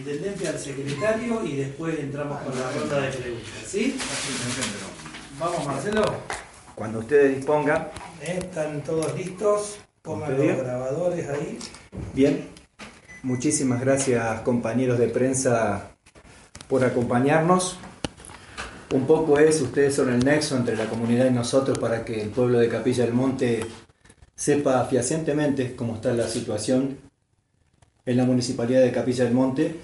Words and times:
Intendente 0.00 0.48
al 0.48 0.58
secretario 0.58 1.44
y 1.44 1.56
después 1.56 1.98
entramos 1.98 2.40
con 2.40 2.58
la 2.58 2.72
ronda 2.72 3.02
de 3.02 3.08
preguntas. 3.10 3.50
¿Sí? 3.66 3.98
Vamos, 5.38 5.66
Marcelo. 5.66 6.02
Cuando 6.74 7.00
ustedes 7.00 7.36
dispongan. 7.36 7.88
Eh, 8.22 8.38
Están 8.40 8.82
todos 8.82 9.14
listos. 9.14 9.78
Pongan 10.00 10.38
los 10.38 10.56
grabadores 10.56 11.28
ahí. 11.28 11.58
Bien. 12.14 12.48
Muchísimas 13.22 13.82
gracias 13.82 14.40
compañeros 14.40 14.98
de 14.98 15.08
prensa 15.08 15.90
por 16.66 16.82
acompañarnos. 16.82 17.76
Un 18.94 19.06
poco 19.06 19.38
es, 19.38 19.60
ustedes 19.60 19.94
son 19.94 20.10
el 20.10 20.24
nexo 20.24 20.56
entre 20.56 20.76
la 20.76 20.86
comunidad 20.86 21.26
y 21.26 21.30
nosotros 21.30 21.78
para 21.78 22.06
que 22.06 22.22
el 22.22 22.30
pueblo 22.30 22.58
de 22.58 22.70
Capilla 22.70 23.04
del 23.04 23.12
Monte 23.12 23.66
sepa 24.34 24.82
fehacientemente 24.86 25.76
cómo 25.76 25.96
está 25.96 26.14
la 26.14 26.26
situación 26.26 27.10
en 28.06 28.16
la 28.16 28.24
municipalidad 28.24 28.82
de 28.82 28.92
Capilla 28.92 29.24
del 29.24 29.34
Monte. 29.34 29.76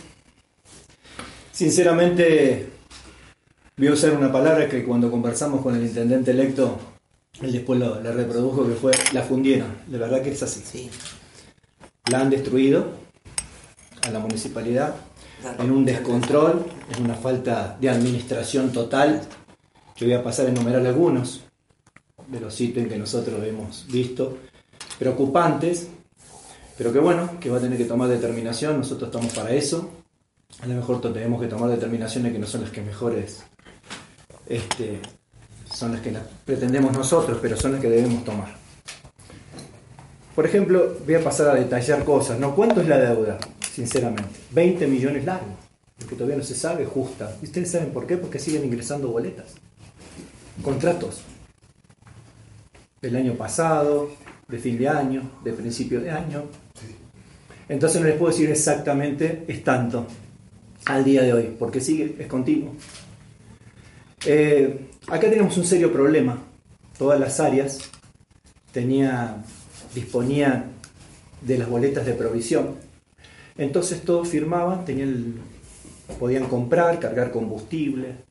Sinceramente, 1.56 2.68
voy 3.78 3.86
a 3.86 3.92
usar 3.94 4.12
una 4.12 4.30
palabra 4.30 4.68
que 4.68 4.84
cuando 4.84 5.10
conversamos 5.10 5.62
con 5.62 5.74
el 5.74 5.86
intendente 5.86 6.32
electo, 6.32 6.76
él 7.40 7.50
después 7.50 7.80
lo, 7.80 7.98
la 8.02 8.12
reprodujo, 8.12 8.68
que 8.68 8.74
fue 8.74 8.92
la 9.14 9.22
fundieron. 9.22 9.68
De 9.86 9.96
verdad 9.96 10.20
que 10.20 10.32
es 10.32 10.42
así. 10.42 10.90
La 12.10 12.20
han 12.20 12.28
destruido 12.28 12.88
a 14.02 14.10
la 14.10 14.18
municipalidad 14.18 14.96
en 15.58 15.70
un 15.70 15.86
descontrol, 15.86 16.66
en 16.94 17.04
una 17.04 17.14
falta 17.14 17.78
de 17.80 17.88
administración 17.88 18.70
total. 18.70 19.22
Yo 19.96 20.06
voy 20.06 20.14
a 20.14 20.22
pasar 20.22 20.44
a 20.44 20.50
enumerar 20.50 20.84
algunos 20.84 21.40
de 22.26 22.38
los 22.38 22.60
ítems 22.60 22.88
que 22.90 22.98
nosotros 22.98 23.42
hemos 23.42 23.86
visto, 23.86 24.36
preocupantes, 24.98 25.88
pero 26.76 26.92
que 26.92 26.98
bueno, 26.98 27.40
que 27.40 27.48
va 27.48 27.56
a 27.56 27.60
tener 27.60 27.78
que 27.78 27.86
tomar 27.86 28.10
determinación, 28.10 28.76
nosotros 28.76 29.08
estamos 29.08 29.32
para 29.32 29.52
eso. 29.52 29.95
A 30.62 30.66
lo 30.66 30.74
mejor 30.74 31.00
tenemos 31.00 31.40
que 31.40 31.48
tomar 31.48 31.70
determinaciones 31.70 32.32
que 32.32 32.38
no 32.38 32.46
son 32.46 32.62
las 32.62 32.70
que 32.70 32.80
mejores 32.80 33.42
este, 34.48 35.00
son 35.72 35.92
las 35.92 36.00
que 36.00 36.12
las 36.12 36.22
pretendemos 36.44 36.96
nosotros, 36.96 37.38
pero 37.42 37.56
son 37.56 37.72
las 37.72 37.80
que 37.80 37.90
debemos 37.90 38.24
tomar. 38.24 38.54
Por 40.34 40.46
ejemplo, 40.46 40.96
voy 41.04 41.14
a 41.14 41.24
pasar 41.24 41.48
a 41.48 41.54
detallar 41.54 42.04
cosas, 42.04 42.38
¿no? 42.38 42.54
¿Cuánto 42.54 42.80
es 42.80 42.88
la 42.88 42.98
deuda? 42.98 43.38
Sinceramente, 43.72 44.38
20 44.52 44.86
millones 44.86 45.24
largos, 45.24 45.56
porque 45.98 46.14
todavía 46.14 46.36
no 46.36 46.42
se 46.42 46.54
sabe 46.54 46.84
justa. 46.84 47.36
¿Y 47.42 47.46
ustedes 47.46 47.70
saben 47.70 47.90
por 47.90 48.06
qué? 48.06 48.16
Porque 48.16 48.38
siguen 48.38 48.64
ingresando 48.64 49.08
boletas, 49.08 49.54
contratos 50.62 51.22
del 53.00 53.16
año 53.16 53.34
pasado, 53.34 54.10
de 54.48 54.58
fin 54.58 54.78
de 54.78 54.88
año, 54.88 55.30
de 55.44 55.52
principio 55.52 56.00
de 56.00 56.10
año. 56.10 56.44
Entonces 57.68 58.00
no 58.00 58.06
les 58.06 58.16
puedo 58.16 58.30
decir 58.30 58.50
exactamente 58.50 59.44
es 59.48 59.64
tanto 59.64 60.06
al 60.86 61.04
día 61.04 61.22
de 61.22 61.32
hoy, 61.32 61.56
porque 61.58 61.80
sigue, 61.80 62.16
es 62.18 62.26
continuo. 62.26 62.74
Eh, 64.24 64.88
acá 65.08 65.28
tenemos 65.28 65.56
un 65.58 65.64
serio 65.64 65.92
problema. 65.92 66.42
Todas 66.98 67.20
las 67.20 67.38
áreas 67.40 67.90
tenía, 68.72 69.44
disponían 69.94 70.72
de 71.42 71.58
las 71.58 71.68
boletas 71.68 72.06
de 72.06 72.14
provisión. 72.14 72.76
Entonces 73.58 74.02
todos 74.02 74.28
firmaban, 74.28 74.84
tenían, 74.84 75.34
podían 76.18 76.44
comprar, 76.44 76.98
cargar 77.00 77.32
combustible. 77.32 78.24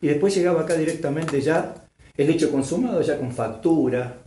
Y 0.00 0.08
después 0.08 0.34
llegaba 0.34 0.62
acá 0.62 0.74
directamente 0.74 1.40
ya 1.40 1.74
el 2.16 2.30
hecho 2.30 2.50
consumado, 2.50 3.02
ya 3.02 3.18
con 3.18 3.32
factura, 3.32 4.18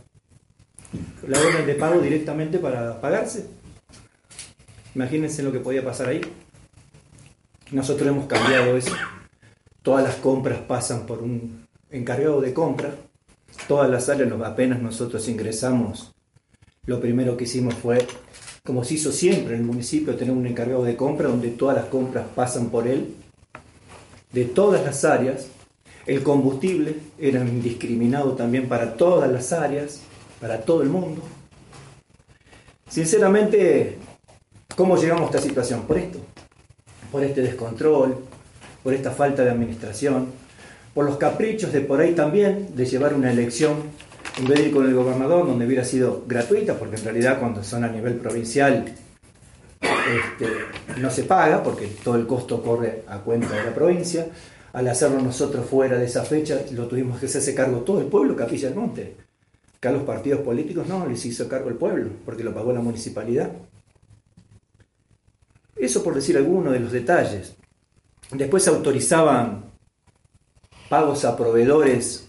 la 1.26 1.40
orden 1.40 1.66
de 1.66 1.74
pago 1.74 2.00
directamente 2.00 2.58
para 2.58 3.00
pagarse. 3.00 3.46
Imagínense 4.94 5.42
lo 5.42 5.50
que 5.50 5.58
podía 5.58 5.84
pasar 5.84 6.08
ahí. 6.08 6.20
Nosotros 7.70 8.08
hemos 8.08 8.26
cambiado 8.26 8.76
eso. 8.76 8.94
Todas 9.82 10.04
las 10.04 10.16
compras 10.16 10.60
pasan 10.60 11.06
por 11.06 11.22
un 11.22 11.66
encargado 11.90 12.40
de 12.40 12.52
compra. 12.52 12.94
Todas 13.68 13.90
las 13.90 14.08
áreas, 14.08 14.32
apenas 14.42 14.82
nosotros 14.82 15.28
ingresamos, 15.28 16.14
lo 16.86 17.00
primero 17.00 17.36
que 17.36 17.44
hicimos 17.44 17.74
fue, 17.74 18.06
como 18.64 18.84
se 18.84 18.94
hizo 18.94 19.10
siempre 19.12 19.54
en 19.54 19.60
el 19.60 19.66
municipio, 19.66 20.16
tener 20.16 20.34
un 20.34 20.46
encargado 20.46 20.84
de 20.84 20.96
compra 20.96 21.28
donde 21.28 21.50
todas 21.50 21.76
las 21.76 21.86
compras 21.86 22.26
pasan 22.34 22.68
por 22.68 22.86
él, 22.86 23.14
de 24.32 24.44
todas 24.44 24.84
las 24.84 25.04
áreas. 25.04 25.46
El 26.04 26.22
combustible 26.22 26.96
era 27.18 27.40
indiscriminado 27.40 28.32
también 28.32 28.68
para 28.68 28.94
todas 28.96 29.32
las 29.32 29.52
áreas, 29.52 30.02
para 30.40 30.60
todo 30.60 30.82
el 30.82 30.90
mundo. 30.90 31.22
Sinceramente, 32.88 33.96
¿cómo 34.76 34.98
llegamos 34.98 35.22
a 35.22 35.26
esta 35.26 35.40
situación? 35.40 35.82
Por 35.82 35.96
esto, 35.96 36.18
por 37.14 37.22
este 37.22 37.42
descontrol, 37.42 38.16
por 38.82 38.92
esta 38.92 39.12
falta 39.12 39.44
de 39.44 39.50
administración, 39.52 40.26
por 40.92 41.04
los 41.04 41.16
caprichos 41.16 41.72
de 41.72 41.80
por 41.80 42.00
ahí 42.00 42.12
también 42.12 42.74
de 42.74 42.86
llevar 42.86 43.14
una 43.14 43.30
elección 43.30 43.76
en 44.36 44.48
vez 44.48 44.58
de 44.58 44.66
ir 44.66 44.74
con 44.74 44.84
el 44.84 44.96
gobernador 44.96 45.46
donde 45.46 45.64
hubiera 45.64 45.84
sido 45.84 46.24
gratuita, 46.26 46.76
porque 46.76 46.96
en 46.96 47.04
realidad 47.04 47.38
cuando 47.38 47.62
son 47.62 47.84
a 47.84 47.88
nivel 47.88 48.14
provincial 48.14 48.86
este, 49.80 51.00
no 51.00 51.08
se 51.08 51.22
paga, 51.22 51.62
porque 51.62 51.86
todo 52.02 52.16
el 52.16 52.26
costo 52.26 52.60
corre 52.60 53.04
a 53.06 53.18
cuenta 53.18 53.54
de 53.54 53.62
la 53.62 53.72
provincia. 53.72 54.26
Al 54.72 54.88
hacerlo 54.88 55.20
nosotros 55.20 55.66
fuera 55.66 55.96
de 55.96 56.06
esa 56.06 56.24
fecha, 56.24 56.62
lo 56.72 56.88
tuvimos 56.88 57.20
que 57.20 57.26
hacerse 57.26 57.54
cargo 57.54 57.82
todo 57.82 58.00
el 58.00 58.06
pueblo, 58.06 58.34
Capilla 58.34 58.70
del 58.70 58.76
Monte. 58.76 59.14
Acá 59.76 59.92
los 59.92 60.02
partidos 60.02 60.40
políticos 60.40 60.88
no, 60.88 61.06
les 61.06 61.24
hizo 61.24 61.46
cargo 61.46 61.68
el 61.68 61.76
pueblo, 61.76 62.10
porque 62.24 62.42
lo 62.42 62.52
pagó 62.52 62.72
la 62.72 62.80
municipalidad. 62.80 63.52
Eso 65.76 66.02
por 66.02 66.14
decir 66.14 66.36
algunos 66.36 66.72
de 66.72 66.80
los 66.80 66.92
detalles. 66.92 67.54
Después 68.30 68.66
autorizaban 68.68 69.64
pagos 70.88 71.24
a 71.24 71.36
proveedores 71.36 72.28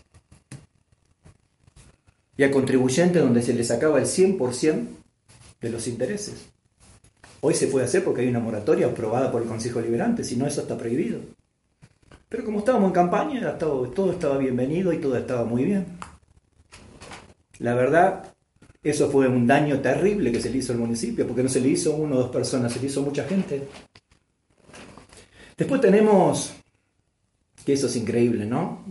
y 2.38 2.44
a 2.44 2.52
contribuyentes 2.52 3.22
donde 3.22 3.42
se 3.42 3.54
les 3.54 3.68
sacaba 3.68 4.00
el 4.00 4.06
100% 4.06 4.88
de 5.62 5.70
los 5.70 5.88
intereses. 5.88 6.50
Hoy 7.42 7.54
se 7.54 7.68
puede 7.68 7.86
hacer 7.86 8.04
porque 8.04 8.22
hay 8.22 8.28
una 8.28 8.40
moratoria 8.40 8.88
aprobada 8.88 9.32
por 9.32 9.42
el 9.42 9.48
Consejo 9.48 9.80
Liberante, 9.80 10.24
si 10.24 10.36
no 10.36 10.48
eso 10.48 10.62
está 10.62 10.78
prohibido. 10.78 11.20
Pero 12.28 12.44
como 12.44 12.60
estábamos 12.60 12.90
en 12.90 12.94
campaña, 12.94 13.58
todo 13.58 14.12
estaba 14.12 14.38
bienvenido 14.38 14.92
y 14.92 14.98
todo 14.98 15.16
estaba 15.16 15.46
muy 15.46 15.64
bien. 15.64 15.86
La 17.60 17.76
verdad, 17.76 18.35
eso 18.86 19.10
fue 19.10 19.28
un 19.28 19.48
daño 19.48 19.82
terrible 19.82 20.32
que 20.32 20.40
se 20.40 20.52
le 20.52 20.60
hizo 20.60 20.72
al 20.72 20.78
municipio, 20.78 21.26
porque 21.26 21.42
no 21.42 21.50
se 21.50 21.60
le 21.60 21.70
hizo 21.70 21.96
uno 21.96 22.18
o 22.18 22.20
dos 22.20 22.30
personas, 22.30 22.72
se 22.72 22.80
le 22.80 22.86
hizo 22.86 23.02
mucha 23.02 23.24
gente. 23.24 23.68
Después 25.58 25.82
tenemos, 25.82 26.54
que 27.66 27.74
eso 27.74 27.88
es 27.88 27.96
increíble, 27.96 28.46
¿no? 28.46 28.86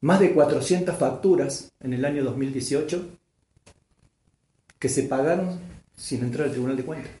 Más 0.00 0.20
de 0.20 0.32
400 0.32 0.96
facturas 0.96 1.70
en 1.80 1.92
el 1.92 2.02
año 2.06 2.24
2018 2.24 3.18
que 4.78 4.88
se 4.88 5.02
pagaron 5.02 5.60
sin 5.94 6.22
entrar 6.22 6.46
al 6.46 6.52
Tribunal 6.52 6.78
de 6.78 6.84
Cuentas. 6.84 7.12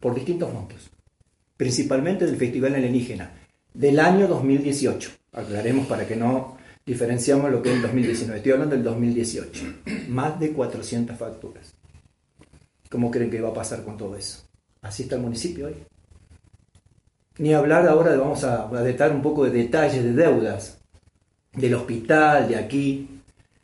Por 0.00 0.16
distintos 0.16 0.52
montos. 0.52 0.90
Principalmente 1.56 2.26
del 2.26 2.36
Festival 2.36 2.74
Alienígena, 2.74 3.30
del 3.72 4.00
año 4.00 4.26
2018. 4.26 5.10
Aclaremos 5.30 5.86
para 5.86 6.08
que 6.08 6.16
no 6.16 6.60
diferenciamos 6.84 7.50
lo 7.50 7.62
que 7.62 7.70
es 7.70 7.76
el 7.76 7.82
2019. 7.82 8.38
Estoy 8.38 8.52
hablando 8.52 8.74
del 8.74 8.84
2018. 8.84 9.64
Más 10.08 10.38
de 10.38 10.52
400 10.52 11.16
facturas. 11.16 11.74
¿Cómo 12.90 13.10
creen 13.10 13.30
que 13.30 13.40
va 13.40 13.50
a 13.50 13.54
pasar 13.54 13.84
con 13.84 13.96
todo 13.96 14.16
eso? 14.16 14.44
Así 14.82 15.04
está 15.04 15.16
el 15.16 15.22
municipio 15.22 15.66
hoy. 15.66 15.76
Ni 17.38 17.54
hablar 17.54 17.86
ahora, 17.86 18.14
vamos 18.16 18.44
a, 18.44 18.68
a 18.68 18.82
detallar 18.82 19.16
un 19.16 19.22
poco 19.22 19.44
de 19.44 19.50
detalles 19.50 20.04
de 20.04 20.12
deudas 20.12 20.82
del 21.54 21.74
hospital, 21.74 22.48
de 22.48 22.56
aquí, 22.56 23.08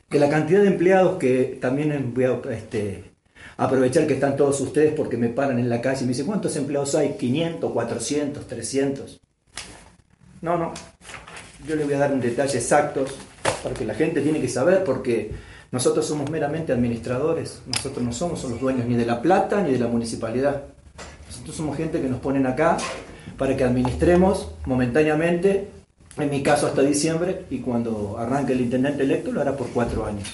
de 0.09 0.19
la 0.19 0.29
cantidad 0.29 0.61
de 0.61 0.67
empleados 0.67 1.19
que 1.19 1.57
también 1.61 2.13
voy 2.13 2.23
a 2.23 2.39
este, 2.51 3.11
aprovechar 3.57 4.07
que 4.07 4.15
están 4.15 4.35
todos 4.35 4.59
ustedes 4.61 4.93
porque 4.93 5.17
me 5.17 5.29
paran 5.29 5.59
en 5.59 5.69
la 5.69 5.81
calle 5.81 6.01
y 6.01 6.03
me 6.03 6.09
dicen, 6.09 6.25
¿cuántos 6.25 6.55
empleados 6.55 6.95
hay? 6.95 7.15
500, 7.17 7.71
400, 7.71 8.47
300. 8.47 9.21
No, 10.41 10.57
no, 10.57 10.73
yo 11.67 11.75
le 11.75 11.85
voy 11.85 11.93
a 11.93 11.99
dar 11.99 12.13
un 12.13 12.21
detalle 12.21 12.57
exactos 12.57 13.15
porque 13.63 13.85
la 13.85 13.93
gente 13.93 14.21
tiene 14.21 14.41
que 14.41 14.47
saber 14.47 14.83
porque 14.83 15.31
Nosotros 15.71 16.07
somos 16.07 16.31
meramente 16.31 16.73
administradores, 16.73 17.61
nosotros 17.67 18.03
no 18.03 18.11
somos 18.11 18.43
los 18.43 18.59
dueños 18.59 18.87
ni 18.87 18.95
de 18.95 19.05
la 19.05 19.21
plata 19.21 19.61
ni 19.61 19.73
de 19.73 19.77
la 19.77 19.87
municipalidad. 19.87 20.63
Nosotros 21.27 21.55
somos 21.55 21.77
gente 21.77 22.01
que 22.01 22.09
nos 22.09 22.19
ponen 22.21 22.47
acá 22.47 22.77
para 23.37 23.55
que 23.55 23.63
administremos 23.63 24.49
momentáneamente, 24.65 25.67
en 26.17 26.31
mi 26.31 26.41
caso 26.41 26.65
hasta 26.65 26.81
diciembre, 26.81 27.45
y 27.51 27.59
cuando 27.59 28.17
arranque 28.17 28.53
el 28.53 28.61
intendente 28.61 29.03
electo 29.03 29.31
lo 29.31 29.41
hará 29.41 29.55
por 29.55 29.67
cuatro 29.67 30.07
años. 30.07 30.27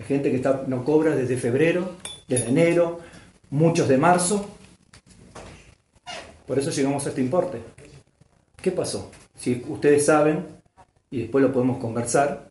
Gente 0.00 0.32
que 0.32 0.42
no 0.66 0.84
cobra 0.84 1.14
desde 1.14 1.36
febrero, 1.36 1.92
desde 2.26 2.48
enero, 2.48 2.98
muchos 3.48 3.86
de 3.86 3.96
marzo. 3.96 4.44
Por 6.48 6.58
eso 6.58 6.72
llegamos 6.72 7.06
a 7.06 7.10
este 7.10 7.20
importe. 7.20 7.79
¿Qué 8.62 8.70
pasó? 8.72 9.10
Si 9.36 9.64
ustedes 9.68 10.04
saben, 10.04 10.46
y 11.10 11.20
después 11.22 11.42
lo 11.42 11.52
podemos 11.52 11.78
conversar, 11.78 12.50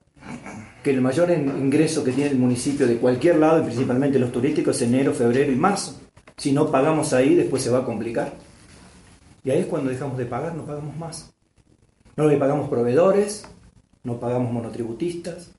que 0.83 0.91
el 0.91 1.01
mayor 1.01 1.29
ingreso 1.29 2.03
que 2.03 2.11
tiene 2.11 2.31
el 2.31 2.37
municipio 2.37 2.87
de 2.87 2.97
cualquier 2.97 3.37
lado, 3.37 3.59
y 3.59 3.65
principalmente 3.65 4.17
los 4.17 4.31
turísticos, 4.31 4.77
es 4.77 4.87
enero, 4.87 5.13
febrero 5.13 5.51
y 5.51 5.55
marzo. 5.55 5.99
Si 6.37 6.51
no 6.51 6.71
pagamos 6.71 7.13
ahí, 7.13 7.35
después 7.35 7.61
se 7.61 7.69
va 7.69 7.79
a 7.79 7.85
complicar. 7.85 8.33
Y 9.43 9.51
ahí 9.51 9.59
es 9.59 9.65
cuando 9.67 9.89
dejamos 9.89 10.17
de 10.17 10.25
pagar, 10.25 10.55
no 10.55 10.65
pagamos 10.65 10.97
más. 10.97 11.33
No 12.15 12.27
le 12.27 12.37
pagamos 12.37 12.69
proveedores, 12.69 13.45
no 14.03 14.19
pagamos 14.19 14.51
monotributistas. 14.51 15.51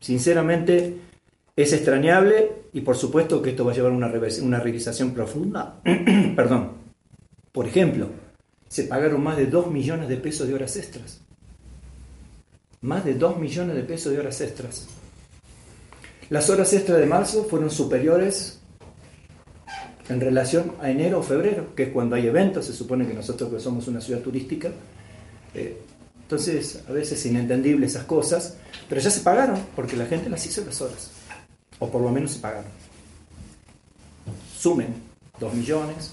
Sinceramente, 0.00 0.96
es 1.54 1.72
extrañable 1.72 2.52
y 2.72 2.80
por 2.80 2.96
supuesto 2.96 3.42
que 3.42 3.50
esto 3.50 3.64
va 3.64 3.72
a 3.72 3.74
llevar 3.74 3.92
una, 3.92 4.10
una 4.42 4.60
revisación 4.60 5.12
profunda. 5.12 5.80
Perdón. 6.36 6.79
Por 7.52 7.66
ejemplo, 7.66 8.08
se 8.68 8.84
pagaron 8.84 9.22
más 9.22 9.36
de 9.36 9.46
2 9.46 9.70
millones 9.70 10.08
de 10.08 10.16
pesos 10.16 10.46
de 10.46 10.54
horas 10.54 10.76
extras 10.76 11.20
más 12.82 13.04
de 13.04 13.14
2 13.14 13.38
millones 13.38 13.76
de 13.76 13.82
pesos 13.82 14.12
de 14.12 14.18
horas 14.18 14.40
extras. 14.40 14.86
Las 16.30 16.48
horas 16.48 16.72
extras 16.72 16.98
de 16.98 17.06
marzo 17.06 17.44
fueron 17.44 17.70
superiores 17.70 18.58
en 20.08 20.20
relación 20.20 20.72
a 20.80 20.90
enero 20.90 21.20
o 21.20 21.22
febrero, 21.22 21.74
que 21.74 21.84
es 21.84 21.88
cuando 21.90 22.16
hay 22.16 22.26
eventos, 22.26 22.66
se 22.66 22.72
supone 22.72 23.06
que 23.06 23.14
nosotros 23.14 23.50
que 23.52 23.60
somos 23.60 23.86
una 23.88 24.00
ciudad 24.00 24.20
turística. 24.20 24.70
Eh, 25.54 25.76
entonces, 26.22 26.82
a 26.88 26.92
veces 26.92 27.18
es 27.18 27.26
inentendible 27.26 27.86
esas 27.86 28.04
cosas, 28.04 28.56
pero 28.88 29.00
ya 29.00 29.10
se 29.10 29.20
pagaron, 29.20 29.60
porque 29.76 29.96
la 29.96 30.06
gente 30.06 30.30
las 30.30 30.44
hizo 30.46 30.64
las 30.64 30.80
horas, 30.80 31.10
o 31.78 31.88
por 31.90 32.00
lo 32.00 32.10
menos 32.10 32.32
se 32.32 32.38
pagaron. 32.38 32.70
Sumen 34.56 34.94
2 35.38 35.54
millones, 35.54 36.12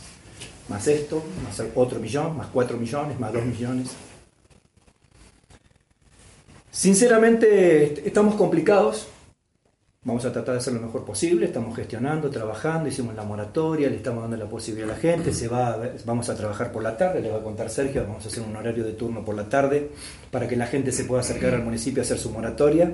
más 0.70 0.88
esto, 0.88 1.24
más 1.44 1.62
otro 1.76 2.00
millón, 2.00 2.38
más 2.38 2.48
4 2.48 2.78
millones, 2.78 3.20
más 3.20 3.34
2 3.34 3.46
millones. 3.46 3.96
Sinceramente 6.72 8.08
estamos 8.08 8.36
complicados, 8.36 9.08
vamos 10.04 10.24
a 10.26 10.32
tratar 10.32 10.54
de 10.54 10.60
hacer 10.60 10.74
lo 10.74 10.80
mejor 10.80 11.04
posible, 11.04 11.48
estamos 11.48 11.76
gestionando, 11.76 12.30
trabajando, 12.30 12.88
hicimos 12.88 13.16
la 13.16 13.24
moratoria, 13.24 13.90
le 13.90 13.96
estamos 13.96 14.22
dando 14.22 14.38
la 14.38 14.46
posibilidad 14.46 14.92
a 14.92 14.94
la 14.94 15.00
gente, 15.00 15.34
se 15.34 15.48
va 15.48 15.78
vamos 16.06 16.30
a 16.30 16.36
trabajar 16.36 16.72
por 16.72 16.84
la 16.84 16.96
tarde, 16.96 17.20
le 17.22 17.32
va 17.32 17.38
a 17.38 17.44
contar 17.44 17.70
Sergio, 17.70 18.04
vamos 18.04 18.24
a 18.26 18.28
hacer 18.28 18.44
un 18.44 18.56
horario 18.56 18.84
de 18.84 18.94
turno 18.94 19.26
por 19.26 19.36
la 19.36 19.50
tarde 19.50 19.90
para 20.30 20.48
que 20.48 20.56
la 20.56 20.68
gente 20.68 20.92
se 20.92 21.06
pueda 21.06 21.22
acercar 21.22 21.56
al 21.56 21.64
municipio 21.64 22.04
a 22.04 22.06
hacer 22.06 22.20
su 22.20 22.30
moratoria, 22.30 22.92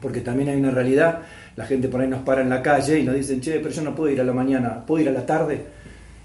porque 0.00 0.22
también 0.22 0.48
hay 0.48 0.56
una 0.56 0.70
realidad, 0.70 1.20
la 1.54 1.66
gente 1.66 1.88
por 1.88 2.00
ahí 2.00 2.08
nos 2.08 2.22
para 2.22 2.40
en 2.40 2.48
la 2.48 2.62
calle 2.62 2.98
y 2.98 3.02
nos 3.04 3.14
dicen, 3.14 3.40
che, 3.40 3.60
pero 3.60 3.70
yo 3.70 3.82
no 3.82 3.94
puedo 3.94 4.10
ir 4.10 4.20
a 4.20 4.24
la 4.24 4.32
mañana, 4.32 4.86
puedo 4.86 5.02
ir 5.02 5.10
a 5.10 5.12
la 5.12 5.26
tarde, 5.26 5.66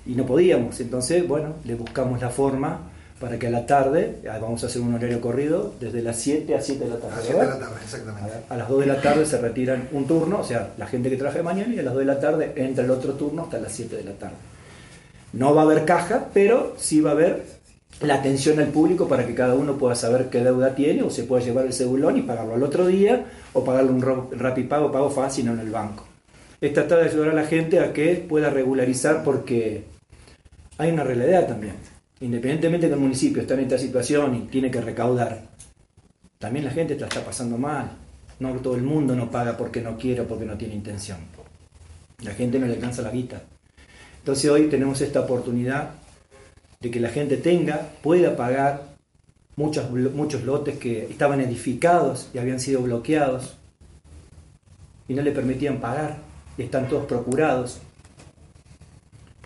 y 0.07 0.15
no 0.15 0.25
podíamos, 0.25 0.79
entonces, 0.79 1.27
bueno, 1.27 1.55
le 1.65 1.75
buscamos 1.75 2.21
la 2.21 2.29
forma 2.29 2.79
para 3.19 3.39
que 3.39 3.47
a 3.47 3.49
la 3.49 3.65
tarde, 3.65 4.19
vamos 4.39 4.63
a 4.63 4.67
hacer 4.67 4.81
un 4.81 4.93
horario 4.93 5.19
corrido, 5.19 5.73
desde 5.79 6.01
las 6.01 6.17
7 6.17 6.55
a 6.55 6.61
7 6.61 6.83
de 6.83 6.89
la 6.89 6.97
tarde. 6.97 7.15
A 7.15 7.21
7 7.21 7.33
de 7.33 7.45
la 7.45 7.59
tarde, 7.59 7.75
exactamente. 7.83 8.31
A, 8.47 8.57
las 8.57 8.69
2 8.69 8.79
de 8.79 8.85
la 8.85 9.01
tarde 9.01 9.25
se 9.25 9.37
retiran 9.39 9.89
un 9.91 10.05
turno, 10.05 10.39
o 10.39 10.43
sea, 10.43 10.69
la 10.77 10.85
gente 10.85 11.09
que 11.09 11.17
trabaja 11.17 11.37
de 11.37 11.43
mañana 11.43 11.73
y 11.73 11.79
a 11.79 11.83
las 11.83 11.93
2 11.93 11.99
de 12.01 12.05
la 12.05 12.19
tarde 12.19 12.53
entra 12.55 12.83
el 12.83 12.91
otro 12.91 13.13
turno 13.13 13.43
hasta 13.43 13.59
las 13.59 13.71
7 13.71 13.95
de 13.95 14.03
la 14.03 14.11
tarde. 14.13 14.35
No 15.33 15.55
va 15.55 15.61
a 15.61 15.65
haber 15.65 15.83
caja, 15.85 16.27
pero 16.33 16.75
sí 16.77 17.01
va 17.01 17.11
a 17.11 17.13
haber 17.13 17.43
la 18.01 18.15
atención 18.15 18.59
al 18.59 18.67
público 18.67 19.07
para 19.07 19.25
que 19.25 19.33
cada 19.33 19.55
uno 19.55 19.77
pueda 19.77 19.95
saber 19.95 20.29
qué 20.29 20.43
deuda 20.43 20.75
tiene 20.75 21.01
o 21.01 21.09
se 21.09 21.23
pueda 21.23 21.43
llevar 21.43 21.65
el 21.65 21.73
cebulón 21.73 22.17
y 22.17 22.21
pagarlo 22.21 22.53
al 22.53 22.63
otro 22.63 22.85
día 22.85 23.25
o 23.53 23.63
pagarle 23.63 23.91
un 23.91 24.29
rapipago, 24.31 24.91
pago 24.91 25.09
fácil 25.09 25.47
en 25.47 25.59
el 25.59 25.71
banco. 25.71 26.05
Es 26.61 26.73
tratar 26.73 26.99
de 26.99 27.09
ayudar 27.09 27.29
a 27.29 27.33
la 27.33 27.45
gente 27.45 27.79
a 27.79 27.93
que 27.93 28.15
pueda 28.15 28.51
regularizar 28.51 29.23
porque 29.23 29.85
hay 30.77 30.91
una 30.91 31.03
realidad 31.03 31.47
también 31.47 31.75
independientemente 32.19 32.87
que 32.87 32.93
el 32.93 32.99
municipio 32.99 33.41
está 33.41 33.53
en 33.53 33.61
esta 33.61 33.77
situación 33.77 34.35
y 34.35 34.39
tiene 34.47 34.71
que 34.71 34.81
recaudar, 34.81 35.41
también 36.39 36.65
la 36.65 36.71
gente 36.71 36.93
está 36.93 37.23
pasando 37.23 37.57
mal. 37.57 37.91
No 38.39 38.51
todo 38.53 38.75
el 38.75 38.83
mundo 38.83 39.15
no 39.15 39.31
paga 39.31 39.57
porque 39.57 39.81
no 39.81 39.97
quiere 39.97 40.21
o 40.21 40.27
porque 40.27 40.45
no 40.45 40.57
tiene 40.57 40.75
intención. 40.75 41.17
La 42.21 42.33
gente 42.33 42.59
no 42.59 42.67
le 42.67 42.73
alcanza 42.73 43.01
la 43.01 43.09
guita. 43.09 43.41
Entonces 44.19 44.49
hoy 44.49 44.67
tenemos 44.67 45.01
esta 45.01 45.21
oportunidad 45.21 45.91
de 46.79 46.91
que 46.91 46.99
la 46.99 47.09
gente 47.09 47.37
tenga, 47.37 47.89
pueda 48.03 48.35
pagar 48.35 48.95
muchos, 49.55 49.89
muchos 49.89 50.43
lotes 50.43 50.77
que 50.77 51.05
estaban 51.05 51.41
edificados 51.41 52.29
y 52.33 52.37
habían 52.37 52.59
sido 52.59 52.81
bloqueados 52.81 53.57
y 55.07 55.15
no 55.15 55.23
le 55.23 55.31
permitían 55.31 55.79
pagar 55.79 56.17
y 56.57 56.63
están 56.63 56.87
todos 56.87 57.05
procurados. 57.05 57.79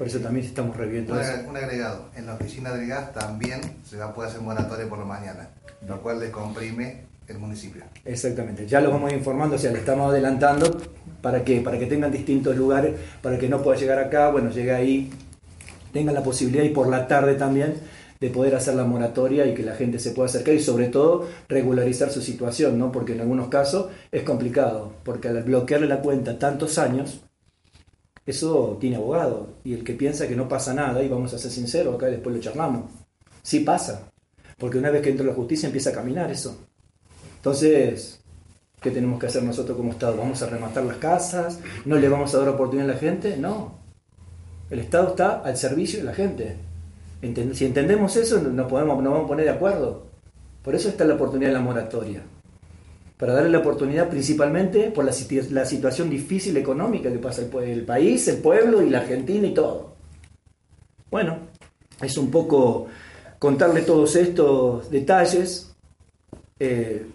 Por 0.02 0.08
eso 0.08 0.18
también 0.18 0.48
estamos 0.48 0.76
reviendo 0.76 1.14
un, 1.14 1.50
un 1.50 1.58
agregado, 1.58 2.10
en 2.16 2.26
la 2.26 2.34
oficina 2.34 2.74
del 2.74 2.88
gas 2.88 3.14
también 3.14 3.62
se 3.88 3.98
va 3.98 4.06
a 4.06 4.14
poder 4.16 4.32
hacer 4.32 4.42
moratoria 4.42 4.90
por 4.90 4.98
la 4.98 5.06
mañana, 5.06 5.50
lo 5.88 6.02
cual 6.02 6.20
descomprime 6.20 7.04
el 7.28 7.38
municipio. 7.38 7.84
Exactamente, 8.04 8.66
ya 8.66 8.82
lo 8.82 8.90
vamos 8.90 9.14
informando, 9.14 9.58
o 9.58 9.60
sea, 9.60 9.72
le 9.72 9.78
estamos 9.78 10.10
adelantando. 10.10 10.76
Para 11.22 11.44
que, 11.44 11.62
para 11.62 11.78
que 11.78 11.86
tengan 11.86 12.12
distintos 12.12 12.58
lugares, 12.58 12.96
para 13.22 13.38
que 13.38 13.48
no 13.48 13.62
pueda 13.62 13.78
llegar 13.78 14.00
acá, 14.00 14.32
bueno, 14.32 14.50
llegue 14.50 14.74
ahí, 14.74 15.12
tengan 15.94 16.16
la 16.16 16.24
posibilidad 16.24 16.64
y 16.64 16.70
por 16.70 16.88
la 16.88 17.08
tarde 17.08 17.36
también 17.36 17.76
de 18.20 18.30
poder 18.32 18.56
hacer 18.56 18.74
la 18.74 18.86
moratoria 18.86 19.46
y 19.46 19.54
que 19.54 19.62
la 19.62 19.76
gente 19.76 20.00
se 20.00 20.14
pueda 20.14 20.30
acercar 20.30 20.56
y 20.56 20.62
sobre 20.62 20.88
todo 20.88 21.28
regularizar 21.48 22.10
su 22.10 22.24
situación, 22.24 22.80
¿no? 22.80 22.92
Porque 22.92 23.14
en 23.14 23.22
algunos 23.22 23.50
casos 23.50 23.92
es 24.12 24.24
complicado, 24.24 24.94
porque 25.04 25.28
al 25.28 25.44
bloquearle 25.44 25.86
la 25.86 26.02
cuenta 26.02 26.40
tantos 26.40 26.80
años, 26.80 27.22
eso 28.32 28.78
tiene 28.80 28.98
abogado. 28.98 29.50
Y 29.64 29.74
el 29.74 29.84
que 29.84 29.94
piensa 29.94 30.28
que 30.28 30.36
no 30.36 30.48
pasa 30.48 30.74
nada, 30.74 31.02
y 31.04 31.08
vamos 31.08 31.34
a 31.34 31.38
ser 31.38 31.52
sinceros, 31.52 31.96
acá 31.96 32.08
después 32.08 32.36
lo 32.36 32.42
charlamos, 32.42 32.86
sí 33.42 33.62
pasa. 33.62 34.12
Porque 34.58 34.78
una 34.78 34.90
vez 34.90 35.02
que 35.02 35.10
entra 35.10 35.26
la 35.26 35.34
justicia 35.34 35.68
empieza 35.68 35.92
a 35.92 35.94
caminar 35.94 36.32
eso. 36.32 36.58
Entonces, 37.38 38.20
¿qué 38.82 38.92
tenemos 38.92 39.20
que 39.20 39.28
hacer 39.28 39.44
nosotros 39.44 39.78
como 39.78 39.92
Estado? 39.92 40.18
¿Vamos 40.18 40.42
a 40.42 40.50
rematar 40.50 40.84
las 40.84 40.98
casas? 40.98 41.60
¿No 41.86 41.98
le 41.98 42.10
vamos 42.10 42.34
a 42.36 42.40
dar 42.40 42.50
oportunidad 42.50 42.90
a 42.90 42.94
la 42.94 43.00
gente? 43.00 43.38
No. 43.38 43.80
El 44.70 44.80
Estado 44.80 45.10
está 45.10 45.42
al 45.42 45.58
servicio 45.58 46.00
de 46.00 46.06
la 46.06 46.14
gente. 46.14 46.58
Si 47.54 47.66
entendemos 47.66 48.16
eso, 48.16 48.42
no 48.42 48.68
podemos, 48.68 49.02
nos 49.04 49.14
vamos 49.14 49.26
a 49.26 49.28
poner 49.30 49.46
de 49.46 49.52
acuerdo. 49.52 50.08
Por 50.64 50.76
eso 50.76 50.90
está 50.90 51.06
la 51.06 51.16
oportunidad 51.16 51.50
de 51.50 51.56
la 51.56 51.62
moratoria 51.62 52.22
para 53.22 53.34
darle 53.34 53.52
la 53.52 53.60
oportunidad 53.60 54.10
principalmente 54.10 54.90
por 54.90 55.06
la, 55.06 55.14
situación 55.14 56.10
difícil 56.10 56.58
económica 56.58 57.12
que 57.12 57.20
pasa 57.20 57.44
el, 57.44 57.84
país, 57.84 58.28
el 58.28 58.38
pueblo 58.38 58.82
y 58.82 58.90
la 58.90 58.98
Argentina 58.98 59.46
y 59.46 59.54
todo. 59.54 59.94
Bueno, 61.12 61.38
es 62.02 62.18
un 62.18 62.32
poco 62.32 62.88
contarle 63.38 63.84
todos 63.84 64.16
estos 64.16 64.90
detalles. 64.90 65.72
Eh, 66.60 67.06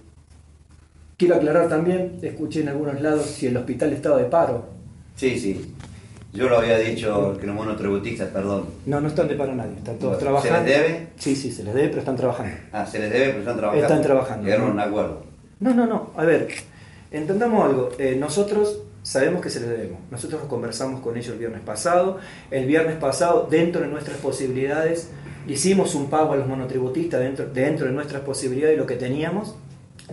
Quiero 1.17 1.35
aclarar 1.35 1.69
también, 1.69 2.21
escuché 2.23 2.61
en 2.61 2.69
algunos 2.69 3.01
lados 3.01 3.27
si 3.27 3.47
el 3.47 3.57
hospital 3.57 3.93
estaba 3.93 4.19
de 4.19 4.27
paro. 4.27 4.65
Sí, 5.17 5.37
sí. 5.41 5.75
Yo 6.33 6.49
lo 6.49 6.59
había 6.59 6.79
dicho 6.79 7.37
que 7.41 7.49
los 7.49 7.57
monotributistas, 7.57 8.29
perdón. 8.29 8.67
No, 8.87 9.01
no 9.01 9.09
están 9.09 9.27
de 9.27 9.35
paro 9.35 9.57
nadie, 9.57 9.79
están 9.79 9.99
todos 9.99 10.19
trabajando. 10.21 10.57
¿Se 10.57 10.65
les 10.65 10.79
debe? 10.79 11.09
Sí, 11.17 11.35
sí, 11.35 11.51
se 11.51 11.65
les 11.65 11.75
debe, 11.75 11.89
pero 11.89 12.01
están 12.01 12.17
trabajando. 12.17 12.55
Ah, 12.71 12.87
se 12.87 13.01
les 13.01 13.11
debe, 13.11 13.27
pero 13.31 13.39
están 13.41 13.57
trabajando. 13.57 13.87
Están 13.87 14.03
trabajando. 14.03 14.45
Llegaron 14.45 14.71
un 14.71 14.79
acuerdo. 14.79 15.36
No, 15.59 15.73
no, 15.73 15.87
no. 15.87 16.11
A 16.17 16.25
ver, 16.25 16.49
entendamos 17.11 17.65
algo. 17.65 17.89
Eh, 17.99 18.17
nosotros 18.19 18.83
sabemos 19.03 19.41
que 19.41 19.49
se 19.49 19.61
les 19.61 19.71
debemos. 19.71 20.01
Nosotros 20.11 20.43
conversamos 20.49 21.01
con 21.01 21.17
ellos 21.17 21.33
el 21.33 21.39
viernes 21.39 21.63
pasado. 21.63 22.19
El 22.51 22.67
viernes 22.67 22.97
pasado, 22.97 23.47
dentro 23.51 23.81
de 23.81 23.89
nuestras 23.89 24.19
posibilidades, 24.19 25.11
hicimos 25.49 25.95
un 25.95 26.11
pago 26.11 26.35
a 26.35 26.37
los 26.37 26.47
monotributistas 26.47 27.21
dentro, 27.55 27.87
de 27.87 27.93
nuestras 27.93 28.23
posibilidades 28.23 28.77
y 28.77 28.79
lo 28.79 28.87
que 28.87 28.97
teníamos. 28.97 29.55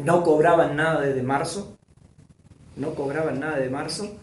No 0.02 0.24
cobraban 0.24 0.78
nada 0.78 1.02
desde 1.02 1.24
marzo. 1.24 1.78
No 2.78 2.96
cobraban 2.96 3.42
nada 3.42 3.58
de 3.58 3.70
marzo. 3.70 4.16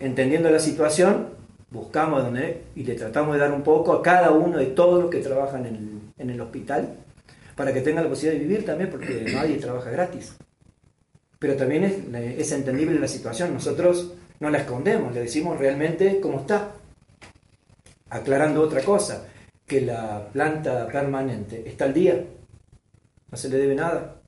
Entendiendo 0.00 0.50
la 0.50 0.58
situación, 0.58 1.28
buscamos 1.70 2.22
donde 2.22 2.64
y 2.76 2.84
le 2.84 2.94
tratamos 2.94 3.34
de 3.34 3.40
dar 3.40 3.52
un 3.52 3.62
poco 3.62 3.94
a 3.94 4.02
cada 4.02 4.32
uno 4.32 4.58
de 4.58 4.66
todos 4.66 5.00
los 5.00 5.10
que 5.10 5.20
trabajan 5.20 5.64
en 6.18 6.30
el 6.30 6.40
hospital 6.40 6.96
para 7.62 7.72
que 7.72 7.80
tengan 7.80 8.02
la 8.02 8.10
posibilidad 8.10 8.40
de 8.40 8.48
vivir 8.48 8.66
también, 8.66 8.90
porque 8.90 9.24
nadie 9.32 9.56
trabaja 9.58 9.88
gratis. 9.88 10.34
Pero 11.38 11.54
también 11.54 11.84
es, 11.84 11.94
es 12.40 12.50
entendible 12.50 12.98
la 12.98 13.06
situación. 13.06 13.54
Nosotros 13.54 14.14
no 14.40 14.50
la 14.50 14.58
escondemos, 14.58 15.14
le 15.14 15.20
decimos 15.20 15.60
realmente 15.60 16.18
cómo 16.20 16.40
está. 16.40 16.72
Aclarando 18.10 18.62
otra 18.62 18.82
cosa, 18.82 19.28
que 19.64 19.80
la 19.80 20.28
planta 20.32 20.88
permanente 20.88 21.62
está 21.64 21.84
al 21.84 21.94
día, 21.94 22.24
no 23.30 23.36
se 23.38 23.48
le 23.48 23.58
debe 23.58 23.76
nada. 23.76 24.20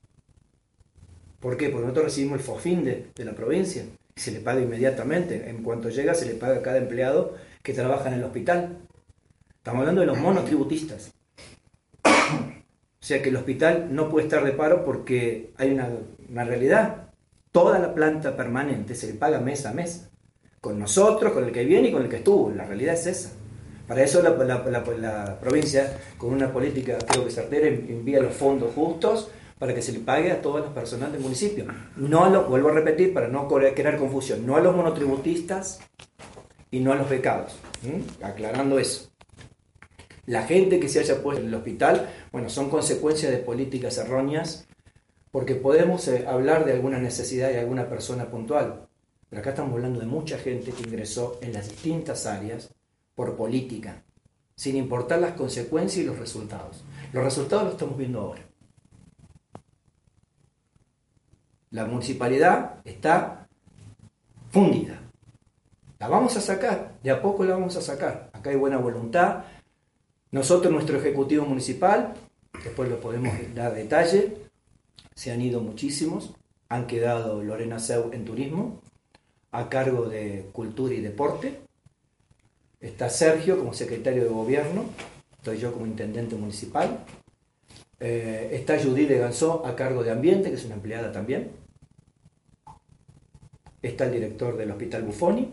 ¿Por 1.41 1.57
qué? 1.57 1.71
Porque 1.71 1.87
nosotros 1.87 2.05
recibimos 2.05 2.39
el 2.39 2.45
FOFIN 2.45 2.85
de, 2.85 3.25
la 3.25 3.33
provincia 3.33 3.85
se 4.15 4.31
le 4.31 4.39
paga 4.39 4.61
inmediatamente. 4.61 5.51
En 5.51 5.65
cuanto 5.65 5.89
llega, 5.89 6.15
se 6.15 6.27
le 6.27 6.35
paga 6.35 6.59
a 6.59 6.63
cada 6.63 6.77
empleado 6.77 7.35
que 7.65 7.75
trabaja 7.75 8.11
en 8.11 8.15
el 8.15 8.23
hospital. 8.23 8.79
Estamos 9.57 9.81
hablando 9.81 10.03
de 10.03 10.07
los 10.07 10.19
monotributistas. 10.21 11.13
O 13.05 13.07
sea 13.07 13.21
que 13.21 13.29
el 13.29 13.37
hospital 13.37 13.89
no 13.91 14.09
puede 14.09 14.25
estar 14.25 14.43
de 14.43 14.53
paro 14.53 14.83
porque 14.83 15.53
hay 15.59 15.73
una, 15.73 15.91
una, 16.31 16.43
realidad. 16.43 17.11
Toda 17.53 17.79
la 17.79 17.93
planta 17.93 18.35
permanente 18.35 18.95
se 18.95 19.09
le 19.09 19.13
paga 19.13 19.41
mes 19.41 19.67
a 19.67 19.75
mes. 19.75 20.09
Con 20.59 20.79
nosotros, 20.79 21.35
con 21.35 21.45
el 21.45 21.53
que 21.53 21.67
viene 21.67 21.89
y 21.89 21.93
con 21.93 22.01
el 22.01 22.09
que 22.09 22.17
estuvo. 22.17 22.51
La 22.51 22.65
realidad 22.65 22.95
es 22.95 23.07
esa. 23.07 23.33
Para 23.87 24.03
eso 24.03 24.23
la, 24.23 24.31
la, 24.31 24.83
la, 24.99 25.39
provincia, 25.39 25.99
con 26.17 26.33
una 26.33 26.51
política 26.51 26.97
creo 27.07 27.27
que 27.27 27.31
certera, 27.31 27.67
envía 27.67 28.21
los 28.21 28.33
fondos 28.33 28.73
justos 28.75 29.31
para 29.59 29.75
que 29.75 29.83
se 29.83 29.93
le 29.93 29.99
pague 29.99 30.33
a 30.33 30.41
todo 30.41 30.65
el 30.65 30.73
personal 30.73 31.13
del 31.13 31.21
municipio. 31.21 31.67
No 31.99 32.31
lo, 32.31 32.45
vuelvo 32.45 32.71
a 32.71 32.73
repetir 32.73 33.13
para 33.13 33.29
no 33.29 33.47
crear 33.49 33.99
confusión, 33.99 34.47
no 34.47 34.57
a 34.57 34.61
los 34.61 34.75
monotributistas 34.75 35.79
y 36.71 36.81
no 36.81 36.91
a 36.91 36.97
los 36.97 37.11
becados. 37.11 37.55
Aclarando 38.23 38.79
eso. 38.79 39.14
La 40.27 40.45
gente 40.45 40.81
que 40.81 40.89
se 40.89 41.01
haya 41.01 41.23
puesto 41.23 41.43
en 41.43 41.49
el 41.49 41.55
hospital, 41.55 42.09
bueno, 42.33 42.49
son 42.49 42.71
consecuencias 42.71 43.31
de 43.31 43.39
políticas 43.39 43.99
erróneas, 43.99 44.67
porque 45.31 45.55
podemos 45.55 46.07
eh, 46.09 46.27
hablar 46.27 46.65
de 46.65 46.73
alguna 46.73 46.99
necesidad 46.99 47.49
de 47.49 47.59
alguna 47.59 47.89
persona 47.89 48.27
puntual, 48.27 48.89
pero 49.29 49.41
acá 49.41 49.51
estamos 49.51 49.73
hablando 49.73 50.01
de 50.01 50.07
mucha 50.07 50.39
gente 50.39 50.71
que 50.71 50.85
ingresó 50.85 51.39
en 51.43 51.53
las 51.53 51.69
distintas 51.69 52.25
áreas 52.27 52.73
por 53.15 53.37
política, 53.37 54.05
sin 54.55 54.77
importar 54.77 55.21
las 55.21 55.33
consecuencias 55.33 56.05
y 56.05 56.07
los 56.07 56.19
resultados. 56.19 56.85
Los 57.13 57.25
resultados 57.25 57.65
los 57.65 57.73
estamos 57.75 57.99
viendo 57.99 58.21
ahora. 58.21 58.43
La 61.71 61.85
municipalidad 61.85 62.77
está 62.85 63.49
fundida. 64.51 65.01
La 65.99 66.07
vamos 66.07 66.37
a 66.37 66.41
sacar, 66.41 66.99
de 67.03 67.11
a 67.11 67.21
poco 67.21 67.45
la 67.45 67.55
vamos 67.55 67.77
a 67.77 67.83
sacar. 67.83 68.31
Acá 68.33 68.51
hay 68.51 68.57
buena 68.57 68.79
voluntad, 68.79 69.45
nosotros, 70.35 70.73
nuestro 70.73 70.99
Ejecutivo 70.99 71.47
Municipal, 71.47 72.13
después 72.65 72.91
lo 72.91 72.99
podemos 72.99 73.33
dar 73.55 73.73
detalle, 73.73 74.37
se 75.15 75.31
han 75.31 75.41
ido 75.41 75.61
muchísimos, 75.61 76.35
han 76.69 76.89
quedado 76.89 77.41
Lorena 77.45 77.79
Seu 77.79 78.13
en 78.13 78.25
turismo, 78.25 78.83
a 79.53 79.69
cargo 79.69 80.09
de 80.09 80.51
Cultura 80.51 80.93
y 80.93 81.01
Deporte, 81.01 81.61
está 82.81 83.11
Sergio 83.11 83.57
como 83.57 83.75
secretario 83.75 84.25
de 84.25 84.29
Gobierno, 84.29 84.87
estoy 85.37 85.59
yo 85.59 85.73
como 85.73 85.87
intendente 85.87 86.35
municipal, 86.35 87.05
eh, 88.01 88.51
está 88.55 88.83
Judith 88.83 89.11
de 89.11 89.19
Gansó 89.19 89.65
a 89.65 89.77
cargo 89.77 90.03
de 90.03 90.11
Ambiente, 90.11 90.51
que 90.51 90.57
es 90.57 90.65
una 90.65 90.75
empleada 90.75 91.13
también, 91.13 91.53
está 93.83 94.07
el 94.07 94.13
director 94.13 94.57
del 94.57 94.73
Hospital 94.73 95.05
Buffoni, 95.05 95.49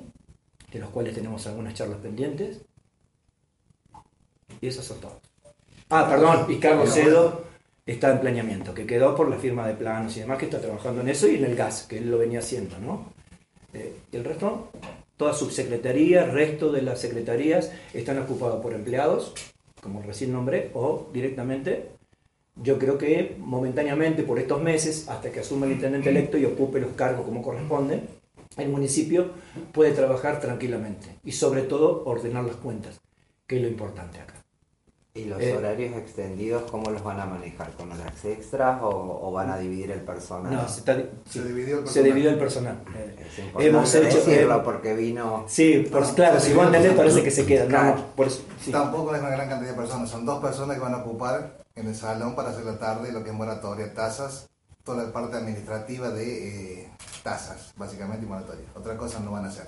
de 0.72 0.80
los 0.80 0.90
cuales 0.90 1.14
tenemos 1.14 1.46
algunas 1.46 1.76
charlas 1.76 2.00
pendientes, 2.00 2.62
y 4.62 4.68
esos 4.68 4.86
son 4.86 5.00
todos. 5.02 5.18
Ah, 5.90 6.08
perdón, 6.10 6.46
y 6.48 6.58
Carlos 6.58 6.94
Cedo 6.94 7.44
está 7.86 8.12
en 8.12 8.22
planeamiento, 8.22 8.74
que 8.74 8.86
quedó 8.86 9.16
por 9.16 9.30
la 9.30 9.38
firma 9.38 9.68
de 9.68 9.74
planos 9.74 10.16
y 10.16 10.22
demás, 10.22 10.38
que 10.38 10.46
está 10.46 10.62
trabajando 10.62 11.02
en 11.02 11.10
eso 11.10 11.28
y 11.28 11.36
en 11.36 11.46
el 11.46 11.56
gas, 11.56 11.86
que 11.90 11.98
él 11.98 12.10
lo 12.10 12.18
venía 12.18 12.40
haciendo, 12.40 12.78
¿no? 12.80 13.12
Eh, 13.74 13.98
y 14.12 14.16
el 14.16 14.24
resto, 14.24 14.70
toda 15.18 15.34
subsecretaría, 15.34 16.26
resto 16.26 16.72
de 16.72 16.82
las 16.82 17.02
secretarías 17.02 17.72
están 17.94 18.20
ocupados 18.20 18.62
por 18.62 18.74
empleados, 18.74 19.34
como 19.82 20.02
recién 20.02 20.32
nombré, 20.32 20.72
o 20.74 21.10
directamente, 21.12 21.90
yo 22.56 22.78
creo 22.78 22.98
que 22.98 23.36
momentáneamente 23.40 24.24
por 24.24 24.40
estos 24.40 24.62
meses, 24.62 25.10
hasta 25.10 25.32
que 25.32 25.40
asuma 25.40 25.66
el 25.66 25.74
intendente 25.74 26.10
electo 26.10 26.38
y 26.38 26.46
ocupe 26.46 26.80
los 26.80 26.94
cargos 26.94 27.26
como 27.26 27.42
corresponde, 27.42 28.02
el 28.58 28.70
municipio 28.70 29.32
puede 29.72 29.92
trabajar 29.92 30.40
tranquilamente 30.40 31.20
y 31.24 31.32
sobre 31.32 31.64
todo 31.64 32.04
ordenar 32.06 32.44
las 32.44 32.58
cuentas, 32.58 33.00
que 33.48 33.56
es 33.58 33.62
lo 33.62 33.68
importante 33.68 34.20
acá. 34.20 34.41
¿Y 35.14 35.26
los 35.26 35.42
eh, 35.42 35.58
horarios 35.58 35.98
extendidos 35.98 36.72
cómo 36.72 36.90
los 36.90 37.04
van 37.04 37.20
a 37.20 37.26
manejar? 37.26 37.72
¿Con 37.72 37.92
horas 37.92 38.24
extras 38.24 38.82
o, 38.82 39.20
o 39.22 39.32
van 39.34 39.50
a 39.50 39.58
dividir 39.58 39.92
el 39.92 40.00
personal? 40.00 40.54
No, 40.54 40.70
se, 40.70 40.80
está, 40.80 40.96
se, 41.30 41.44
dividió 41.44 41.80
el 41.80 41.84
personal. 41.84 41.94
se 41.94 42.04
dividió 42.04 42.30
el 42.30 42.40
personal. 42.40 42.78
Es 42.96 43.66
Hemos 43.66 43.94
hecho 43.94 44.18
decirlo 44.18 44.64
porque 44.64 44.94
vino... 44.94 45.44
Sí, 45.50 45.86
por, 45.92 46.04
no, 46.04 46.14
claro, 46.16 46.40
si 46.40 46.54
vos 46.54 46.66
entendés 46.68 46.94
parece 46.94 47.24
que 47.24 47.32
se 47.32 47.46
queda. 47.46 47.68
Claro. 47.68 47.98
No, 47.98 48.06
por 48.16 48.28
eso, 48.28 48.42
sí. 48.62 48.72
Tampoco 48.72 49.14
es 49.14 49.20
una 49.20 49.32
gran 49.32 49.50
cantidad 49.50 49.72
de 49.72 49.78
personas, 49.78 50.10
son 50.10 50.26
dos 50.26 50.42
personas 50.42 50.78
que 50.78 50.82
van 50.82 50.94
a 50.94 50.98
ocupar 51.00 51.58
en 51.76 51.88
el 51.88 51.96
salón 51.96 52.34
para 52.34 52.52
hacer 52.52 52.64
la 52.64 52.80
tarde 52.80 53.12
lo 53.12 53.22
que 53.22 53.32
es 53.32 53.36
moratoria, 53.36 53.94
tasas, 53.94 54.50
toda 54.86 55.04
la 55.04 55.12
parte 55.12 55.36
administrativa 55.36 56.10
de 56.12 56.84
eh, 56.84 56.90
tasas, 57.22 57.74
básicamente, 57.76 58.26
y 58.26 58.30
moratoria. 58.30 58.66
Otra 58.76 58.96
cosa 58.96 59.20
no 59.20 59.32
van 59.32 59.44
a 59.44 59.50
hacer. 59.50 59.68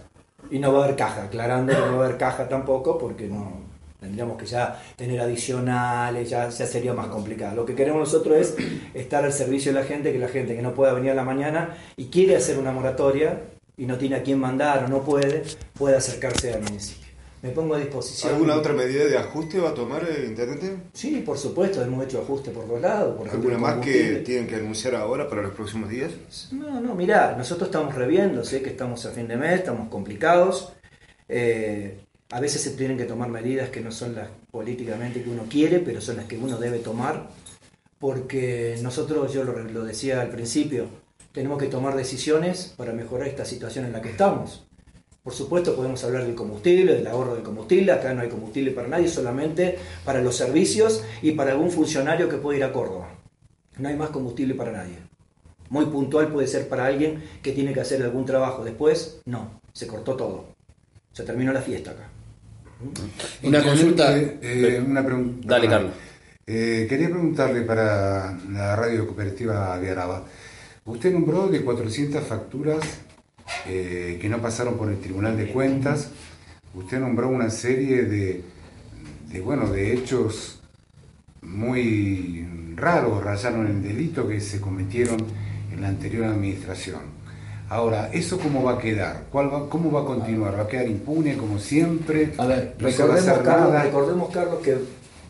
Y 0.50 0.59
no 0.59 0.71
va 0.71 0.79
a 0.79 0.83
haber 0.85 0.95
caja, 0.95 1.23
aclarando 1.23 1.73
que 1.73 1.79
no 1.79 1.97
va 1.97 2.03
a 2.03 2.05
haber 2.05 2.17
caja 2.17 2.47
tampoco 2.47 2.97
porque 2.97 3.27
no 3.27 3.73
Tendríamos 4.03 4.38
que 4.38 4.45
ya 4.45 4.81
tener 4.95 5.19
adicionales, 5.19 6.29
ya, 6.29 6.50
ya, 6.50 6.67
sería 6.67 6.93
más 6.93 7.07
complicado. 7.07 7.55
Lo 7.55 7.65
que 7.65 7.74
queremos 7.74 8.01
nosotros 8.01 8.38
es 8.38 8.55
estar 8.93 9.24
al 9.25 9.33
servicio 9.33 9.74
de 9.74 9.79
la 9.79 9.86
gente, 9.86 10.12
que 10.12 10.19
la 10.19 10.27
gente 10.27 10.55
que 10.55 10.62
no 10.62 10.74
pueda 10.74 10.93
venir 10.93 11.12
a 11.12 11.15
la 11.15 11.24
mañana 11.24 11.75
y 11.98 12.05
quiere 12.07 12.36
hacer 12.36 12.60
una 12.60 12.72
moratoria 12.72 13.41
y 13.77 13.86
no 13.86 13.98
tiene 13.98 14.17
a 14.17 14.24
quién 14.24 14.39
mandar 14.39 14.83
o 14.83 14.88
no 14.88 15.01
puede, 15.01 15.43
pueda 15.74 15.98
acercarse 15.98 16.53
al 16.53 16.62
municipio. 16.62 17.03
Me 17.43 17.50
pongo 17.50 17.75
a 17.75 17.77
disposición. 17.77 18.33
¿Alguna 18.33 18.55
otra 18.55 18.72
medida 18.72 19.03
de 19.03 19.17
ajuste 19.17 19.60
va 19.60 19.72
a 19.72 19.74
tomar 19.74 20.07
el 20.10 20.24
intendente? 20.24 20.77
Sí, 20.93 21.22
por 21.25 21.38
supuesto, 21.38 21.83
hemos 21.83 22.05
hecho 22.05 22.22
ajuste 22.22 22.51
por 22.51 22.65
dos 22.65 22.79
lados. 22.79 23.17
Por 23.17 23.29
¿Alguna 23.29 23.57
más 23.57 23.86
que 23.86 24.24
tienen 24.25 24.48
que 24.48 24.55
anunciar 24.55 24.95
ahora 24.95 25.27
para 25.27 25.41
los 25.41 25.53
próximos 25.53 25.89
días? 25.89 26.12
No, 26.53 26.79
no, 26.79 26.95
mirá, 26.95 27.36
nosotros 27.38 27.67
estamos 27.67 27.95
reviendo, 27.95 28.45
sé 28.45 28.62
que 28.62 28.69
estamos 28.69 29.05
a 29.05 29.12
fin 29.12 29.27
de 29.27 29.36
mes, 29.36 29.60
estamos 29.60 29.89
complicados. 29.89 30.72
Eh, 31.27 32.00
a 32.32 32.39
veces 32.39 32.62
se 32.62 32.72
tienen 32.72 32.98
que 32.98 33.06
tomar 33.06 33.30
medidas 33.30 33.70
que 33.70 33.82
no 33.82 33.92
son 33.92 34.15
las 34.15 34.30
políticamente 34.51 35.24
que 35.24 35.30
uno 35.30 35.44
quiere, 35.50 35.80
pero 35.80 36.01
son 36.01 36.18
las 36.18 36.25
que 36.25 36.38
uno 36.38 36.58
debe 36.58 36.80
tomar, 36.80 37.30
porque 38.00 38.77
nosotros, 38.82 39.34
yo 39.34 39.44
lo, 39.44 39.86
decía 39.86 40.22
al 40.22 40.30
principio, 40.30 40.88
tenemos 41.32 41.58
que 41.60 41.68
tomar 41.68 41.96
decisiones 41.96 42.74
para 42.75 42.92
mejorar 42.92 43.27
esta 43.27 43.46
situación 43.46 43.86
en 43.86 43.94
la 43.94 44.01
que 44.01 44.10
estamos. 44.10 44.65
Por 45.24 45.34
supuesto 45.34 45.75
podemos 45.75 46.03
hablar 46.03 46.25
del 46.25 46.36
combustible, 46.36 46.96
del 46.96 47.08
ahorro 47.08 47.36
del 47.36 47.44
combustible, 47.44 47.92
acá 47.92 48.13
no 48.13 48.22
hay 48.22 48.30
combustible 48.30 48.72
para 48.72 48.89
nadie, 48.89 49.08
solamente 49.08 49.77
para 50.03 50.22
los 50.22 50.36
servicios 50.36 51.03
y 51.22 51.32
para 51.32 51.51
algún 51.51 51.72
funcionario 51.72 52.27
que 52.27 52.38
puede 52.38 52.58
ir 52.58 52.63
a 52.63 52.74
Córdoba. 52.74 53.10
No 53.77 53.88
hay 53.89 53.96
más 53.96 54.10
combustible 54.10 54.53
para 54.53 54.72
nadie. 54.72 54.98
Muy 55.70 55.86
puntual 55.86 56.32
puede 56.32 56.48
ser 56.48 56.68
para 56.68 56.86
alguien 56.86 57.24
que 57.42 57.51
tiene 57.51 57.74
que 57.74 57.82
hacer 57.82 58.03
algún 58.03 58.25
trabajo. 58.25 58.63
Después, 58.63 59.22
no, 59.25 59.62
se 59.72 59.88
cortó 59.88 60.15
todo. 60.15 60.46
Se 61.13 61.24
terminó 61.24 61.51
la 61.53 61.62
fiesta 61.62 61.92
acá. 61.92 62.10
Una 63.44 63.63
consulta. 63.63 64.18
Eh, 64.18 64.84
una 64.86 65.06
pregunta. 65.06 65.48
Dale, 65.48 65.68
Carlos. 65.68 65.92
Eh, 66.46 66.86
quería 66.89 67.10
preguntarle 67.10 67.62
para 67.62 68.38
la 68.51 68.75
radio 68.75 69.06
cooperativa 69.06 69.80
de 69.80 69.92
Araba. 69.92 70.25
Usted 70.86 71.13
nombró 71.13 71.48
de 71.48 71.62
400 71.62 72.22
facturas 72.22 72.84
eh, 73.65 74.18
que 74.22 74.27
no 74.27 74.42
pasaron 74.42 74.77
por 74.77 74.89
el 74.89 75.00
Tribunal 75.00 75.38
de 75.38 75.48
Cuentas. 75.48 76.10
Usted 76.74 77.00
nombró 77.00 77.30
una 77.30 77.50
serie 77.50 78.03
de, 78.03 78.44
de, 79.32 79.39
bueno, 79.39 79.68
de 79.70 79.94
hechos 79.94 80.60
muy 81.42 82.74
raros, 82.75 83.24
rayaron 83.24 83.68
el 83.68 83.82
delito 83.82 84.27
que 84.27 84.42
se 84.42 84.60
cometieron 84.60 85.18
en 85.72 85.82
la 85.82 85.88
anterior 85.88 86.25
administración. 86.25 87.23
Ahora, 87.74 88.12
¿eso 88.13 88.38
cómo 88.38 88.62
va 88.62 88.74
a 88.74 88.77
quedar? 88.77 89.24
¿Cuál 89.32 89.51
va, 89.51 89.68
¿Cómo 89.68 89.92
va 89.92 90.01
a 90.01 90.06
continuar? 90.06 90.56
¿Va 90.56 90.62
a 90.63 90.68
quedar 90.68 90.88
impune 90.88 91.36
como 91.36 91.58
siempre? 91.58 92.32
A 92.38 92.46
ver, 92.46 92.75
¿No 92.77 92.92
se 92.92 93.03
va 93.03 93.15
a 93.15 93.18
recordemos, 93.18 93.27
hacer 93.30 93.44
Carlos, 93.44 93.70
nada? 93.72 93.84
recordemos, 93.84 94.30
Carlos, 94.32 94.60
que 94.62 94.77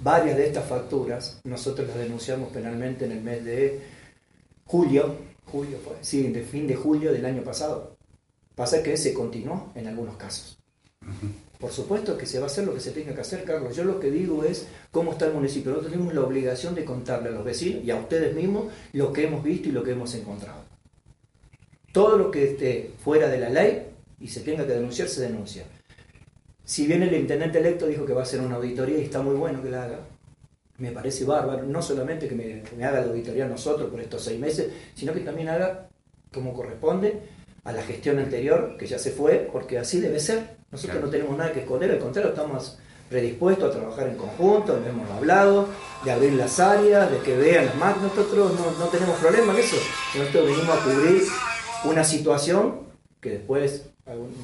varias 0.04 0.36
de 0.36 0.48
estas 0.48 0.66
facturas 0.66 1.40
nosotros 1.46 1.88
las 1.88 1.98
denunciamos 1.98 2.50
penalmente 2.52 3.06
en 3.06 3.14
el 3.14 3.22
mes 3.22 3.46
de 3.46 3.80
julio, 4.66 5.16
julio 5.46 5.78
fue, 5.86 5.94
sí, 6.02 6.28
de 6.34 6.42
fin 6.42 6.68
de 6.68 6.76
julio 6.76 7.14
del 7.14 7.26
año 7.26 7.44
pasado. 7.44 7.96
Pasa 8.56 8.84
que 8.84 8.98
se 8.98 9.14
continuó 9.14 9.72
en 9.76 9.88
algunos 9.88 10.18
casos. 10.18 10.60
Por 11.58 11.72
supuesto 11.72 12.18
que 12.18 12.26
se 12.26 12.40
va 12.40 12.44
a 12.44 12.48
hacer 12.48 12.66
lo 12.66 12.74
que 12.74 12.82
se 12.82 12.92
tenga 12.92 13.16
que 13.16 13.22
hacer, 13.22 13.46
Carlos. 13.46 13.74
Yo 13.74 13.86
lo 13.86 14.02
que 14.02 14.12
digo 14.12 14.44
es 14.44 14.68
cómo 14.92 15.14
está 15.14 15.28
el 15.28 15.34
municipio. 15.34 15.72
Nosotros 15.72 15.94
tenemos 15.94 16.14
la 16.14 16.22
obligación 16.22 16.76
de 16.76 16.84
contarle 16.84 17.30
a 17.30 17.32
los 17.32 17.46
vecinos 17.46 17.86
y 17.86 17.92
a 17.92 17.96
ustedes 17.96 18.36
mismos 18.36 18.66
lo 18.92 19.14
que 19.14 19.28
hemos 19.28 19.42
visto 19.42 19.70
y 19.70 19.72
lo 19.72 19.82
que 19.82 19.92
hemos 19.92 20.14
encontrado. 20.14 20.73
Todo 21.94 22.18
lo 22.18 22.30
que 22.30 22.52
esté 22.52 22.92
fuera 23.02 23.30
de 23.30 23.40
la 23.40 23.50
ley 23.50 23.84
y 24.20 24.28
se 24.28 24.42
tenga 24.42 24.66
que 24.68 24.74
denunciar, 24.74 25.08
se 25.08 25.22
denuncia. 25.22 25.64
Si 26.66 26.86
bien 26.88 27.04
el 27.04 27.14
intendente 27.14 27.60
electo 27.60 27.88
dijo 27.88 28.06
que 28.06 28.14
va 28.14 28.22
a 28.22 28.24
hacer 28.24 28.42
una 28.42 28.56
auditoría 28.56 28.98
y 28.98 29.04
está 29.06 29.22
muy 29.22 29.36
bueno 29.36 29.62
que 29.64 29.70
la 29.70 29.84
haga, 29.84 30.00
me 30.80 30.92
parece 30.92 31.24
bárbaro, 31.24 31.64
no 31.64 31.82
solamente 31.82 32.28
que 32.28 32.36
me, 32.36 32.62
que 32.64 32.76
me 32.76 32.84
haga 32.84 33.00
la 33.02 33.08
auditoría 33.08 33.46
a 33.46 33.50
nosotros 33.50 33.90
por 33.90 34.02
estos 34.02 34.24
seis 34.24 34.40
meses, 34.40 34.68
sino 34.96 35.14
que 35.14 35.20
también 35.22 35.48
haga 35.50 35.88
como 36.34 36.54
corresponde 36.54 37.20
a 37.64 37.72
la 37.72 37.84
gestión 37.84 38.18
anterior, 38.20 38.76
que 38.78 38.88
ya 38.88 38.98
se 38.98 39.12
fue, 39.12 39.48
porque 39.52 39.78
así 39.78 40.02
debe 40.02 40.20
ser. 40.20 40.58
Nosotros 40.72 40.96
Claro. 40.98 41.06
no 41.06 41.12
tenemos 41.12 41.38
nada 41.38 41.52
que 41.54 41.60
esconder, 41.60 41.92
al 41.92 42.00
contrario, 42.00 42.32
estamos 42.32 42.78
predispuestos 43.10 43.70
a 43.76 43.78
trabajar 43.80 44.08
en 44.08 44.16
conjunto, 44.18 44.80
lo 44.80 44.88
hemos 44.88 45.10
hablado, 45.12 45.68
de 46.04 46.12
abrir 46.12 46.34
las 46.34 46.60
áreas, 46.60 47.12
de 47.12 47.20
que 47.20 47.38
vean 47.38 47.68
las 47.68 47.76
máquinas, 47.76 48.16
nosotros 48.16 48.54
no, 48.60 48.72
no 48.84 48.90
tenemos 48.90 49.16
problema 49.20 49.54
en 49.54 49.60
eso. 49.60 49.76
Nosotros 50.18 50.48
venimos 50.48 50.70
a 50.76 50.84
cubrir 50.84 51.22
una 51.86 52.04
situación 52.04 52.82
que 53.20 53.32
después 53.32 53.86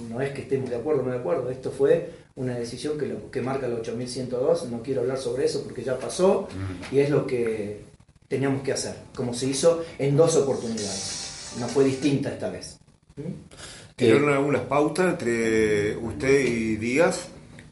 no 0.09 0.21
es 0.21 0.31
que 0.31 0.41
estemos 0.41 0.69
de 0.69 0.77
acuerdo 0.77 1.01
o 1.01 1.05
no 1.05 1.11
de 1.11 1.17
acuerdo, 1.17 1.49
esto 1.49 1.71
fue 1.71 2.11
una 2.35 2.57
decisión 2.57 2.97
que, 2.97 3.07
lo, 3.07 3.29
que 3.29 3.41
marca 3.41 3.65
el 3.65 3.73
8102, 3.73 4.69
no 4.69 4.81
quiero 4.81 5.01
hablar 5.01 5.17
sobre 5.17 5.45
eso 5.45 5.63
porque 5.63 5.83
ya 5.83 5.99
pasó 5.99 6.47
y 6.91 6.99
es 6.99 7.09
lo 7.09 7.27
que 7.27 7.81
teníamos 8.27 8.61
que 8.63 8.71
hacer, 8.71 8.95
como 9.13 9.33
se 9.33 9.47
hizo 9.47 9.83
en 9.97 10.15
dos 10.15 10.35
oportunidades, 10.37 11.55
no 11.59 11.67
fue 11.67 11.83
distinta 11.83 12.29
esta 12.29 12.49
vez. 12.49 12.79
¿Tiraron 13.95 14.29
algunas 14.29 14.61
pautas 14.61 15.09
entre 15.09 15.97
usted 15.97 16.45
y 16.45 16.77
Díaz, 16.77 17.27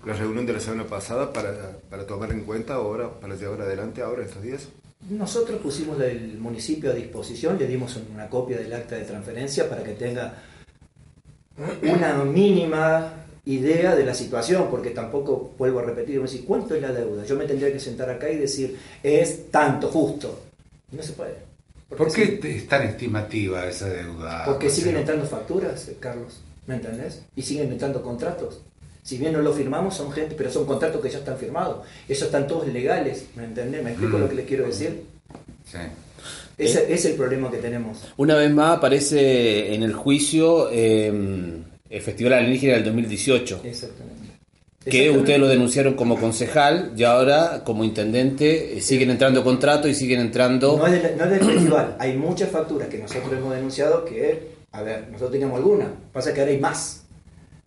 la 0.05 0.13
reunión 0.13 0.45
de 0.45 0.53
la 0.53 0.59
semana 0.59 0.85
pasada, 0.85 1.31
para, 1.31 1.77
para 1.89 2.05
tomar 2.05 2.31
en 2.31 2.41
cuenta 2.41 2.73
ahora, 2.73 3.09
para 3.19 3.35
llevar 3.35 3.61
adelante 3.61 4.01
ahora 4.01 4.25
estos 4.25 4.41
días? 4.41 4.67
Nosotros 5.09 5.61
pusimos 5.61 5.99
el 6.01 6.37
municipio 6.37 6.91
a 6.91 6.93
disposición, 6.93 7.57
le 7.57 7.67
dimos 7.67 7.97
una 8.13 8.27
copia 8.29 8.57
del 8.57 8.73
acta 8.73 8.95
de 8.95 9.05
transferencia 9.05 9.69
para 9.69 9.83
que 9.83 9.93
tenga 9.93 10.33
una 11.83 12.23
mínima 12.25 13.13
idea 13.45 13.95
de 13.95 14.05
la 14.05 14.13
situación, 14.13 14.67
porque 14.69 14.89
tampoco 14.89 15.53
vuelvo 15.57 15.79
a 15.79 15.83
repetir, 15.83 16.21
decir, 16.21 16.43
¿cuánto 16.45 16.75
es 16.75 16.81
la 16.81 16.91
deuda? 16.91 17.23
Yo 17.23 17.37
me 17.37 17.45
tendría 17.45 17.71
que 17.71 17.79
sentar 17.79 18.09
acá 18.09 18.29
y 18.29 18.37
decir, 18.37 18.77
es 19.01 19.49
tanto, 19.49 19.87
justo. 19.87 20.43
No 20.91 21.01
se 21.01 21.13
puede. 21.13 21.35
¿Por 21.95 22.11
qué 22.11 22.39
es 22.43 22.67
tan 22.67 22.83
estimativa 22.83 23.65
esa 23.65 23.87
deuda? 23.87 24.43
Porque 24.45 24.69
siguen 24.69 24.97
entrando 24.97 25.25
facturas, 25.25 25.87
eh, 25.87 25.95
Carlos, 25.99 26.41
¿me 26.65 26.75
entendés? 26.75 27.21
Y 27.35 27.41
siguen 27.41 27.71
entrando 27.71 28.03
contratos. 28.03 28.61
Si 29.07 29.17
bien 29.17 29.31
no 29.31 29.41
lo 29.41 29.53
firmamos, 29.53 29.95
son 29.95 30.11
gente, 30.11 30.35
pero 30.37 30.51
son 30.51 30.65
contratos 30.65 31.01
que 31.01 31.09
ya 31.09 31.19
están 31.19 31.37
firmados. 31.37 31.77
Esos 32.09 32.25
están 32.25 32.45
todos 32.45 32.67
legales, 32.67 33.27
¿me 33.37 33.45
entendés? 33.45 33.81
¿Me 33.81 33.91
explico 33.91 34.17
Mm. 34.17 34.21
lo 34.21 34.27
que 34.29 34.35
les 34.35 34.45
quiero 34.45 34.65
decir? 34.65 35.03
Sí. 35.63 35.77
Ese 36.57 36.93
es 36.93 37.05
el 37.05 37.13
problema 37.13 37.49
que 37.49 37.57
tenemos. 37.59 37.99
Una 38.17 38.35
vez 38.35 38.51
más 38.51 38.77
aparece 38.79 39.73
en 39.73 39.83
el 39.83 39.93
juicio 39.93 40.67
eh, 40.73 41.07
el 41.89 42.01
Festival 42.01 42.33
Alienígena 42.33 42.73
del 42.73 42.83
2018, 42.83 43.61
Exactamente. 43.63 44.15
que 44.83 44.87
Exactamente. 44.89 45.19
ustedes 45.19 45.39
lo 45.39 45.47
denunciaron 45.47 45.93
como 45.93 46.19
concejal 46.19 46.91
y 46.97 47.03
ahora 47.05 47.61
como 47.63 47.85
intendente 47.85 48.77
eh, 48.77 48.81
siguen 48.81 49.11
entrando 49.11 49.41
contratos 49.41 49.89
y 49.89 49.93
siguen 49.95 50.19
entrando... 50.19 50.77
No 50.77 50.85
es, 50.85 51.01
del, 51.01 51.17
no 51.17 51.23
es 51.23 51.29
del 51.29 51.39
festival. 51.45 51.95
Hay 51.99 52.17
muchas 52.17 52.49
facturas 52.49 52.89
que 52.89 52.97
nosotros 52.97 53.31
hemos 53.31 53.55
denunciado 53.55 54.03
que, 54.03 54.49
a 54.73 54.81
ver, 54.81 55.05
nosotros 55.07 55.31
teníamos 55.31 55.57
alguna. 55.59 55.85
Pasa 56.11 56.33
que 56.33 56.41
ahora 56.41 56.51
hay 56.51 56.59
más. 56.59 57.03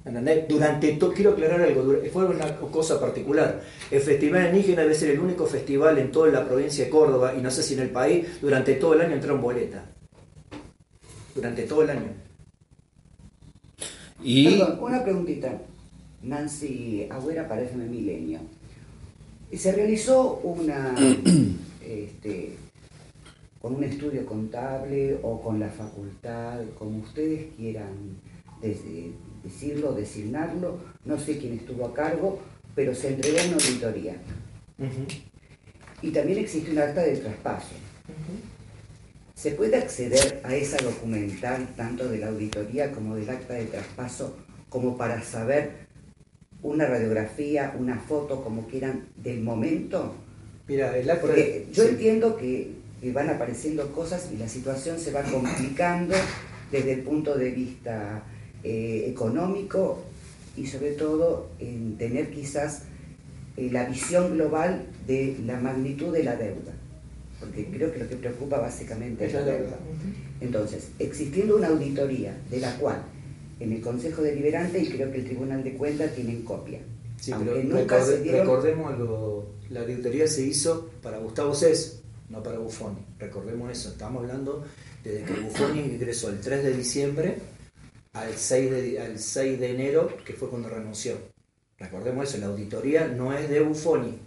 ¿Entendés? 0.05 0.49
Durante 0.49 0.93
todo, 0.93 1.13
quiero 1.13 1.33
aclarar 1.33 1.61
algo, 1.61 1.95
fue 2.11 2.25
una 2.25 2.57
cosa 2.57 2.99
particular. 2.99 3.63
El 3.91 4.01
Festival 4.01 4.47
Indígena 4.49 4.83
debe 4.83 4.95
ser 4.95 5.11
el 5.11 5.21
único 5.21 5.45
festival 5.47 5.99
en 5.99 6.11
toda 6.11 6.29
la 6.29 6.47
provincia 6.47 6.85
de 6.85 6.91
Córdoba 6.91 7.35
y 7.37 7.43
no 7.43 7.51
sé 7.51 7.63
si 7.63 7.75
en 7.75 7.81
el 7.81 7.91
país, 7.91 8.27
durante 8.41 8.75
todo 8.75 8.95
el 8.95 9.03
año 9.03 9.15
entraron 9.15 9.43
boletas. 9.43 9.83
Durante 11.35 11.65
todo 11.65 11.83
el 11.83 11.91
año. 11.91 12.09
Y 14.23 14.59
Perdón, 14.59 14.79
una 14.81 15.03
preguntita. 15.03 15.59
Nancy 16.23 17.07
Agüera 17.11 17.49
para 17.49 17.63
FM 17.63 17.87
Milenio. 17.87 18.41
Y 19.51 19.57
Se 19.57 19.73
realizó 19.73 20.41
una, 20.45 20.95
este, 21.87 22.57
con 23.61 23.75
un 23.75 23.85
estudio 23.85 24.25
contable 24.27 25.19
o 25.23 25.41
con 25.43 25.59
la 25.61 25.69
facultad, 25.69 26.61
como 26.79 26.99
ustedes 27.01 27.47
quieran 27.57 28.19
des- 28.63 28.81
decirlo, 29.43 29.93
designarlo, 29.93 30.79
no 31.05 31.19
sé 31.19 31.39
quién 31.39 31.55
estuvo 31.55 31.87
a 31.87 31.95
cargo, 31.95 32.41
pero 32.75 32.95
se 32.95 33.09
entregó 33.09 33.39
una 33.47 33.57
auditoría. 33.57 34.17
Y 36.03 36.11
también 36.11 36.39
existe 36.39 36.71
un 36.71 36.79
acta 36.79 37.03
de 37.03 37.17
traspaso. 37.17 37.75
¿Se 39.35 39.53
puede 39.53 39.77
acceder 39.77 40.41
a 40.45 40.55
esa 40.55 40.77
documental, 40.85 41.69
tanto 41.77 42.09
de 42.09 42.19
la 42.19 42.29
auditoría 42.29 42.93
como 42.93 43.17
del 43.17 43.29
acta 43.31 43.55
de 43.55 43.65
traspaso, 43.65 44.37
como 44.69 44.97
para 44.99 45.23
saber 45.23 45.89
una 46.63 46.87
radiografía, 46.87 47.75
una 47.79 47.99
foto, 47.99 48.45
como 48.45 48.67
quieran, 48.67 49.07
del 49.17 49.41
momento? 49.41 50.15
Mira, 50.69 50.97
el 50.97 51.09
acta 51.09 51.23
Porque 51.23 51.67
yo 51.73 51.85
sí. 51.85 51.91
entiendo 51.91 52.37
que, 52.37 52.73
que 53.01 53.13
van 53.13 53.31
apareciendo 53.31 53.93
cosas 53.93 54.29
y 54.33 54.37
la 54.37 54.49
situación 54.49 54.99
se 54.99 55.11
va 55.11 55.23
complicando 55.23 56.15
desde 56.71 56.93
el 56.93 57.01
punto 57.01 57.37
de 57.37 57.51
vista 57.51 58.23
eh, 58.65 59.05
económico 59.09 60.03
y 60.57 60.67
sobre 60.67 60.93
todo 60.93 61.49
en 61.59 61.97
tener 61.97 62.31
quizás 62.31 62.83
eh, 63.57 63.69
la 63.73 63.85
visión 63.87 64.35
global 64.35 64.87
de 65.07 65.37
la 65.47 65.59
magnitud 65.61 66.13
de 66.13 66.25
la 66.25 66.37
deuda. 66.37 66.73
Porque 67.39 67.67
creo 67.67 67.93
que 67.93 67.99
lo 68.01 68.09
que 68.09 68.17
preocupa 68.17 68.59
básicamente 68.59 69.27
es 69.27 69.33
la 69.33 69.43
deuda. 69.43 69.77
Entonces, 70.41 70.89
existiendo 70.99 71.57
una 71.57 71.69
auditoría 71.69 72.37
de 72.51 72.61
la 72.61 72.75
cual 72.77 73.03
en 73.61 73.73
el 73.73 73.81
Consejo 73.81 74.23
Deliberante 74.23 74.79
y 74.81 74.89
creo 74.89 75.11
que 75.11 75.19
el 75.19 75.25
Tribunal 75.25 75.63
de 75.65 75.73
Cuentas 75.75 76.15
tienen 76.15 76.43
copia. 76.43 76.81
Sí, 77.19 77.33
pero 77.39 77.57
nunca 77.63 77.99
recorde- 77.99 78.07
se 78.17 78.23
dieron 78.23 78.41
recordemos 78.47 78.93
algo, 78.93 79.47
la 79.71 79.81
auditoría 79.81 80.27
se 80.27 80.43
hizo 80.47 80.91
para 81.03 81.19
Gustavo 81.19 81.55
Cés, 81.55 82.01
no 82.31 82.43
para 82.43 82.59
Buffoni. 82.59 82.99
Recordemos 83.19 83.71
eso, 83.71 83.91
estamos 83.91 84.23
hablando 84.23 84.65
desde 85.05 85.25
que 85.25 85.33
Buffoni 85.41 85.81
ingresó 85.81 86.31
el 86.31 86.41
3 86.41 86.65
de 86.65 86.73
diciembre 86.77 87.35
al 88.13 88.35
6 88.35 88.71
de, 88.71 89.01
al 89.01 89.19
6 89.19 89.61
de 89.61 89.71
enero, 89.71 90.17
que 90.25 90.33
fue 90.33 90.49
cuando 90.49 90.69
renunció. 90.69 91.17
Recordemos 91.79 92.29
eso, 92.29 92.39
la 92.39 92.47
auditoría 92.47 93.07
no 93.07 93.33
es 93.33 93.49
de 93.49 93.61
Buffoni. 93.61 94.19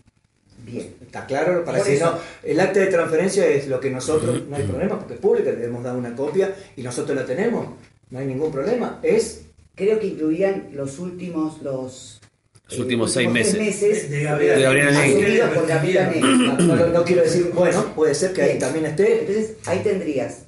Bien. 0.65 0.95
¿Está 1.01 1.25
claro? 1.25 1.65
Para 1.65 1.83
que 1.83 1.99
no, 1.99 2.17
el 2.43 2.59
acta 2.59 2.79
de 2.79 2.87
transferencia 2.87 3.45
es 3.45 3.67
lo 3.67 3.79
que 3.79 3.89
nosotros, 3.89 4.47
no 4.47 4.55
hay 4.55 4.63
problema, 4.63 4.97
porque 4.97 5.15
es 5.15 5.19
pública, 5.19 5.51
le 5.51 5.65
hemos 5.65 5.83
dado 5.83 5.97
una 5.97 6.15
copia 6.15 6.55
y 6.75 6.81
nosotros 6.83 7.17
la 7.17 7.25
tenemos, 7.25 7.67
no 8.09 8.19
hay 8.19 8.25
ningún 8.25 8.51
problema. 8.51 8.99
Es 9.03 9.41
creo 9.75 9.99
que 9.99 10.07
incluían 10.07 10.69
los 10.73 10.99
últimos 10.99 11.61
los 11.61 12.21
Los 12.69 12.79
últimos 12.79 13.11
seis 13.11 13.29
tres 13.33 13.57
meses. 13.57 14.09
De 14.09 14.23
Gabriela 14.23 14.55
De 14.55 14.61
Gabriela 14.61 14.91
Negri. 14.91 15.23
asumidos 15.23 15.49
por 15.49 15.67
Gabriela 15.67 16.07
Negri. 16.07 16.21
No, 16.21 16.57
no, 16.57 16.87
no 16.87 17.03
quiero 17.03 17.23
decir, 17.23 17.51
bueno, 17.53 17.93
puede 17.93 18.15
ser 18.15 18.31
que 18.33 18.43
ahí 18.43 18.57
también 18.57 18.85
esté. 18.85 19.21
Entonces, 19.21 19.57
ahí 19.65 19.79
tendrías 19.79 20.43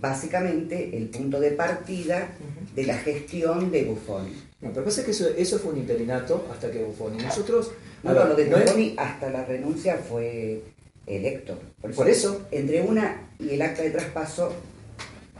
básicamente 0.00 0.96
el 0.96 1.08
punto 1.08 1.40
de 1.40 1.52
partida 1.52 2.28
de 2.74 2.84
la 2.86 2.96
gestión 2.98 3.70
de 3.70 3.84
Buffoni. 3.84 4.32
No, 4.60 4.70
pero 4.72 4.84
pasa 4.84 5.04
que 5.04 5.10
eso, 5.10 5.28
eso 5.36 5.58
fue 5.58 5.72
un 5.72 5.78
interinato 5.78 6.46
hasta 6.52 6.70
que 6.70 6.82
Buffoni. 6.82 7.18
Nosotros, 7.18 7.70
No, 8.02 8.12
ver, 8.14 8.22
no, 8.22 8.28
lo 8.30 8.34
de 8.36 8.46
no 8.46 8.56
es- 8.56 8.64
Buffoni 8.64 8.94
hasta 8.98 9.30
la 9.30 9.44
renuncia 9.44 9.96
fue 9.96 10.62
electo. 11.06 11.58
Por 11.94 12.08
eso. 12.08 12.46
Entre 12.50 12.80
una 12.82 13.30
y 13.38 13.50
el 13.50 13.62
acta 13.62 13.82
de 13.82 13.90
traspaso, 13.90 14.52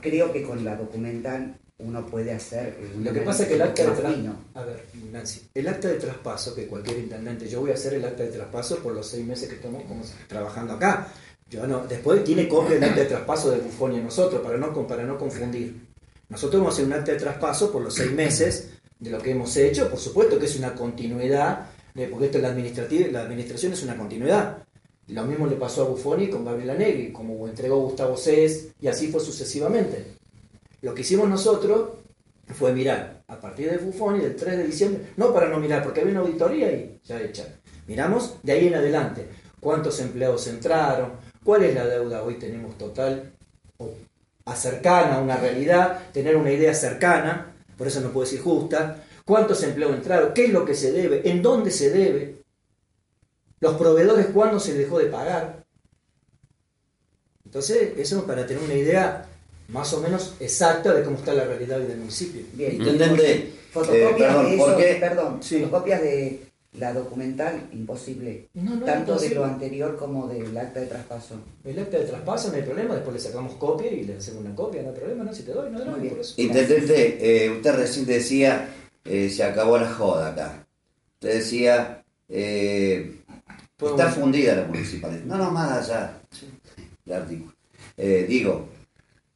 creo 0.01 0.33
que 0.33 0.43
con 0.43 0.65
la 0.65 0.77
documental 0.77 1.57
uno 1.79 2.07
puede 2.07 2.33
hacer 2.33 2.75
Lo 3.03 3.13
que 3.13 3.21
pasa 3.21 3.43
es 3.43 3.49
que 3.51 3.55
el 3.57 3.63
acta 3.63 3.83
de 3.83 3.89
traspaso. 3.91 4.37
A 4.55 4.63
ver, 4.65 4.83
Nancy, 5.13 5.43
el 5.55 5.69
acta 5.69 5.89
de 5.89 5.95
traspaso 5.97 6.55
que 6.55 6.67
cualquier 6.67 6.99
intendente, 7.01 7.49
yo 7.49 7.61
voy 7.61 7.71
a 7.71 7.75
hacer 7.75 7.95
el 7.95 8.05
acta 8.05 8.23
de 8.23 8.31
traspaso 8.31 8.79
por 8.79 8.95
los 8.95 9.07
seis 9.07 9.27
meses 9.27 9.49
que 9.49 9.57
estamos 9.57 9.83
como 9.85 10.03
trabajando 10.29 10.75
acá. 10.75 11.09
Yo 11.49 11.67
no, 11.67 11.87
después 11.87 12.25
tiene 12.25 12.49
copia 12.49 12.75
del 12.75 12.85
acta 12.85 13.01
de 13.03 13.07
traspaso 13.07 13.51
de 13.51 13.59
Buffoni 13.59 13.99
a 13.99 14.03
nosotros, 14.03 14.41
para 14.43 14.57
no, 14.59 14.73
para 14.87 15.05
no 15.05 15.17
confundir. 15.17 15.75
Nosotros 16.29 16.65
a 16.67 16.69
hacer 16.71 16.85
un 16.87 16.93
acta 16.93 17.13
de 17.13 17.19
traspaso 17.19 17.71
por 17.71 17.83
los 17.83 17.95
seis 17.95 18.11
meses 18.13 18.71
de 18.99 19.11
lo 19.11 19.19
que 19.19 19.31
hemos 19.31 19.57
hecho, 19.57 19.89
por 19.89 19.99
supuesto 20.01 20.39
que 20.39 20.47
es 20.47 20.57
una 20.59 20.75
continuidad, 20.75 21.67
de- 21.95 22.09
porque 22.09 22.27
esto 22.27 22.39
es 22.39 22.43
la 22.43 22.49
administrativa, 22.51 23.07
la 23.13 23.23
administración 23.23 23.73
es 23.75 23.83
una 23.85 23.97
continuidad. 23.97 24.59
Lo 25.09 25.23
mismo 25.25 25.47
le 25.47 25.55
pasó 25.55 25.83
a 25.83 25.89
Buffoni 25.89 26.29
con 26.29 26.45
Gabriela 26.45 26.75
Negri, 26.75 27.13
como 27.13 27.47
entregó 27.47 27.77
Gustavo 27.81 28.17
Cés, 28.17 28.69
y 28.81 28.89
así 28.89 29.07
fue 29.09 29.21
sucesivamente. 29.21 30.05
Lo 30.83 30.93
que 30.95 31.03
hicimos 31.03 31.29
nosotros 31.29 31.91
fue 32.55 32.73
mirar 32.73 33.23
a 33.29 33.39
partir 33.41 33.71
de 33.71 33.79
Buffoni 33.79 34.19
del 34.19 34.35
3 34.35 34.57
de 34.57 34.65
diciembre, 34.67 35.03
no 35.17 35.33
para 35.33 35.49
no 35.49 35.61
mirar, 35.61 35.85
porque 35.85 36.01
había 36.01 36.13
una 36.13 36.23
auditoría 36.23 36.73
y 36.73 36.99
ya 37.05 37.21
hecha. 37.21 37.45
Miramos 37.87 38.35
de 38.43 38.53
ahí 38.53 38.67
en 38.67 38.75
adelante 38.75 39.29
cuántos 39.61 40.01
empleados 40.01 40.47
entraron, 40.49 41.13
cuál 41.47 41.63
es 41.63 41.75
la 41.75 41.87
deuda 41.87 42.25
hoy 42.25 42.35
tenemos 42.35 42.77
total, 42.77 43.33
o 43.79 43.95
cercana 44.55 45.17
a 45.17 45.21
una 45.21 45.37
realidad, 45.37 46.11
tener 46.13 46.37
una 46.37 46.51
idea 46.51 46.75
cercana, 46.75 47.55
por 47.79 47.87
eso 47.87 48.01
no 48.01 48.11
puedo 48.11 48.25
decir 48.25 48.41
justa, 48.41 49.05
cuántos 49.25 49.63
empleados 49.63 49.97
entraron, 49.97 50.35
qué 50.35 50.47
es 50.47 50.53
lo 50.53 50.65
que 50.65 50.75
se 50.75 50.93
debe, 50.93 51.29
en 51.29 51.43
dónde 51.43 51.71
se 51.71 51.91
debe, 51.91 52.37
los 53.61 53.75
proveedores 53.75 54.27
cuándo 54.27 54.59
se 54.61 54.75
dejó 54.75 54.99
de 54.99 55.07
pagar. 55.07 55.65
Entonces, 57.45 57.93
eso 57.97 58.27
para 58.27 58.47
tener 58.47 58.63
una 58.63 58.75
idea 58.75 59.27
más 59.69 59.93
o 59.95 60.01
menos 60.01 60.35
exacta 60.41 60.93
de 60.93 61.03
cómo 61.03 61.17
está 61.17 61.33
la 61.33 61.45
realidad 61.45 61.79
del 61.79 61.99
municipio. 61.99 62.43
Bien, 62.53 62.75
Intendente, 62.75 63.53
fotocopias 63.73 64.11
eh, 64.11 64.15
perdón, 64.19 64.51
de 64.51 64.57
¿por 64.57 64.69
eso, 64.71 64.79
qué? 64.79 64.97
perdón, 65.01 65.43
Sí. 65.43 65.59
fotocopias 65.61 66.03
de 66.03 66.46
la 66.75 66.93
documental, 66.93 67.69
imposible. 67.73 68.49
No, 68.55 68.77
no, 68.77 68.85
tanto 68.85 69.13
imposible. 69.13 69.29
de 69.29 69.41
lo 69.41 69.45
anterior 69.47 69.97
como 69.97 70.27
del 70.29 70.57
acta 70.57 70.81
de 70.81 70.87
traspaso. 70.87 71.37
El 71.65 71.79
acta 71.79 71.99
de 71.99 72.05
traspaso 72.05 72.49
no 72.51 72.57
hay 72.57 72.63
problema, 72.63 72.95
después 72.95 73.15
le 73.15 73.23
sacamos 73.23 73.55
copia 73.55 73.91
y 73.91 74.05
le 74.05 74.17
hacemos 74.17 74.45
una 74.45 74.55
copia, 74.55 74.83
no 74.83 74.91
hay 74.91 74.95
problema, 74.97 75.25
no, 75.25 75.35
si 75.35 75.43
te 75.43 75.53
doy, 75.53 75.71
no 75.71 75.79
hay 75.79 75.85
drama, 75.85 76.03
por 76.09 76.19
eso. 76.19 76.35
Intendente, 76.41 77.45
eh, 77.47 77.51
usted 77.51 77.75
recién 77.75 78.07
decía, 78.07 78.69
eh, 79.05 79.31
se 79.31 79.43
acabó 79.43 79.79
la 79.79 79.89
joda 79.89 80.33
acá. 80.33 80.67
Usted 81.15 81.35
decía, 81.35 82.05
eh, 82.29 83.21
está 83.81 84.11
fundida 84.11 84.57
la 84.57 84.67
municipalidad. 84.67 85.25
No, 85.25 85.37
no, 85.37 85.51
más 85.51 85.91
allá 85.91 86.21
del 87.05 87.17
artículo. 87.17 87.55
Eh, 87.97 88.27
digo, 88.29 88.69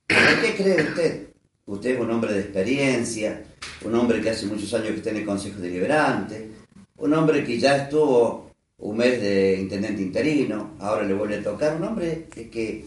¿por 0.06 0.40
qué 0.42 0.54
cree 0.56 0.82
usted? 0.82 1.28
Usted 1.66 1.90
es 1.90 2.00
un 2.00 2.10
hombre 2.10 2.34
de 2.34 2.40
experiencia, 2.40 3.44
un 3.84 3.94
hombre 3.94 4.20
que 4.20 4.30
hace 4.30 4.46
muchos 4.46 4.72
años 4.74 4.88
que 4.88 4.96
está 4.96 5.10
en 5.10 5.18
el 5.18 5.24
Consejo 5.24 5.60
Deliberante, 5.60 6.50
un 7.00 7.14
hombre 7.14 7.44
que 7.44 7.58
ya 7.58 7.76
estuvo 7.76 8.50
un 8.78 8.96
mes 8.96 9.20
de 9.20 9.58
intendente 9.60 10.02
interino, 10.02 10.72
ahora 10.78 11.02
le 11.02 11.14
vuelve 11.14 11.36
a 11.36 11.42
tocar, 11.42 11.76
un 11.76 11.84
hombre 11.84 12.26
que, 12.30 12.84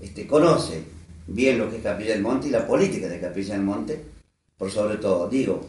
este, 0.00 0.26
conoce 0.26 0.82
bien 1.26 1.58
lo 1.58 1.68
que 1.68 1.76
es 1.76 1.82
Capilla 1.82 2.12
del 2.12 2.22
Monte 2.22 2.48
y 2.48 2.50
la 2.50 2.66
política 2.66 3.08
de 3.08 3.20
Capilla 3.20 3.54
del 3.54 3.64
Monte, 3.64 4.04
por 4.56 4.70
sobre 4.70 4.96
todo. 4.96 5.28
Digo, 5.28 5.60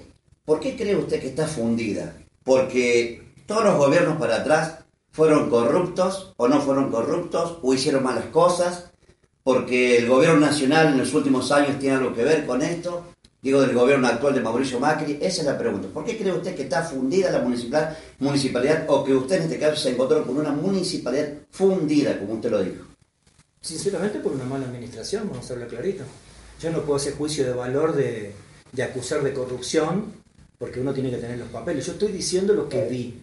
¿por 0.46 0.60
qué 0.60 0.76
cree 0.76 0.96
usted 0.96 1.20
que 1.20 1.30
está 1.30 1.48
fundida? 1.48 2.16
Porque 2.44 3.24
todos 3.46 3.64
los 3.64 3.78
gobiernos 3.78 4.18
para 4.18 4.38
atrás 4.38 4.80
fueron 5.12 5.50
corruptos 5.50 6.34
o 6.38 6.48
no 6.48 6.62
fueron 6.62 6.92
corruptos 6.92 7.58
o 7.62 7.74
hicieron 7.74 8.04
malas 8.04 8.26
cosas, 8.26 8.92
porque 9.44 9.98
el 9.98 10.08
gobierno 10.08 10.40
nacional 10.40 10.90
en 10.90 11.00
los 11.00 11.14
últimos 11.14 11.52
años 11.52 11.80
tiene 11.80 11.96
algo 11.96 12.14
que 12.14 12.24
ver 12.24 12.46
con 12.46 12.62
esto, 12.62 13.04
digo 13.42 13.62
del 13.62 13.74
gobierno 13.74 14.08
actual 14.08 14.34
de 14.36 14.42
Mauricio 14.42 14.80
Macri, 14.80 15.18
esa 15.22 15.42
es 15.42 15.46
la 15.48 15.58
pregunta. 15.58 15.88
¿Por 15.94 16.04
qué 16.06 16.18
cree 16.18 16.34
usted 16.34 16.56
que 16.56 16.64
está 16.64 16.84
fundida 16.84 17.32
la 17.32 17.40
municipalidad, 17.40 17.98
municipalidad 18.20 18.86
o 18.90 19.04
que 19.04 19.14
usted 19.14 19.38
en 19.38 19.44
este 19.44 19.60
caso 19.60 19.76
se 19.78 19.92
encontró 19.92 20.26
con 20.26 20.38
una 20.38 20.52
municipalidad 20.52 21.30
fundida, 21.52 22.20
como 22.20 22.34
usted 22.34 22.52
lo 22.52 22.62
dijo? 22.64 22.84
Sinceramente 23.62 24.20
por 24.20 24.32
una 24.34 24.46
mala 24.46 24.66
administración, 24.66 25.28
vamos 25.30 25.50
a 25.50 25.54
hablar 25.54 25.68
clarito. 25.70 26.04
Yo 26.62 26.72
no 26.72 26.82
puedo 26.82 26.96
hacer 26.98 27.14
juicio 27.14 27.46
de 27.46 27.54
valor 27.54 27.96
de, 27.96 28.34
de 28.72 28.84
acusar 28.84 29.22
de 29.24 29.34
corrupción 29.34 30.06
porque 30.58 30.80
uno 30.82 30.94
tiene 30.94 31.10
que 31.10 31.18
tener 31.18 31.38
los 31.38 31.48
papeles. 31.50 31.86
Yo 31.86 31.94
estoy 31.94 32.12
diciendo 32.12 32.54
lo 32.54 32.68
que 32.68 32.86
vi. 32.86 33.22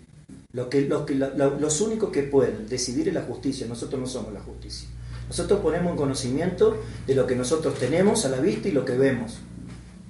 Lo 0.52 0.70
que, 0.70 0.80
lo 0.82 1.04
que, 1.04 1.14
la- 1.14 1.28
los 1.34 1.80
únicos 1.82 2.10
que 2.10 2.22
pueden 2.22 2.66
decidir 2.66 3.08
es 3.08 3.14
la 3.14 3.22
justicia, 3.22 3.66
nosotros 3.66 4.00
no 4.00 4.06
somos 4.06 4.32
la 4.32 4.40
justicia. 4.40 4.88
Nosotros 5.28 5.60
ponemos 5.60 5.90
en 5.90 5.96
conocimiento 5.98 6.82
de 7.06 7.14
lo 7.14 7.26
que 7.26 7.36
nosotros 7.36 7.74
tenemos 7.78 8.24
a 8.24 8.30
la 8.30 8.40
vista 8.40 8.68
y 8.68 8.72
lo 8.72 8.84
que 8.84 8.96
vemos. 8.96 9.38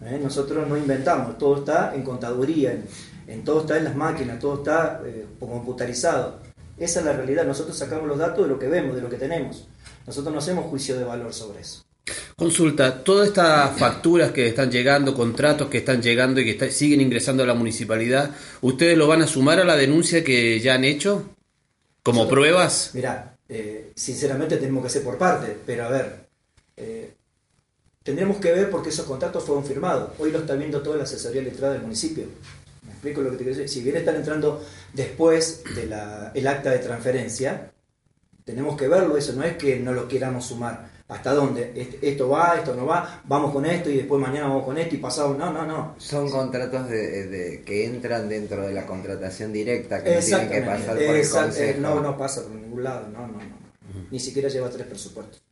¿Eh? 0.07 0.21
Nosotros 0.23 0.69
no 0.69 0.77
inventamos, 0.77 1.37
todo 1.37 1.59
está 1.59 1.95
en 1.95 2.03
contaduría, 2.03 2.73
en, 2.73 2.85
en 3.27 3.45
todo 3.45 3.63
está 3.63 3.77
en 3.77 3.85
las 3.85 3.97
máquinas, 3.97 4.39
todo 4.39 4.59
está 4.59 5.01
eh, 5.05 5.27
computarizado. 5.41 6.39
Esa 6.79 7.01
es 7.01 7.07
la 7.07 7.13
realidad, 7.13 7.45
nosotros 7.45 7.77
sacamos 7.77 8.07
los 8.07 8.19
datos 8.19 8.45
de 8.45 8.49
lo 8.53 8.59
que 8.59 8.69
vemos, 8.69 8.95
de 8.95 9.03
lo 9.03 9.09
que 9.11 9.17
tenemos. 9.17 9.67
Nosotros 10.07 10.33
no 10.33 10.39
hacemos 10.39 10.67
juicio 10.67 10.97
de 10.97 11.05
valor 11.05 11.33
sobre 11.35 11.61
eso. 11.61 11.83
Consulta, 12.37 13.03
todas 13.03 13.29
estas 13.29 13.77
facturas 13.79 14.31
que 14.31 14.47
están 14.47 14.71
llegando, 14.71 15.13
contratos 15.15 15.69
que 15.69 15.79
están 15.79 16.01
llegando 16.03 16.41
y 16.41 16.45
que 16.45 16.51
está- 16.53 16.71
siguen 16.71 17.01
ingresando 17.01 17.43
a 17.43 17.47
la 17.47 17.55
municipalidad, 17.55 18.31
¿ustedes 18.61 18.97
lo 18.97 19.09
van 19.09 19.23
a 19.23 19.27
sumar 19.27 19.59
a 19.59 19.65
la 19.65 19.75
denuncia 19.75 20.23
que 20.23 20.61
ya 20.61 20.75
han 20.75 20.85
hecho? 20.85 21.31
¿Como 22.05 22.21
Nosotros- 22.21 22.31
pruebas? 22.39 22.91
Mirá, 22.95 23.37
eh, 23.49 23.91
sinceramente 23.97 24.59
tenemos 24.59 24.83
que 24.83 24.87
hacer 24.89 25.03
por 25.03 25.19
parte, 25.19 25.57
pero 25.67 25.87
a 25.87 25.89
ver, 25.89 26.27
eh, 26.77 27.11
tendremos 28.07 28.39
que 28.39 28.53
ver 28.53 28.71
porque 28.71 28.89
esos 28.89 29.05
contratos 29.05 29.45
fueron 29.45 29.65
firmados. 29.65 30.13
Hoy 30.19 30.31
lo 30.31 30.39
está 30.39 30.55
viendo 30.55 30.81
toda 30.81 30.97
la 30.97 31.03
asesoría 31.03 31.43
letrada 31.43 31.75
del 31.75 31.83
municipio. 31.83 32.25
¿Me 32.85 32.93
explico 32.93 33.21
lo 33.21 33.33
que 33.33 33.37
te 33.37 33.45
quiero 33.45 33.59
decir? 33.59 33.69
Si 33.69 33.83
bien 33.83 33.97
están 33.97 34.15
entrando 34.17 34.65
después 34.95 35.63
del 35.75 36.47
acta 36.47 36.71
de 36.71 36.79
transferencia, 36.79 37.73
tenemos 38.45 38.77
que 38.77 38.87
verlo, 38.89 39.17
eso 39.17 39.33
no 39.33 39.43
es 39.43 39.57
que 39.57 39.79
no 39.81 39.93
lo 39.93 40.07
queramos 40.09 40.47
sumar. 40.47 40.95
¿Hasta 41.09 41.35
dónde? 41.35 41.73
Est- 41.77 42.03
Esto 42.03 42.29
va, 42.29 42.57
esto 42.59 42.75
no 42.75 42.85
va, 42.87 43.23
vamos 43.27 43.53
con 43.53 43.65
esto 43.67 43.91
y 43.91 43.97
después 43.97 44.21
mañana 44.21 44.49
vamos 44.49 44.65
con 44.65 44.77
esto 44.79 44.95
y 44.95 44.99
pasado. 44.99 45.35
No, 45.35 45.53
no, 45.53 45.65
no. 45.67 45.95
Son 45.99 46.29
contratos 46.31 46.89
de, 46.89 47.27
de- 47.29 47.63
que 47.63 47.85
entran 47.87 48.29
dentro 48.29 48.67
de 48.67 48.73
la 48.73 48.87
contratación 48.87 49.53
directa, 49.53 50.03
que 50.03 50.15
no 50.15 50.21
tienen 50.21 50.49
que 50.49 50.61
pasar 50.63 50.95
por 50.95 51.03
el 51.03 51.17
Exact- 51.25 51.43
consejo. 51.45 51.71
eh, 51.71 51.81
no, 51.81 52.01
no 52.01 52.17
pasa 52.17 52.43
por 52.43 52.53
ningún 52.53 52.83
lado, 52.85 53.09
no, 53.09 53.21
no, 53.27 53.35
no. 53.39 53.66
Ni 54.11 54.19
siquiera 54.21 54.49
lleva 54.49 54.71
tres 54.71 54.87
presupuestos. 54.87 55.43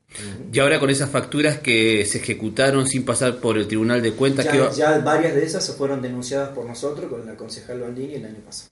Y 0.52 0.58
ahora 0.60 0.78
con 0.78 0.90
esas 0.90 1.10
facturas 1.10 1.58
que 1.58 2.04
se 2.06 2.18
ejecutaron 2.18 2.86
sin 2.86 3.04
pasar 3.04 3.38
por 3.38 3.58
el 3.58 3.66
Tribunal 3.66 4.00
de 4.00 4.12
Cuentas, 4.12 4.46
¿qué 4.46 4.58
Ya, 4.58 4.64
va- 4.64 4.72
ya 4.72 4.98
varias 4.98 5.34
de 5.34 5.44
esas 5.44 5.64
se 5.66 5.72
fueron 5.72 6.00
denunciadas 6.02 6.50
por 6.50 6.66
nosotros 6.66 7.10
con 7.10 7.26
la 7.26 7.34
concejal 7.36 7.80
Bandini 7.80 8.14
el 8.14 8.24
año 8.26 8.38
pasado. 8.46 8.70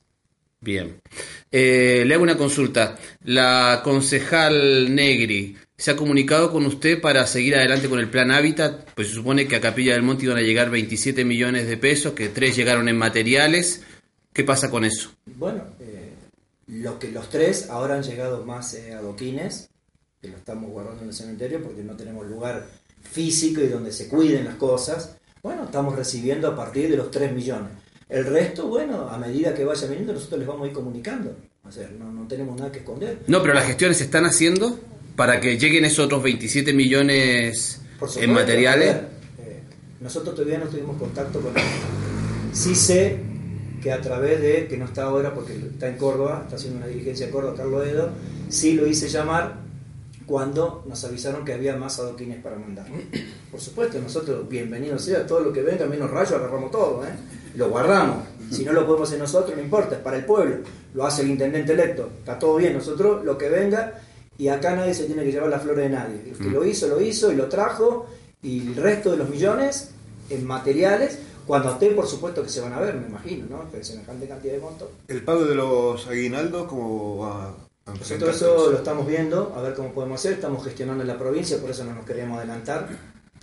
Bien. 0.61 1.01
Eh, 1.51 2.05
le 2.07 2.15
hago 2.15 2.23
una 2.23 2.37
consulta. 2.39 2.97
La 3.25 3.81
concejal 3.83 4.95
Negri 4.95 5.57
se 5.77 5.91
ha 5.91 5.97
comunicado 5.97 6.53
con 6.53 6.65
usted 6.67 7.01
para 7.01 7.27
seguir 7.27 7.57
adelante 7.57 7.89
con 7.89 7.99
el 7.99 8.09
plan 8.09 8.31
Hábitat, 8.31 8.89
pues 8.95 9.09
se 9.09 9.15
supone 9.15 9.49
que 9.49 9.57
a 9.57 9.61
Capilla 9.61 9.95
del 9.95 10.03
Monte 10.03 10.27
iban 10.27 10.37
a 10.39 10.43
llegar 10.43 10.71
27 10.71 11.25
millones 11.25 11.67
de 11.67 11.77
pesos, 11.77 12.13
que 12.13 12.29
tres 12.29 12.55
llegaron 12.55 12.89
en 12.89 12.97
materiales. 12.97 13.83
¿Qué 14.33 14.45
pasa 14.45 14.71
con 14.71 14.85
eso? 14.85 15.11
Bueno, 15.27 15.65
lo 16.73 16.99
que 16.99 17.11
los 17.11 17.29
tres 17.29 17.69
ahora 17.69 17.97
han 17.97 18.03
llegado 18.03 18.45
más 18.45 18.73
eh, 18.75 18.95
adoquines, 18.95 19.69
que 20.21 20.29
lo 20.29 20.39
estamos 20.39 20.71
guardando 20.71 21.03
en 21.03 21.09
el 21.09 21.15
cementerio 21.15 21.63
porque 21.63 21.83
no 21.83 21.97
tenemos 21.97 22.27
lugar 22.27 22.67
físico 23.03 23.61
y 23.61 23.67
donde 23.67 23.93
se 23.93 24.09
cuiden 24.09 24.47
las 24.47 24.55
cosas. 24.55 25.17
Bueno, 25.43 25.65
estamos 25.65 25.97
recibiendo 25.97 26.49
a 26.49 26.57
partir 26.57 26.91
de 26.91 26.97
los 26.97 27.11
3 27.11 27.33
millones. 27.33 27.73
El 28.09 28.25
resto, 28.25 28.69
bueno, 28.69 29.09
a 29.09 29.19
medida 29.19 29.55
que 29.55 29.65
vaya 29.65 29.87
viniendo, 29.87 30.13
nosotros 30.13 30.39
les 30.39 30.49
vamos 30.49 30.65
a 30.65 30.69
ir 30.69 30.73
comunicando. 30.73 31.37
O 31.65 31.71
sea, 31.71 31.89
no, 31.99 32.11
no 32.11 32.27
tenemos 32.27 32.57
nada 32.57 32.73
que 32.73 32.79
esconder. 32.79 33.19
No, 33.27 33.43
pero 33.43 33.55
las 33.55 33.67
gestiones 33.67 33.99
se 33.99 34.05
están 34.05 34.25
haciendo 34.25 34.79
para 35.17 35.41
que 35.41 35.59
lleguen 35.59 35.85
esos 35.85 36.07
otros 36.07 36.23
27 36.23 36.73
millones 36.73 37.81
supuesto, 37.95 38.21
en 38.21 38.33
materiales. 38.33 38.95
ver, 38.95 39.09
eh, 39.41 39.63
nosotros 40.01 40.35
todavía 40.35 40.59
no 40.59 40.67
tuvimos 40.67 40.97
contacto 40.97 41.41
con 41.41 41.57
él. 41.57 41.63
Sí 42.53 42.75
sé 42.75 43.32
que 43.83 43.93
a 43.93 44.01
través 44.01 44.41
de, 44.41 44.69
que 44.69 44.77
no 44.77 44.85
está 44.85 45.05
ahora 45.05 45.35
porque 45.35 45.55
está 45.55 45.89
en 45.89 45.97
Córdoba, 45.97 46.43
está 46.45 46.57
haciendo 46.57 46.79
una 46.79 46.87
dirigencia 46.87 47.27
en 47.27 47.33
Córdoba, 47.33 47.55
Carlos 47.57 47.87
Edo, 47.87 48.11
sí 48.49 48.75
lo 48.75 48.87
hice 48.87 49.09
llamar 49.09 49.61
cuando 50.25 50.85
nos 50.87 51.05
avisaron 51.05 51.45
que 51.45 51.53
había 51.53 51.77
más 51.77 51.99
adoquines 51.99 52.41
para 52.41 52.57
mandar. 52.57 52.87
Por 53.51 53.61
supuesto, 53.61 53.99
nosotros, 54.01 54.49
bienvenidos 54.49 55.03
sea, 55.03 55.27
todo 55.27 55.41
lo 55.41 55.53
que 55.53 55.63
venga, 55.63 55.85
menos 55.87 56.11
rayos, 56.11 56.33
agarramos 56.33 56.71
todo, 56.71 57.05
¿eh? 57.05 57.11
lo 57.57 57.69
guardamos. 57.69 58.25
Si 58.51 58.65
no 58.65 58.73
lo 58.73 58.87
podemos 58.87 59.09
hacer 59.09 59.19
nosotros, 59.19 59.57
no 59.57 59.63
importa, 59.63 59.97
es 59.97 60.01
para 60.01 60.17
el 60.19 60.25
pueblo. 60.25 60.57
Lo 60.95 61.07
hace 61.07 61.23
el 61.23 61.31
intendente 61.31 61.73
electo, 61.73 62.09
está 62.19 62.39
todo 62.39 62.57
bien. 62.57 62.75
Nosotros, 62.75 63.25
lo 63.25 63.37
que 63.37 63.49
venga, 63.49 64.01
y 64.39 64.49
acá 64.49 64.77
nadie 64.77 64.95
se 64.95 65.05
tiene 65.05 65.25
que 65.25 65.33
llevar 65.33 65.49
las 65.49 65.63
flores 65.63 65.85
de 65.85 65.91
nadie. 65.91 66.23
El 66.31 66.37
que 66.37 66.51
lo 66.51 66.65
hizo, 66.65 66.87
lo 66.87 67.01
hizo 67.01 67.33
y 67.33 67.37
lo 67.37 67.49
trajo, 67.49 68.07
y 68.43 68.69
el 68.69 68.77
resto 68.77 69.11
de 69.11 69.17
los 69.17 69.29
millones 69.29 69.91
en 70.31 70.47
materiales, 70.47 71.19
cuando 71.47 71.73
estén, 71.73 71.95
por 71.97 72.07
supuesto 72.07 72.43
que 72.43 72.49
se 72.49 72.61
van 72.61 72.73
a 72.73 72.81
ver, 72.81 72.95
me 72.95 73.07
imagino, 73.07 73.47
¿no? 73.49 73.69
Pero 73.71 73.85
semejante 73.85 74.29
cantidad 74.29 74.55
de 74.55 74.61
montos. 74.61 74.89
El 75.09 75.23
pago 75.25 75.45
de 75.45 75.55
los 75.55 76.07
aguinaldos, 76.07 76.69
¿cómo 76.69 77.19
va 77.19 77.55
a 77.87 77.95
Nosotros 77.95 78.37
eso? 78.37 78.71
lo 78.71 78.79
estamos 78.79 79.07
viendo, 79.07 79.53
a 79.57 79.63
ver 79.63 79.75
cómo 79.75 79.93
podemos 79.93 80.21
hacer, 80.21 80.35
estamos 80.35 80.65
gestionando 80.65 81.03
en 81.03 81.09
la 81.09 81.19
provincia, 81.19 81.59
por 81.61 81.71
eso 81.71 81.85
no 81.85 81.95
nos 81.95 82.07
queríamos 82.07 82.39
adelantar, 82.39 82.89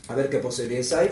a 0.07 0.15
ver 0.15 0.29
qué 0.29 0.39
posibilidades 0.39 0.93
hay. 0.93 1.09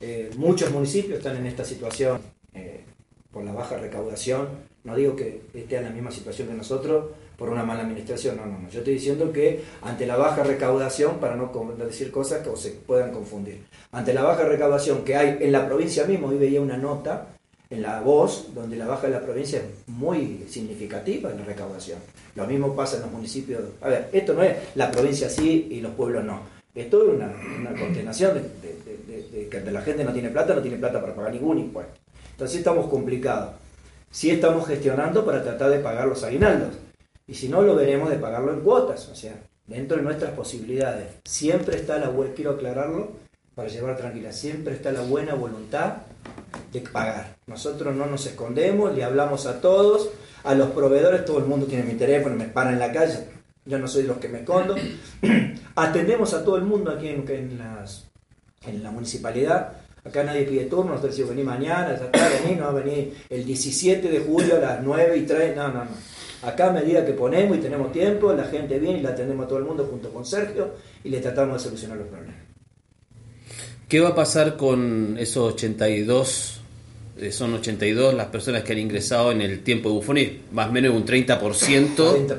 Eh, 0.00 0.30
muchos 0.36 0.70
municipios 0.70 1.18
están 1.18 1.36
en 1.36 1.46
esta 1.46 1.64
situación 1.64 2.20
eh, 2.52 2.84
por 3.32 3.44
la 3.44 3.52
baja 3.52 3.76
recaudación, 3.78 4.48
no 4.84 4.94
digo 4.94 5.16
que 5.16 5.42
esté 5.54 5.78
en 5.78 5.84
la 5.84 5.90
misma 5.90 6.10
situación 6.10 6.48
que 6.48 6.54
nosotros 6.54 7.06
por 7.36 7.50
una 7.50 7.64
mala 7.64 7.82
administración, 7.82 8.36
no, 8.36 8.46
no, 8.46 8.58
no. 8.58 8.68
yo 8.70 8.78
estoy 8.78 8.94
diciendo 8.94 9.32
que 9.32 9.62
ante 9.82 10.06
la 10.06 10.16
baja 10.16 10.42
recaudación, 10.42 11.18
para 11.18 11.36
no 11.36 11.52
decir 11.86 12.10
cosas 12.10 12.46
que 12.46 12.56
se 12.56 12.70
puedan 12.70 13.12
confundir, 13.12 13.62
ante 13.92 14.14
la 14.14 14.22
baja 14.22 14.44
recaudación 14.44 15.04
que 15.04 15.16
hay 15.16 15.38
en 15.40 15.52
la 15.52 15.66
provincia 15.66 16.04
misma, 16.06 16.28
hoy 16.28 16.38
veía 16.38 16.60
una 16.60 16.76
nota 16.76 17.28
en 17.68 17.82
la 17.82 18.00
voz, 18.00 18.54
donde 18.54 18.76
la 18.76 18.86
baja 18.86 19.08
de 19.08 19.12
la 19.14 19.20
provincia 19.20 19.58
es 19.58 19.64
muy 19.88 20.44
significativa 20.48 21.30
en 21.30 21.38
la 21.40 21.44
recaudación. 21.44 21.98
Lo 22.36 22.46
mismo 22.46 22.74
pasa 22.76 22.96
en 22.96 23.02
los 23.02 23.10
municipios. 23.12 23.60
A 23.80 23.88
ver, 23.88 24.08
esto 24.12 24.34
no 24.34 24.42
es 24.42 24.54
la 24.76 24.90
provincia 24.90 25.28
sí 25.28 25.66
y 25.70 25.80
los 25.80 25.92
pueblos 25.92 26.24
no. 26.24 26.40
Esto 26.74 27.02
es 27.02 27.14
una, 27.14 27.32
una 27.58 27.70
condenación 27.80 28.34
de, 28.34 28.40
de- 28.40 28.76
de- 29.06 29.28
de 29.30 29.48
que 29.48 29.70
la 29.70 29.80
gente 29.82 30.04
no 30.04 30.12
tiene 30.12 30.28
plata, 30.30 30.54
no 30.54 30.62
tiene 30.62 30.76
plata 30.76 31.00
para 31.00 31.14
pagar 31.14 31.32
ningún 31.32 31.58
impuesto. 31.58 31.92
Entonces 32.32 32.58
estamos 32.58 32.86
complicados. 32.88 33.50
Sí 34.10 34.30
estamos 34.30 34.66
gestionando 34.68 35.24
para 35.24 35.42
tratar 35.42 35.70
de 35.70 35.78
pagar 35.80 36.06
los 36.06 36.22
aguinaldos. 36.22 36.70
Y 37.26 37.34
si 37.34 37.48
no, 37.48 37.62
lo 37.62 37.74
veremos 37.74 38.10
de 38.10 38.16
pagarlo 38.16 38.52
en 38.52 38.60
cuotas, 38.60 39.08
o 39.08 39.14
sea, 39.14 39.34
dentro 39.66 39.96
de 39.96 40.02
nuestras 40.02 40.32
posibilidades. 40.32 41.08
Siempre 41.24 41.76
está 41.76 41.98
la 41.98 42.08
buena, 42.08 42.34
quiero 42.34 42.52
aclararlo, 42.52 43.10
para 43.56 43.68
llevar 43.68 43.96
tranquila, 43.96 44.32
siempre 44.32 44.74
está 44.74 44.92
la 44.92 45.00
buena 45.00 45.34
voluntad 45.34 45.94
de 46.72 46.80
pagar. 46.82 47.36
Nosotros 47.46 47.96
no 47.96 48.04
nos 48.04 48.26
escondemos, 48.26 48.94
le 48.94 49.02
hablamos 49.02 49.46
a 49.46 49.62
todos, 49.62 50.10
a 50.44 50.54
los 50.54 50.70
proveedores, 50.70 51.24
todo 51.24 51.38
el 51.38 51.46
mundo 51.46 51.66
tiene 51.66 51.84
mi 51.84 51.94
teléfono, 51.94 52.36
me 52.36 52.44
paran 52.44 52.74
en 52.74 52.80
la 52.80 52.92
calle, 52.92 53.26
yo 53.64 53.78
no 53.78 53.88
soy 53.88 54.02
de 54.02 54.08
los 54.08 54.18
que 54.18 54.28
me 54.28 54.40
escondo. 54.40 54.76
Atendemos 55.74 56.34
a 56.34 56.44
todo 56.44 56.56
el 56.56 56.64
mundo 56.64 56.90
aquí 56.90 57.08
en, 57.08 57.28
en 57.28 57.58
las, 57.58 58.04
en 58.66 58.82
la 58.82 58.90
municipalidad. 58.90 59.72
Acá 60.04 60.22
nadie 60.22 60.44
pide 60.44 60.66
turno, 60.66 60.90
nosotros 60.90 61.16
decimos 61.16 61.30
vení 61.30 61.42
mañana, 61.42 61.98
ya 61.98 62.04
está, 62.04 62.28
vení, 62.28 62.56
no 62.56 62.72
vení 62.74 63.12
el 63.28 63.44
17 63.44 64.08
de 64.08 64.20
julio 64.20 64.56
a 64.56 64.60
las 64.60 64.82
9 64.82 65.16
y 65.16 65.22
3, 65.22 65.56
no, 65.56 65.68
no, 65.68 65.84
no. 65.84 65.90
Acá 66.42 66.68
a 66.68 66.72
medida 66.72 67.04
que 67.04 67.12
ponemos 67.12 67.56
y 67.56 67.60
tenemos 67.60 67.92
tiempo, 67.92 68.32
la 68.32 68.44
gente 68.44 68.78
viene 68.78 68.98
y 68.98 69.02
la 69.02 69.10
atendemos 69.10 69.46
a 69.46 69.48
todo 69.48 69.58
el 69.58 69.64
mundo 69.64 69.86
junto 69.90 70.10
con 70.10 70.24
Sergio 70.24 70.74
y 71.02 71.08
le 71.08 71.20
tratamos 71.20 71.56
de 71.62 71.64
solucionar 71.68 71.98
los 71.98 72.08
problemas. 72.08 72.36
¿Qué 73.88 74.00
va 74.00 74.10
a 74.10 74.14
pasar 74.14 74.56
con 74.56 75.16
esos 75.18 75.54
82? 75.54 76.60
eh, 77.18 77.32
son 77.32 77.54
82 77.54 78.14
las 78.14 78.26
personas 78.26 78.62
que 78.62 78.72
han 78.72 78.78
ingresado 78.78 79.32
en 79.32 79.40
el 79.40 79.62
tiempo 79.62 79.88
de 79.88 79.94
Bufoní, 79.94 80.40
más 80.52 80.68
o 80.68 80.72
menos 80.72 80.94
un 80.94 81.04
30%. 81.06 81.96
40%. 81.96 82.36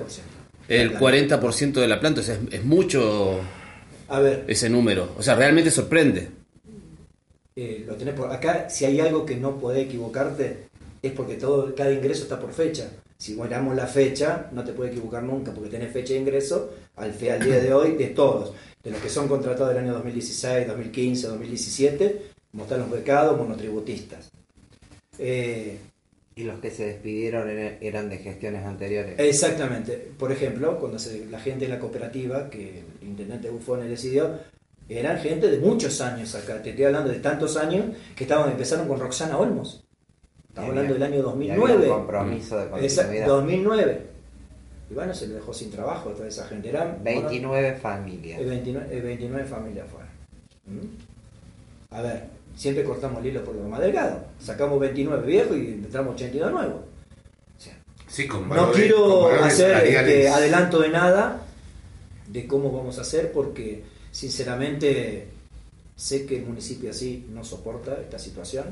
El 0.67 0.97
40% 0.97 1.73
de 1.73 1.88
la 1.88 1.99
planta, 1.99 2.21
o 2.21 2.23
sea, 2.23 2.36
es, 2.36 2.41
es 2.51 2.63
mucho 2.65 3.39
A 4.07 4.19
ver, 4.19 4.43
ese 4.47 4.69
número. 4.69 5.13
O 5.17 5.23
sea, 5.23 5.36
realmente 5.36 5.71
sorprende. 5.71 6.29
eh, 7.55 7.83
lo 7.88 7.95
tenés 7.95 8.13
por 8.13 8.31
acá, 8.31 8.69
si 8.69 8.86
hay 8.86 8.99
algo 8.99 9.25
que 9.25 9.36
no 9.38 9.57
podés 9.60 9.86
equivocarte, 9.86 10.67
es 11.01 11.12
porque 11.13 11.36
todo, 11.36 11.73
cada 11.75 11.91
ingreso 11.91 12.23
está 12.23 12.39
por 12.39 12.51
fecha. 12.53 12.91
Si 13.17 13.34
guardamos 13.34 13.75
la 13.75 13.88
fecha, 13.88 14.47
no 14.51 14.63
te 14.63 14.73
puedes 14.73 14.93
equivocar 14.93 15.23
nunca, 15.23 15.51
porque 15.51 15.69
tenés 15.69 15.91
fecha 15.91 16.13
de 16.13 16.19
ingreso 16.19 16.71
al, 16.97 17.12
fe- 17.13 17.32
al 17.32 17.43
día 17.43 17.60
de 17.60 17.73
hoy 17.73 17.93
de 17.95 18.08
todos, 18.08 18.53
de 18.84 18.91
los 18.91 19.01
que 19.01 19.10
son 19.10 19.27
contratados 19.27 19.69
del 19.73 19.84
año 19.84 19.93
2016, 19.93 20.67
2015, 20.67 21.27
2017, 21.27 22.21
como 22.51 22.63
están 22.63 22.80
los 22.80 22.91
becados, 22.91 23.38
monotributistas. 23.38 24.30
Eh, 25.17 25.77
Y 26.36 26.43
los 26.43 26.60
que 26.60 26.69
se 26.69 26.86
despidieron 26.86 27.49
eran- 27.49 27.77
eran 27.82 28.10
de 28.12 28.19
gestiones 28.19 28.63
anteriores. 28.63 29.15
Exactamente. 29.17 29.93
Por 30.19 30.32
ejemplo, 30.32 30.77
cuando 30.80 30.99
se- 30.99 31.25
la 31.25 31.39
gente 31.39 31.65
de 31.65 31.71
la 31.73 31.80
cooperativa, 31.80 32.47
que 32.51 32.84
el 33.01 33.08
intendente 33.08 33.49
Buffone 33.49 33.88
decidió, 33.88 34.30
eran 34.88 35.17
gente 35.17 35.49
de 35.49 35.58
muchos 35.58 35.99
años 35.99 36.36
acá. 36.36 36.62
Te 36.62 36.69
estoy 36.69 36.86
hablando 36.86 37.10
de 37.12 37.17
tantos 37.17 37.58
años 37.58 37.86
que 38.15 38.25
estaban, 38.25 38.51
empezaron 38.51 38.88
con 38.88 38.99
Roxana 38.99 39.36
Olmos. 39.36 39.84
Estamos 40.57 40.69
hablando 40.71 40.93
del 40.95 41.03
año 41.03 41.15
y 41.15 41.19
había 41.19 41.23
2009. 41.55 41.85
un 41.91 41.97
compromiso 41.99 42.57
de 42.57 42.85
Esa- 42.85 43.01
continuidad. 43.03 43.27
2009. 43.27 44.01
Y 44.89 44.93
bueno, 44.95 45.13
se 45.13 45.27
le 45.27 45.35
dejó 45.35 45.53
sin 45.53 45.69
trabajo 45.69 46.09
a 46.09 46.13
toda 46.13 46.27
esa 46.27 46.47
gente. 46.47 46.69
Eran 46.69 46.97
29 47.03 47.75
familias. 47.75 48.41
eh, 48.41 48.45
29, 48.45 48.87
eh, 48.97 49.01
29 49.01 49.45
familias 49.45 49.85
fuera. 49.91 50.07
¿Mm? 50.65 51.93
A 51.93 52.01
ver, 52.01 52.23
siempre 52.55 52.83
cortamos 52.83 53.19
el 53.21 53.27
hilo 53.27 53.43
por 53.43 53.53
lo 53.53 53.67
más 53.69 53.79
delgado. 53.81 54.19
Sacamos 54.39 54.79
29 54.79 55.27
viejos 55.27 55.55
y 55.57 55.67
entramos 55.73 56.15
82 56.15 56.51
nuevos. 56.51 56.81
Sí, 58.07 58.25
con 58.25 58.47
No 58.49 58.55
valores- 58.55 58.75
quiero 58.77 59.29
hacer 59.43 59.85
este, 59.85 60.29
adelanto 60.29 60.79
de 60.79 60.89
nada 60.89 61.41
de 62.27 62.47
cómo 62.47 62.71
vamos 62.71 62.97
a 62.97 63.01
hacer 63.01 63.31
porque 63.33 63.83
sinceramente 64.11 65.27
sé 65.97 66.25
que 66.25 66.37
el 66.37 66.45
municipio 66.45 66.89
así 66.89 67.27
no 67.33 67.43
soporta 67.43 67.97
esta 68.01 68.17
situación. 68.17 68.65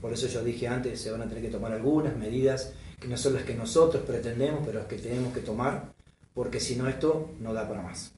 Por 0.00 0.12
eso 0.12 0.26
yo 0.28 0.42
dije 0.44 0.68
antes, 0.68 1.00
se 1.00 1.10
van 1.10 1.22
a 1.22 1.28
tener 1.28 1.42
que 1.42 1.50
tomar 1.50 1.72
algunas 1.72 2.16
medidas 2.16 2.72
que 3.00 3.08
no 3.08 3.16
son 3.16 3.34
las 3.34 3.44
que 3.44 3.54
nosotros 3.54 4.02
pretendemos, 4.04 4.62
pero 4.64 4.80
las 4.80 4.88
que 4.88 4.96
tenemos 4.96 5.32
que 5.32 5.40
tomar, 5.40 5.92
porque 6.34 6.60
si 6.60 6.76
no 6.76 6.88
esto 6.88 7.30
no 7.40 7.52
da 7.52 7.68
para 7.68 7.82
más. 7.82 8.12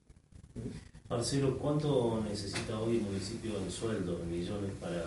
Marcelo, 1.09 1.59
¿cuánto 1.59 2.23
necesita 2.29 2.79
hoy 2.79 2.99
el 2.99 3.03
municipio 3.03 3.59
en 3.59 3.71
sueldo, 3.71 4.21
en 4.23 4.31
millones, 4.31 4.71
para, 4.81 5.03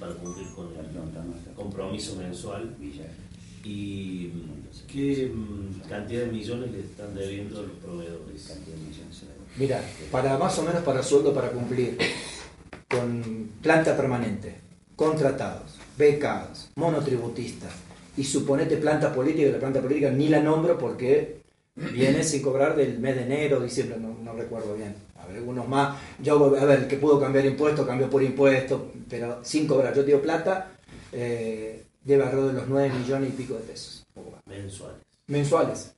para 0.00 0.12
cumplir 0.14 0.48
con 0.52 0.66
el 0.66 1.54
compromiso 1.54 2.16
mensual? 2.16 2.74
¿Y 3.62 4.32
qué 4.88 5.32
mm, 5.32 5.88
cantidad 5.88 6.22
de 6.22 6.32
millones 6.32 6.72
le 6.72 6.80
están 6.80 7.14
debiendo 7.14 7.60
a 7.60 7.62
los 7.62 7.70
proveedores? 7.82 8.58
Mira, 9.56 9.80
para 10.10 10.36
más 10.36 10.58
o 10.58 10.62
menos 10.64 10.82
para 10.82 11.02
sueldo 11.02 11.32
para 11.32 11.50
cumplir 11.50 11.96
con 12.90 13.50
planta 13.62 13.96
permanente, 13.96 14.56
contratados, 14.96 15.76
becados, 15.96 16.70
monotributistas 16.76 17.72
y 18.16 18.24
suponete 18.24 18.76
planta 18.76 19.12
política, 19.12 19.50
la 19.50 19.58
planta 19.58 19.80
política 19.80 20.10
ni 20.10 20.28
la 20.28 20.40
nombro 20.40 20.78
porque 20.78 21.42
viene 21.74 22.22
sin 22.22 22.42
cobrar 22.42 22.76
del 22.76 22.98
mes 22.98 23.16
de 23.16 23.22
enero, 23.22 23.60
diciembre, 23.60 23.98
no, 23.98 24.16
no 24.22 24.32
recuerdo 24.32 24.74
bien. 24.74 24.94
A 25.20 25.26
ver, 25.26 25.36
algunos 25.38 25.66
más, 25.66 25.96
yo, 26.22 26.54
a 26.56 26.64
ver, 26.64 26.80
el 26.80 26.86
que 26.86 26.96
pudo 26.96 27.18
cambiar 27.18 27.46
impuesto, 27.46 27.86
cambió 27.86 28.10
por 28.10 28.22
impuesto, 28.22 28.92
pero 29.08 29.40
sin 29.42 29.66
cobrar. 29.66 29.94
Yo 29.94 30.02
digo 30.02 30.20
plata, 30.20 30.72
eh, 31.12 31.82
debe 32.04 32.24
alrededor 32.24 32.52
de 32.52 32.60
los 32.60 32.68
9 32.68 32.90
millones 32.98 33.30
y 33.30 33.32
pico 33.32 33.54
de 33.54 33.60
pesos 33.60 34.04
Mensuales. 34.46 34.98
mensuales. 35.26 35.94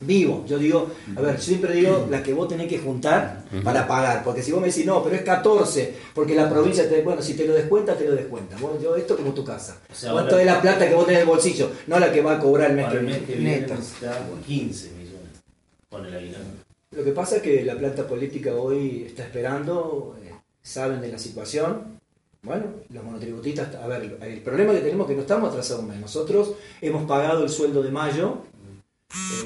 Vivo, 0.00 0.44
yo 0.46 0.58
digo, 0.58 0.90
a 1.16 1.20
ver, 1.20 1.40
siempre 1.40 1.72
digo 1.72 2.08
la 2.10 2.20
que 2.20 2.34
vos 2.34 2.48
tenés 2.48 2.66
que 2.68 2.78
juntar 2.78 3.44
para 3.62 3.86
pagar, 3.86 4.24
porque 4.24 4.42
si 4.42 4.50
vos 4.50 4.60
me 4.60 4.66
decís, 4.66 4.84
no, 4.84 5.02
pero 5.04 5.14
es 5.14 5.22
14, 5.22 5.94
porque 6.12 6.34
la 6.34 6.50
provincia 6.50 6.88
te, 6.88 7.00
bueno, 7.02 7.22
si 7.22 7.34
te 7.34 7.46
lo 7.46 7.54
descuenta, 7.54 7.96
te 7.96 8.04
lo 8.08 8.14
descuenta. 8.16 8.56
Bueno, 8.58 8.80
yo 8.80 8.96
esto 8.96 9.16
como 9.16 9.32
tu 9.32 9.44
casa. 9.44 9.78
O 9.90 9.94
sea, 9.94 10.12
¿Cuánto 10.12 10.36
es 10.38 10.46
la 10.46 10.60
plata 10.60 10.88
que 10.88 10.94
vos 10.94 11.06
tenés 11.06 11.22
en 11.22 11.28
el 11.28 11.32
bolsillo? 11.32 11.70
No 11.86 12.00
la 12.00 12.12
que 12.12 12.20
va 12.20 12.34
a 12.34 12.40
cobrar 12.40 12.70
el 12.70 12.76
mes 12.76 12.88
que 12.88 12.96
el 12.96 13.04
mes 13.04 13.18
que 13.18 13.34
viene. 13.34 13.40
viene 13.42 13.60
Neta. 13.60 13.74
necesita 13.76 14.18
15 14.44 14.90
millones 14.90 15.42
con 15.88 16.04
el 16.04 16.14
aguinaldo. 16.14 16.50
Lo 16.90 17.04
que 17.04 17.12
pasa 17.12 17.36
es 17.36 17.42
que 17.42 17.64
la 17.64 17.76
planta 17.76 18.06
política 18.06 18.52
hoy 18.52 19.04
está 19.06 19.22
esperando, 19.22 20.16
eh, 20.22 20.32
saben 20.60 21.00
de 21.00 21.12
la 21.12 21.18
situación. 21.18 22.00
Bueno, 22.42 22.66
los 22.90 23.02
monotributistas, 23.02 23.74
a 23.76 23.86
ver, 23.86 24.18
el 24.20 24.40
problema 24.42 24.74
que 24.74 24.80
tenemos 24.80 25.06
es 25.06 25.10
que 25.10 25.16
no 25.16 25.22
estamos 25.22 25.48
atrasados 25.48 25.82
un 25.82 25.88
mes. 25.88 25.98
Nosotros 25.98 26.54
hemos 26.82 27.06
pagado 27.06 27.42
el 27.42 27.48
sueldo 27.48 27.82
de 27.82 27.90
mayo, 27.90 28.38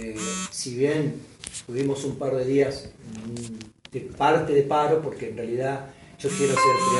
eh, 0.00 0.16
si 0.50 0.76
bien 0.76 1.20
tuvimos 1.66 2.04
un 2.04 2.16
par 2.16 2.34
de 2.34 2.44
días 2.44 2.90
mm, 3.26 3.92
de 3.92 4.00
parte 4.00 4.52
de 4.52 4.62
paro, 4.62 5.02
porque 5.02 5.30
en 5.30 5.36
realidad 5.36 5.90
yo 6.18 6.28
quiero 6.30 6.54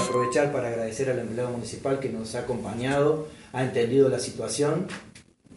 aprovechar 0.04 0.52
para 0.52 0.68
agradecer 0.68 1.11
al 1.11 1.18
empleado 1.18 1.50
municipal 1.50 1.98
que 1.98 2.09
nos 2.09 2.35
ha 2.35 2.40
acompañado, 2.40 3.26
ha 3.52 3.64
entendido 3.64 4.09
la 4.09 4.20
situación 4.20 4.87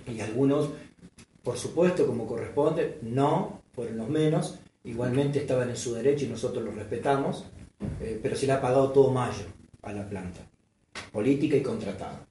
y 0.08 0.20
algunos, 0.20 0.70
por 1.44 1.58
supuesto, 1.58 2.08
como 2.08 2.26
corresponde, 2.26 2.98
no 3.04 3.62
fueron 3.74 3.98
los 3.98 4.10
menos, 4.10 4.60
igualmente 4.84 5.40
estaban 5.40 5.70
en 5.70 5.78
su 5.78 5.94
derecho 5.94 6.26
y 6.26 6.30
nosotros 6.30 6.64
los 6.64 6.76
respetamos, 6.76 7.46
eh, 8.00 8.20
pero 8.22 8.36
se 8.36 8.48
le 8.48 8.54
ha 8.54 8.62
pagado 8.62 8.92
todo 8.92 9.12
mayo 9.12 9.46
a 9.84 9.94
la 9.94 10.08
planta, 10.10 10.42
política 11.12 11.56
y 11.56 11.62
contratada. 11.62 12.26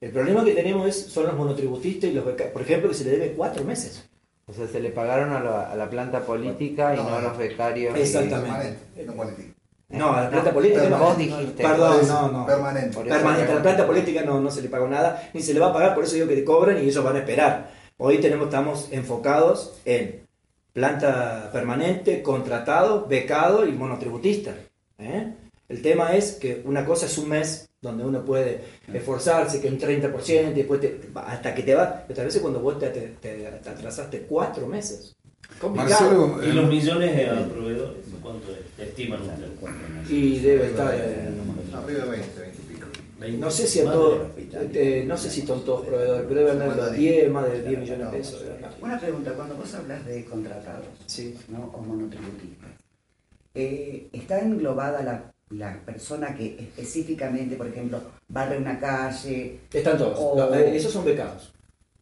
El 0.00 0.10
problema 0.12 0.44
que 0.44 0.54
tenemos 0.54 0.86
es, 0.86 1.06
son 1.06 1.26
los 1.26 1.34
monotributistas 1.36 2.10
y 2.10 2.12
los 2.12 2.24
becarios, 2.24 2.52
por 2.52 2.62
ejemplo, 2.62 2.88
que 2.88 2.94
se 2.94 3.04
le 3.04 3.10
debe 3.10 3.32
cuatro 3.32 3.64
meses. 3.64 4.08
O 4.46 4.52
sea, 4.52 4.66
se 4.66 4.80
le 4.80 4.90
pagaron 4.90 5.32
a 5.32 5.40
la, 5.40 5.70
a 5.70 5.76
la 5.76 5.90
planta 5.90 6.20
política 6.20 6.94
y 6.94 6.98
no 6.98 7.14
a 7.16 7.20
los 7.20 7.36
becarios. 7.36 7.96
Exactamente. 7.98 8.76
No 9.04 9.12
política. 9.14 9.54
No, 9.90 10.12
a 10.12 10.22
la 10.22 10.30
planta 10.30 10.50
No, 10.50 10.54
política 10.54 10.88
no. 10.88 10.98
vos 10.98 11.18
dijiste. 11.18 11.62
Perdón, 11.62 11.96
no, 12.06 12.28
no. 12.30 12.46
Permanente. 12.46 12.98
Permanente. 12.98 13.52
A 13.52 13.54
la 13.56 13.62
planta 13.62 13.86
política 13.86 14.22
no, 14.22 14.40
no 14.40 14.50
se 14.50 14.62
le 14.62 14.68
pagó 14.68 14.86
nada, 14.86 15.30
ni 15.34 15.42
se 15.42 15.52
le 15.54 15.60
va 15.60 15.68
a 15.68 15.72
pagar, 15.72 15.94
por 15.94 16.04
eso 16.04 16.14
digo 16.14 16.28
que 16.28 16.36
te 16.36 16.44
cobran 16.44 16.78
y 16.78 16.86
ellos 16.88 17.02
van 17.02 17.16
a 17.16 17.20
esperar. 17.20 17.70
Hoy 17.96 18.18
tenemos, 18.18 18.46
estamos 18.46 18.88
enfocados 18.92 19.80
en 19.84 20.26
planta 20.72 21.50
permanente, 21.52 22.22
contratado, 22.22 23.06
becado 23.06 23.66
y 23.66 23.72
monotributista. 23.72 24.54
¿eh? 24.98 25.32
El 25.68 25.82
tema 25.82 26.14
es 26.16 26.32
que 26.32 26.62
una 26.64 26.84
cosa 26.84 27.06
es 27.06 27.18
un 27.18 27.28
mes 27.28 27.68
donde 27.80 28.04
uno 28.04 28.24
puede 28.24 28.60
esforzarse, 28.92 29.60
que 29.60 29.68
un 29.68 29.78
30%, 29.78 30.50
y 30.50 30.54
después 30.54 30.80
te- 30.80 30.98
hasta 31.14 31.54
que 31.54 31.62
te 31.62 31.74
va, 31.74 32.04
pero 32.08 32.22
a 32.22 32.24
veces 32.24 32.40
cuando 32.40 32.60
vos 32.60 32.78
te, 32.78 32.88
te- 32.88 33.08
te- 33.20 33.36
te 33.62 33.68
atrasaste 33.68 34.20
cuatro 34.22 34.66
meses. 34.66 35.14
Complicado. 35.60 36.26
Marcelo, 36.26 36.44
¿Y 36.44 36.52
los 36.54 36.68
millones 36.68 37.28
a 37.28 37.46
proveedores? 37.48 37.96
¿Cuánto 38.22 38.48
es? 38.52 38.88
estiman 38.88 39.20
ustedes? 39.22 40.10
Y 40.10 40.38
debe 40.40 40.66
estar 40.68 40.94
en- 40.94 41.48
Arriba 41.74 42.04
de 42.04 42.10
20, 42.10 42.40
20 42.40 42.58
y 42.62 42.74
pico. 42.74 42.86
No 43.38 43.50
sé 43.50 43.66
si 43.66 43.80
a 43.80 43.84
todos, 43.92 44.20
eh, 44.74 45.04
no 45.06 45.16
sé 45.16 45.30
si 45.30 45.42
son 45.42 45.64
todos 45.64 45.86
proveedores, 45.86 46.24
pero 46.28 46.40
deben 46.40 46.62
haber 46.62 46.76
los 46.76 46.92
10, 46.92 47.30
más 47.30 47.50
de 47.50 47.62
10 47.62 47.78
millones 47.80 48.10
de 48.10 48.16
pesos. 48.18 48.44
Una 48.80 48.98
pregunta, 48.98 49.32
cuando 49.32 49.54
vos 49.56 49.74
hablas 49.74 50.04
de 50.06 50.24
contratados 50.24 50.86
Sí. 51.06 51.36
¿no? 51.48 51.70
o 51.74 51.80
monotributistas, 51.82 52.70
eh, 53.54 54.08
¿está 54.12 54.40
englobada 54.40 55.02
la 55.02 55.32
la 55.50 55.78
persona 55.84 56.34
que 56.36 56.56
específicamente, 56.58 57.56
por 57.56 57.66
ejemplo, 57.66 58.00
barre 58.28 58.58
una 58.58 58.78
calle. 58.78 59.60
Están 59.72 59.98
todos. 59.98 60.18
o- 60.20 60.36
No, 60.36 60.54
eh, 60.54 60.76
esos 60.76 60.92
son 60.92 61.04
becados. 61.04 61.52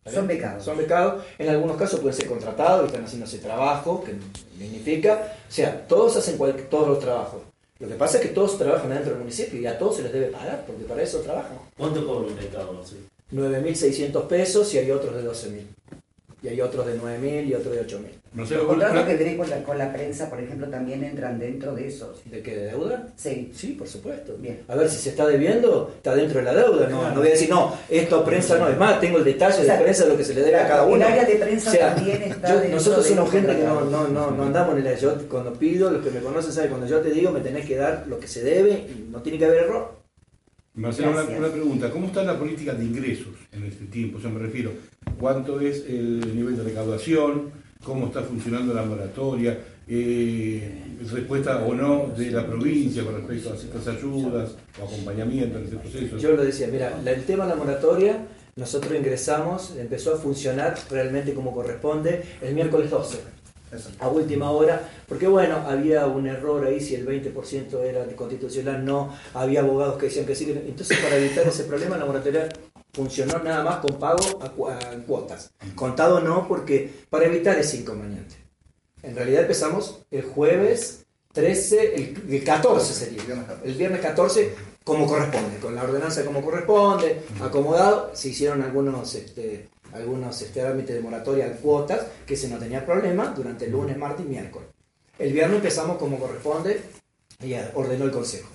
¿Está 0.04 0.18
Son 0.20 0.26
becados. 0.28 0.64
Son 0.64 0.76
becados. 0.78 1.24
En 1.38 1.48
algunos 1.48 1.76
casos 1.76 1.98
pueden 2.00 2.16
ser 2.16 2.28
contratados 2.28 2.84
y 2.84 2.86
están 2.86 3.04
haciendo 3.04 3.26
ese 3.26 3.38
trabajo, 3.38 4.04
que 4.04 4.14
significa, 4.58 5.34
o 5.48 5.52
sea, 5.52 5.86
todos 5.88 6.16
hacen 6.16 6.36
cual- 6.36 6.54
todos 6.70 6.88
los 6.88 7.00
trabajos. 7.00 7.42
Lo 7.78 7.88
que 7.88 7.94
pasa 7.94 8.18
es 8.18 8.22
que 8.22 8.28
todos 8.32 8.56
trabajan 8.56 8.88
dentro 8.90 9.10
del 9.10 9.18
municipio 9.18 9.60
y 9.60 9.66
a 9.66 9.78
todos 9.78 9.96
se 9.96 10.02
les 10.04 10.12
debe 10.12 10.26
pagar, 10.28 10.64
porque 10.66 10.84
para 10.84 11.02
eso 11.02 11.18
trabajan. 11.20 11.58
¿Cuánto 11.76 12.06
cobra 12.06 12.28
un 12.28 12.36
becado? 12.36 12.82
Sí. 12.86 12.96
9.600 13.32 14.22
pesos 14.28 14.72
y 14.74 14.78
hay 14.78 14.90
otros 14.92 15.14
de 15.14 15.22
12.000. 15.22 15.66
Y 16.42 16.48
hay 16.48 16.60
otros 16.60 16.86
de 16.86 17.00
9.000 17.00 17.46
y 17.46 17.54
otros 17.54 17.74
de 17.74 17.86
8.000. 17.86 18.00
Los 18.36 18.64
contratos 18.64 19.04
que 19.06 19.14
tenés 19.14 19.36
con 19.38 19.48
la, 19.48 19.62
con 19.64 19.78
la 19.78 19.90
prensa, 19.92 20.28
por 20.28 20.38
ejemplo, 20.38 20.68
también 20.68 21.02
entran 21.02 21.38
dentro 21.38 21.74
de 21.74 21.88
esos. 21.88 22.22
¿De 22.30 22.42
qué? 22.42 22.54
¿De 22.54 22.66
deuda? 22.66 23.06
Sí. 23.16 23.50
Sí, 23.54 23.68
por 23.68 23.88
supuesto. 23.88 24.36
Bien. 24.38 24.60
A 24.68 24.74
ver, 24.76 24.90
si 24.90 24.98
se 24.98 25.08
está 25.08 25.26
debiendo, 25.26 25.90
está 25.96 26.14
dentro 26.14 26.38
de 26.40 26.44
la 26.44 26.54
deuda. 26.54 26.86
No, 26.88 27.08
no 27.10 27.16
voy 27.20 27.28
a 27.28 27.30
decir, 27.30 27.48
no, 27.48 27.74
esto 27.88 28.22
prensa 28.22 28.58
no. 28.58 28.68
Es 28.68 28.76
más, 28.76 29.00
tengo 29.00 29.16
el 29.16 29.24
detalle 29.24 29.62
O 29.62 29.64
sea, 29.64 29.78
de 29.78 29.82
prensa 29.84 30.04
de 30.04 30.10
lo 30.10 30.16
que 30.18 30.24
se 30.24 30.34
le 30.34 30.42
debe 30.42 30.56
a 30.56 30.68
cada 30.68 30.86
el 30.86 30.92
uno. 30.94 31.06
área 31.06 31.24
de 31.24 31.36
prensa 31.36 31.70
O 31.70 31.72
sea, 31.72 31.94
también 31.94 32.22
está 32.26 32.48
yo- 32.48 32.54
dentro 32.60 32.76
Nosotros 32.76 33.06
somos 33.06 33.30
gente 33.30 33.56
que 33.56 33.62
no, 33.64 33.80
no, 33.86 34.08
no, 34.08 34.30
no 34.30 34.42
andamos 34.42 34.78
en 34.78 34.86
el... 34.86 34.96
Yo 34.98 35.14
cuando 35.30 35.54
pido, 35.54 35.90
los 35.90 36.04
que 36.04 36.10
me 36.10 36.20
conocen 36.20 36.52
saben, 36.52 36.68
cuando 36.68 36.86
yo 36.86 37.00
te 37.00 37.10
digo, 37.10 37.30
me 37.30 37.40
tenés 37.40 37.64
que 37.64 37.76
dar 37.76 38.04
lo 38.06 38.20
que 38.20 38.28
se 38.28 38.42
debe 38.44 38.72
y 38.72 39.08
no 39.10 39.22
tiene 39.22 39.38
que 39.38 39.46
haber 39.46 39.64
error. 39.64 40.05
Marcelo, 40.76 41.10
una, 41.10 41.48
pregunta. 41.48 41.90
¿Cómo 41.90 42.08
está 42.08 42.22
la 42.22 42.38
política 42.38 42.74
de 42.74 42.84
ingresos 42.84 43.28
en 43.50 43.64
este 43.64 43.86
tiempo? 43.86 44.18
O 44.18 44.20
sea, 44.20 44.30
me 44.30 44.38
refiero, 44.38 44.72
¿cuánto 45.18 45.58
es 45.58 45.86
el 45.88 46.36
nivel 46.36 46.54
de 46.54 46.64
recaudación? 46.64 47.50
¿Cómo 47.82 48.06
está 48.06 48.22
funcionando 48.22 48.74
la 48.74 48.82
moratoria? 48.82 49.58
Eh, 49.88 50.98
¿Respuesta 51.10 51.64
o 51.64 51.74
no 51.74 52.12
de 52.14 52.30
la 52.30 52.46
provincia 52.46 53.04
con 53.04 53.14
respecto 53.14 53.54
a 53.54 53.56
ciertas 53.56 53.88
ayudas 53.88 54.56
o 54.78 54.84
acompañamiento 54.84 55.58
en 55.58 55.64
este 55.64 55.76
proceso? 55.76 56.18
Yo 56.18 56.32
lo 56.32 56.44
decía, 56.44 56.68
mira, 56.70 57.00
el 57.06 57.24
tema 57.24 57.44
de 57.44 57.50
la 57.50 57.56
moratoria, 57.56 58.26
nosotros 58.56 58.94
ingresamos, 58.94 59.74
empezó 59.78 60.14
a 60.14 60.18
funcionar 60.18 60.76
realmente 60.90 61.32
como 61.32 61.54
corresponde 61.54 62.22
el 62.42 62.54
miércoles 62.54 62.90
12, 62.90 63.18
a 64.00 64.08
última 64.08 64.50
hora, 64.50 64.88
porque 65.08 65.26
bueno, 65.26 65.56
había 65.66 66.06
un 66.06 66.26
error 66.26 66.64
ahí, 66.64 66.80
si 66.80 66.94
el 66.94 67.06
20% 67.06 67.82
era 67.82 68.04
constitucional, 68.16 68.84
no, 68.84 69.12
había 69.34 69.60
abogados 69.60 69.98
que 69.98 70.06
decían 70.06 70.24
que 70.26 70.34
sí, 70.34 70.50
entonces 70.66 70.98
para 70.98 71.16
evitar 71.16 71.46
ese 71.46 71.64
problema 71.64 71.96
la 71.96 72.04
moratoria 72.06 72.48
funcionó 72.92 73.38
nada 73.40 73.62
más 73.64 73.76
con 73.76 73.98
pago 73.98 74.22
a, 74.42 74.50
cu- 74.50 74.68
a 74.68 74.78
cuotas, 75.06 75.50
contado 75.74 76.20
no, 76.20 76.46
porque 76.48 76.90
para 77.10 77.26
evitar 77.26 77.58
ese 77.58 77.78
inconveniente. 77.78 78.36
En 79.02 79.14
realidad 79.14 79.42
empezamos 79.42 80.00
el 80.10 80.22
jueves 80.22 81.04
13, 81.32 81.94
el, 81.96 82.34
el 82.34 82.44
14 82.44 82.92
sería. 82.94 83.22
El 83.62 83.74
viernes 83.74 84.00
14 84.00 84.54
como 84.82 85.06
corresponde, 85.06 85.58
con 85.58 85.74
la 85.74 85.82
ordenanza 85.82 86.24
como 86.24 86.40
corresponde, 86.42 87.20
acomodado, 87.42 88.12
se 88.14 88.28
hicieron 88.28 88.62
algunos 88.62 89.14
este, 89.16 89.68
algunos 89.92 90.40
este, 90.40 90.60
trámites 90.60 90.94
de 90.94 91.00
moratoria 91.00 91.52
cuotas, 91.52 92.06
que 92.26 92.36
se 92.36 92.48
no 92.48 92.58
tenía 92.58 92.84
problema 92.84 93.32
durante 93.36 93.66
el 93.66 93.72
lunes, 93.72 93.96
martes 93.96 94.24
y 94.26 94.28
miércoles. 94.28 94.68
El 95.18 95.32
viernes 95.32 95.56
empezamos 95.56 95.96
como 95.96 96.18
corresponde 96.18 96.80
y 97.42 97.54
ordenó 97.74 98.04
el 98.04 98.10
consejo. 98.10 98.50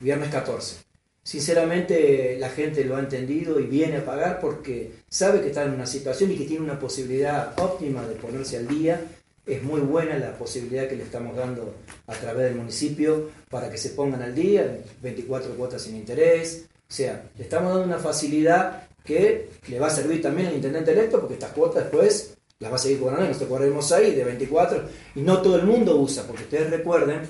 Viernes 0.00 0.30
14. 0.30 0.90
Sinceramente 1.22 2.36
la 2.40 2.48
gente 2.48 2.84
lo 2.84 2.96
ha 2.96 3.00
entendido 3.00 3.60
y 3.60 3.64
viene 3.64 3.98
a 3.98 4.04
pagar 4.04 4.40
porque 4.40 4.92
sabe 5.08 5.40
que 5.40 5.48
está 5.48 5.64
en 5.64 5.74
una 5.74 5.86
situación 5.86 6.32
y 6.32 6.36
que 6.36 6.46
tiene 6.46 6.64
una 6.64 6.78
posibilidad 6.78 7.58
óptima 7.60 8.02
de 8.06 8.14
ponerse 8.14 8.56
al 8.56 8.66
día. 8.66 9.00
Es 9.46 9.62
muy 9.62 9.80
buena 9.80 10.18
la 10.18 10.36
posibilidad 10.36 10.88
que 10.88 10.96
le 10.96 11.04
estamos 11.04 11.36
dando 11.36 11.74
a 12.06 12.14
través 12.14 12.46
del 12.46 12.56
municipio 12.56 13.30
para 13.48 13.70
que 13.70 13.78
se 13.78 13.90
pongan 13.90 14.22
al 14.22 14.34
día, 14.34 14.78
24 15.02 15.54
cuotas 15.54 15.82
sin 15.82 15.96
interés. 15.96 16.66
O 16.88 16.92
sea, 16.92 17.30
le 17.36 17.44
estamos 17.44 17.72
dando 17.72 17.86
una 17.86 17.98
facilidad 17.98 18.88
que 19.04 19.50
le 19.68 19.78
va 19.78 19.88
a 19.88 19.90
servir 19.90 20.22
también 20.22 20.48
al 20.48 20.54
intendente 20.54 20.92
electo 20.92 21.20
porque 21.20 21.34
estas 21.34 21.52
cuotas 21.52 21.84
después 21.84 22.34
las 22.58 22.70
va 22.70 22.76
a 22.76 22.78
seguir 22.78 23.00
cobrando. 23.00 23.26
Nosotros 23.26 23.48
cobraremos 23.48 23.90
ahí 23.92 24.14
de 24.14 24.24
24 24.24 24.84
y 25.14 25.20
no 25.20 25.40
todo 25.40 25.56
el 25.56 25.64
mundo 25.64 25.96
usa, 25.96 26.24
porque 26.26 26.44
ustedes 26.44 26.70
recuerden 26.70 27.22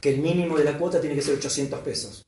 que 0.00 0.10
el 0.10 0.20
mínimo 0.20 0.58
de 0.58 0.64
la 0.64 0.76
cuota 0.76 1.00
tiene 1.00 1.14
que 1.14 1.22
ser 1.22 1.34
800 1.34 1.80
pesos. 1.80 2.26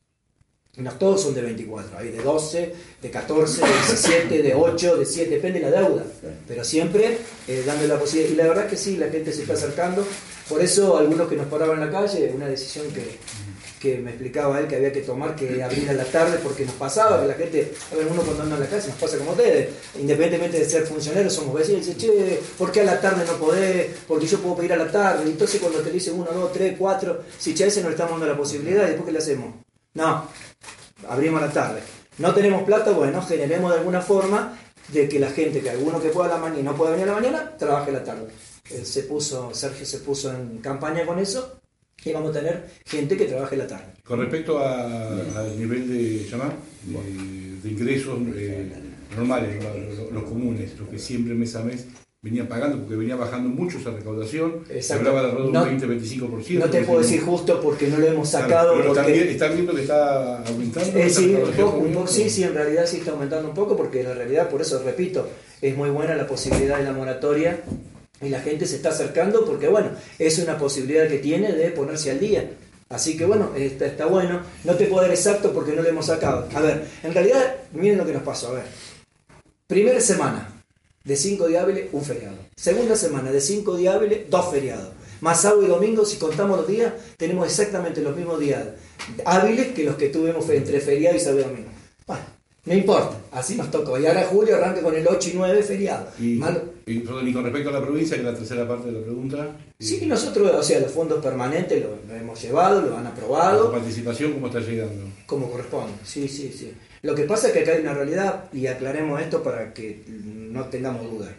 Y 0.76 0.82
no 0.82 0.90
todos 0.92 1.22
son 1.22 1.34
de 1.34 1.42
24, 1.42 1.98
hay 1.98 2.10
de 2.10 2.20
12, 2.20 2.74
de 3.00 3.10
14, 3.10 3.60
de 3.60 3.66
17, 3.66 4.42
de 4.42 4.54
8, 4.54 4.96
de 4.96 5.06
7, 5.06 5.30
depende 5.30 5.60
de 5.60 5.70
la 5.70 5.82
deuda. 5.82 6.04
Pero 6.48 6.64
siempre 6.64 7.18
eh, 7.46 7.62
dando 7.64 7.86
la 7.86 7.98
posibilidad. 7.98 8.32
Y 8.32 8.36
la 8.36 8.48
verdad 8.48 8.68
que 8.68 8.76
sí, 8.76 8.96
la 8.96 9.08
gente 9.08 9.32
se 9.32 9.42
está 9.42 9.54
acercando. 9.54 10.04
Por 10.48 10.60
eso 10.60 10.96
algunos 10.96 11.28
que 11.28 11.36
nos 11.36 11.46
paraban 11.46 11.80
en 11.80 11.86
la 11.86 11.92
calle, 11.92 12.32
una 12.34 12.48
decisión 12.48 12.86
que, 12.92 13.18
que 13.84 13.98
me 13.98 14.12
explicaba 14.12 14.58
él 14.58 14.66
que 14.66 14.76
había 14.76 14.90
que 14.90 15.02
tomar, 15.02 15.36
que 15.36 15.62
abrir 15.62 15.90
a 15.90 15.92
la 15.92 16.04
tarde, 16.04 16.38
porque 16.42 16.64
nos 16.64 16.74
pasaba 16.76 17.20
que 17.20 17.28
la 17.28 17.34
gente, 17.34 17.74
a 17.92 17.96
ver, 17.96 18.06
uno 18.10 18.22
cuando 18.22 18.42
anda 18.44 18.54
en 18.54 18.62
la 18.62 18.66
calle 18.66 18.88
nos 18.88 18.96
pasa 18.96 19.18
como 19.18 19.32
ustedes, 19.32 19.68
independientemente 20.00 20.58
de 20.58 20.64
ser 20.64 20.86
funcionarios, 20.86 21.34
somos 21.34 21.54
vecinos, 21.54 21.86
y 21.86 21.92
dice, 21.92 21.98
che, 21.98 22.40
¿por 22.56 22.72
qué 22.72 22.80
a 22.80 22.84
la 22.84 22.98
tarde 22.98 23.26
no 23.26 23.34
podés? 23.34 23.94
Porque 24.08 24.26
yo 24.26 24.38
puedo 24.38 24.56
pedir 24.56 24.72
a 24.72 24.76
la 24.76 24.90
tarde. 24.90 25.24
Y 25.26 25.32
entonces 25.32 25.60
cuando 25.60 25.80
te 25.80 25.90
dicen 25.90 26.18
uno, 26.18 26.32
dos, 26.32 26.50
tres, 26.50 26.76
cuatro, 26.78 27.24
si 27.38 27.54
che, 27.54 27.66
ese 27.66 27.82
no 27.82 27.88
le 27.88 27.94
estamos 27.94 28.18
dando 28.18 28.32
la 28.32 28.38
posibilidad, 28.38 28.84
¿y 28.84 28.86
después 28.86 29.04
qué 29.04 29.12
le 29.12 29.18
hacemos? 29.18 29.54
No, 29.92 30.28
abrimos 31.06 31.42
a 31.42 31.46
la 31.46 31.52
tarde. 31.52 31.80
No 32.16 32.32
tenemos 32.32 32.62
plata, 32.62 32.90
bueno, 32.92 33.20
generemos 33.20 33.70
de 33.70 33.80
alguna 33.80 34.00
forma 34.00 34.58
de 34.88 35.10
que 35.10 35.20
la 35.20 35.28
gente, 35.28 35.60
que 35.60 35.68
alguno 35.68 36.00
que 36.00 36.08
pueda 36.08 36.30
a 36.30 36.36
la 36.36 36.38
mañana 36.38 36.60
y 36.60 36.62
no 36.62 36.74
pueda 36.74 36.92
venir 36.92 37.06
a 37.10 37.12
la 37.12 37.20
mañana, 37.20 37.56
trabaje 37.58 37.90
a 37.90 37.94
la 37.94 38.04
tarde. 38.04 38.28
Se 38.82 39.02
puso, 39.02 39.52
Sergio 39.52 39.84
se 39.84 39.98
puso 39.98 40.32
en 40.32 40.56
campaña 40.58 41.04
con 41.04 41.18
eso 41.18 41.60
y 42.04 42.12
vamos 42.12 42.30
a 42.30 42.40
tener 42.40 42.64
gente 42.86 43.16
que 43.16 43.24
trabaje 43.26 43.56
la 43.56 43.66
tarde. 43.66 43.84
Con 44.04 44.20
respecto 44.20 44.58
al 44.58 45.58
nivel 45.58 45.88
de, 45.88 46.24
¿llama? 46.30 46.52
de, 46.84 47.60
de 47.62 47.70
ingresos 47.70 48.18
eh, 48.36 48.68
normales, 49.16 49.62
lo- 49.62 50.04
lo- 50.04 50.10
los, 50.10 50.24
comunes, 50.24 50.78
los 50.78 50.88
que 50.88 50.98
siempre 50.98 51.34
mes 51.34 51.54
a 51.56 51.62
mes 51.64 51.86
venían 52.22 52.46
pagando, 52.46 52.78
porque 52.78 52.96
venía 52.96 53.16
bajando 53.16 53.50
mucho 53.50 53.76
esa 53.78 53.90
recaudación, 53.90 54.60
se 54.80 54.94
hablaba 54.94 55.20
de 55.22 55.26
alrededor 55.30 55.52
No- 55.52 55.62
un 55.64 55.78
20-25%. 55.78 56.58
No 56.58 56.70
te 56.70 56.82
puedo 56.82 57.00
decir 57.00 57.20
justo 57.20 57.60
porque 57.60 57.86
no 57.88 57.98
lo 57.98 58.06
hemos 58.06 58.30
Claro, 58.30 58.44
sacado. 58.48 58.72
pero 58.76 58.88
porque- 58.88 59.02
también 59.02 59.28
están 59.28 59.52
viendo 59.52 59.74
que 59.74 59.82
está 59.82 60.42
aumentando. 60.42 60.98
Eh, 60.98 61.10
sí, 61.10 61.34
un 61.34 61.50
poco, 61.52 61.76
un 61.78 61.92
poco, 61.92 62.06
sí, 62.06 62.30
sí, 62.30 62.42
en 62.44 62.54
realidad 62.54 62.86
sí 62.86 62.96
está 62.98 63.10
aumentando 63.12 63.48
un 63.48 63.54
poco 63.54 63.76
porque 63.76 64.00
en 64.00 64.14
realidad, 64.16 64.48
por 64.48 64.62
eso 64.62 64.82
repito, 64.82 65.28
es 65.60 65.76
muy 65.76 65.90
buena 65.90 66.14
la 66.14 66.26
posibilidad 66.26 66.78
de 66.78 66.84
la 66.84 66.92
moratoria 66.92 67.60
y 68.24 68.30
la 68.30 68.40
gente 68.40 68.66
se 68.66 68.76
está 68.76 68.90
acercando 68.90 69.44
porque, 69.44 69.68
bueno, 69.68 69.90
es 70.18 70.38
una 70.38 70.58
posibilidad 70.58 71.08
que 71.08 71.18
tiene 71.18 71.52
de 71.52 71.70
ponerse 71.70 72.10
al 72.10 72.20
día. 72.20 72.50
Así 72.88 73.16
que, 73.16 73.24
bueno, 73.24 73.52
está, 73.56 73.86
está 73.86 74.06
bueno. 74.06 74.40
No 74.64 74.74
te 74.74 74.86
puedo 74.86 75.02
dar 75.02 75.10
exacto 75.10 75.52
porque 75.52 75.72
no 75.72 75.82
lo 75.82 75.88
hemos 75.88 76.06
sacado. 76.06 76.48
A 76.54 76.60
ver, 76.60 76.84
en 77.02 77.12
realidad, 77.12 77.56
miren 77.72 77.98
lo 77.98 78.06
que 78.06 78.12
nos 78.12 78.22
pasó. 78.22 78.48
A 78.48 78.54
ver, 78.54 78.64
primera 79.66 80.00
semana 80.00 80.50
de 81.04 81.16
5 81.16 81.48
días 81.48 81.62
hábiles, 81.62 81.88
un 81.92 82.02
feriado. 82.02 82.36
Segunda 82.56 82.96
semana 82.96 83.30
de 83.30 83.40
5 83.40 83.76
días 83.76 83.94
hábiles, 83.94 84.30
dos 84.30 84.50
feriados. 84.50 84.90
Más 85.20 85.40
sábado 85.40 85.64
y 85.64 85.68
domingo, 85.68 86.04
si 86.04 86.16
contamos 86.18 86.58
los 86.58 86.68
días, 86.68 86.92
tenemos 87.16 87.46
exactamente 87.46 88.00
los 88.02 88.16
mismos 88.16 88.38
días 88.40 88.62
hábiles 89.24 89.68
que 89.68 89.84
los 89.84 89.96
que 89.96 90.08
tuvimos 90.08 90.48
entre 90.50 90.80
feriado 90.80 91.16
y 91.16 91.20
sábado 91.20 91.40
y 91.40 91.44
domingo. 91.44 91.70
Bueno, 92.06 92.24
no 92.64 92.74
importa, 92.74 93.16
así 93.34 93.56
nos 93.56 93.70
tocó. 93.70 93.98
Y 93.98 94.06
ahora 94.06 94.24
julio 94.24 94.56
arranca 94.56 94.80
con 94.80 94.94
el 94.94 95.06
8 95.06 95.30
y 95.30 95.32
9 95.36 95.62
feriado. 95.62 96.08
Y, 96.18 96.40
y, 96.86 97.00
perdón, 97.00 97.28
y 97.28 97.32
con 97.32 97.44
respecto 97.44 97.68
a 97.68 97.72
la 97.72 97.82
provincia, 97.82 98.16
que 98.16 98.22
es 98.22 98.26
la 98.32 98.34
tercera 98.34 98.66
parte 98.66 98.86
de 98.86 98.92
la 98.92 99.04
pregunta, 99.04 99.56
Sí, 99.78 100.06
nosotros, 100.06 100.50
o 100.54 100.62
sea, 100.62 100.80
los 100.80 100.90
fondos 100.92 101.22
permanentes 101.22 101.82
los 101.82 101.92
lo 102.08 102.14
hemos 102.14 102.40
llevado, 102.40 102.80
los 102.80 102.96
han 102.96 103.04
la 103.04 103.10
aprobado. 103.10 103.70
participación, 103.70 104.32
¿cómo 104.32 104.46
está 104.46 104.60
llegando? 104.60 105.06
como 105.26 105.50
corresponde. 105.50 105.92
Sí, 106.04 106.28
sí, 106.28 106.54
sí. 106.56 106.72
Lo 107.02 107.14
que 107.14 107.24
pasa 107.24 107.48
es 107.48 107.52
que 107.52 107.60
acá 107.60 107.72
hay 107.72 107.80
una 107.82 107.92
realidad, 107.92 108.44
y 108.52 108.66
aclaremos 108.66 109.20
esto 109.20 109.42
para 109.42 109.74
que 109.74 110.04
no 110.08 110.64
tengamos 110.66 111.10
duda. 111.10 111.36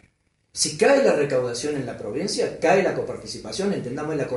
Si 0.54 0.78
cae 0.78 1.04
la 1.04 1.14
recaudación 1.16 1.76
en 1.76 1.86
la 1.86 1.98
provincia, 1.98 2.60
cae 2.60 2.82
la 2.84 2.94
coparticipación, 2.94 3.74
entendamos 3.74 4.16
la, 4.16 4.28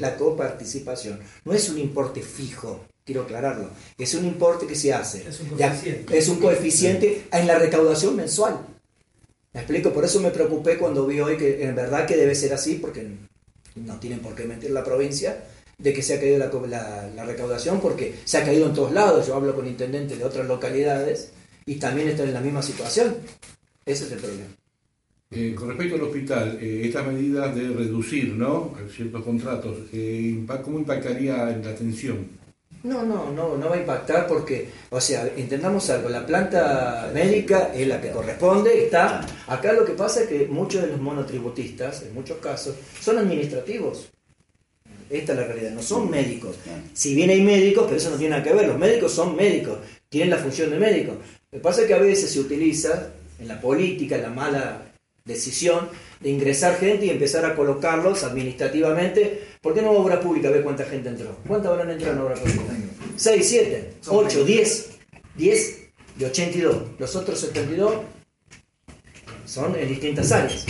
la 0.00 0.16
coparticipación. 0.16 1.20
No 1.44 1.52
es 1.52 1.68
un 1.70 1.78
importe 1.78 2.20
fijo, 2.20 2.84
quiero 3.04 3.22
aclararlo. 3.22 3.70
Es 3.98 4.14
un 4.14 4.24
importe 4.24 4.66
que 4.66 4.74
se 4.74 4.92
hace. 4.92 5.26
Es 5.28 5.40
un 5.40 5.48
coeficiente. 5.48 6.18
es 6.18 6.28
un 6.28 6.36
coeficiente 6.38 7.24
en 7.32 7.46
la 7.46 7.58
recaudación 7.58 8.16
mensual. 8.16 8.60
¿Me 9.52 9.60
explico? 9.60 9.92
Por 9.92 10.04
eso 10.04 10.20
me 10.20 10.30
preocupé 10.30 10.78
cuando 10.78 11.06
vi 11.06 11.20
hoy 11.20 11.36
que 11.36 11.62
en 11.64 11.74
verdad 11.74 12.06
que 12.06 12.16
debe 12.16 12.34
ser 12.34 12.52
así, 12.54 12.74
porque 12.76 13.06
no 13.76 13.98
tienen 13.98 14.20
por 14.20 14.34
qué 14.34 14.44
mentir 14.44 14.70
la 14.70 14.84
provincia, 14.84 15.44
de 15.78 15.92
que 15.92 16.02
se 16.02 16.14
ha 16.14 16.20
caído 16.20 16.38
la, 16.38 16.48
la- 16.68 17.08
la 17.14 17.24
recaudación, 17.24 17.80
porque 17.80 18.14
se 18.24 18.38
ha 18.38 18.44
caído 18.44 18.66
en 18.66 18.72
todos 18.74 18.92
lados. 18.92 19.26
Yo 19.26 19.34
hablo 19.34 19.54
con 19.54 19.66
intendentes 19.66 20.18
de 20.18 20.24
otras 20.24 20.46
localidades 20.46 21.32
y 21.66 21.74
también 21.76 22.08
están 22.08 22.28
en 22.28 22.34
la 22.34 22.40
misma 22.40 22.62
situación. 22.62 23.16
Ese 23.84 24.04
es 24.06 24.12
el 24.12 24.18
problema. 24.18 24.46
Eh, 25.32 25.54
con 25.54 25.68
respecto 25.70 25.94
al 25.96 26.02
hospital, 26.02 26.58
eh, 26.60 26.82
estas 26.84 27.06
medidas 27.06 27.54
de 27.56 27.62
reducir 27.68 28.34
¿no? 28.34 28.74
ciertos 28.94 29.22
contratos, 29.24 29.76
eh, 29.92 30.44
¿cómo 30.62 30.78
impactaría 30.78 31.50
en 31.50 31.64
la 31.64 31.70
atención? 31.70 32.26
No, 32.84 33.04
no, 33.04 33.30
no, 33.30 33.56
no 33.56 33.68
va 33.68 33.76
a 33.76 33.80
impactar 33.80 34.26
porque, 34.26 34.68
o 34.90 35.00
sea, 35.00 35.30
entendamos 35.36 35.88
algo, 35.90 36.08
la 36.08 36.26
planta 36.26 37.10
médica 37.14 37.70
es 37.72 37.86
la 37.86 38.00
que 38.00 38.10
corresponde, 38.10 38.84
está. 38.84 39.24
Acá 39.46 39.72
lo 39.72 39.84
que 39.84 39.92
pasa 39.92 40.22
es 40.22 40.28
que 40.28 40.46
muchos 40.46 40.82
de 40.82 40.88
los 40.88 41.00
monotributistas, 41.00 42.02
en 42.02 42.12
muchos 42.12 42.38
casos, 42.38 42.74
son 43.00 43.18
administrativos. 43.18 44.10
Esta 45.08 45.32
es 45.32 45.38
la 45.38 45.44
realidad. 45.44 45.70
No 45.72 45.82
son 45.82 46.10
médicos. 46.10 46.56
Si 46.94 47.14
bien 47.14 47.30
hay 47.30 47.42
médicos, 47.42 47.84
pero 47.84 47.98
eso 47.98 48.10
no 48.10 48.16
tiene 48.16 48.30
nada 48.30 48.42
que 48.42 48.54
ver. 48.54 48.66
Los 48.66 48.78
médicos 48.78 49.12
son 49.12 49.36
médicos. 49.36 49.78
Tienen 50.08 50.30
la 50.30 50.38
función 50.38 50.70
de 50.70 50.78
médico. 50.78 51.12
Lo 51.52 51.58
que 51.58 51.62
pasa 51.62 51.82
es 51.82 51.86
que 51.86 51.94
a 51.94 51.98
veces 51.98 52.30
se 52.30 52.40
utiliza 52.40 53.12
en 53.38 53.46
la 53.46 53.60
política 53.60 54.16
la 54.16 54.30
mala 54.30 54.91
decisión 55.24 55.88
de 56.20 56.30
ingresar 56.30 56.78
gente 56.78 57.06
y 57.06 57.10
empezar 57.10 57.44
a 57.44 57.54
colocarlos 57.54 58.24
administrativamente. 58.24 59.42
¿Por 59.60 59.74
qué 59.74 59.82
no 59.82 59.92
obra 59.92 60.20
pública? 60.20 60.48
A 60.48 60.52
ver 60.52 60.62
cuánta 60.62 60.84
gente 60.84 61.08
entró. 61.08 61.36
¿Cuántas 61.46 61.72
habrán 61.72 61.90
entrado 61.90 62.14
en 62.14 62.22
obra 62.22 62.34
pública? 62.34 62.62
6, 63.16 63.46
7, 63.48 63.94
8, 64.06 64.44
10. 64.44 64.88
10 65.36 65.88
de 66.16 66.26
82. 66.26 66.76
Los 66.98 67.16
otros 67.16 67.40
72 67.40 67.94
son 69.46 69.76
en 69.76 69.88
distintas 69.88 70.30
áreas. 70.32 70.66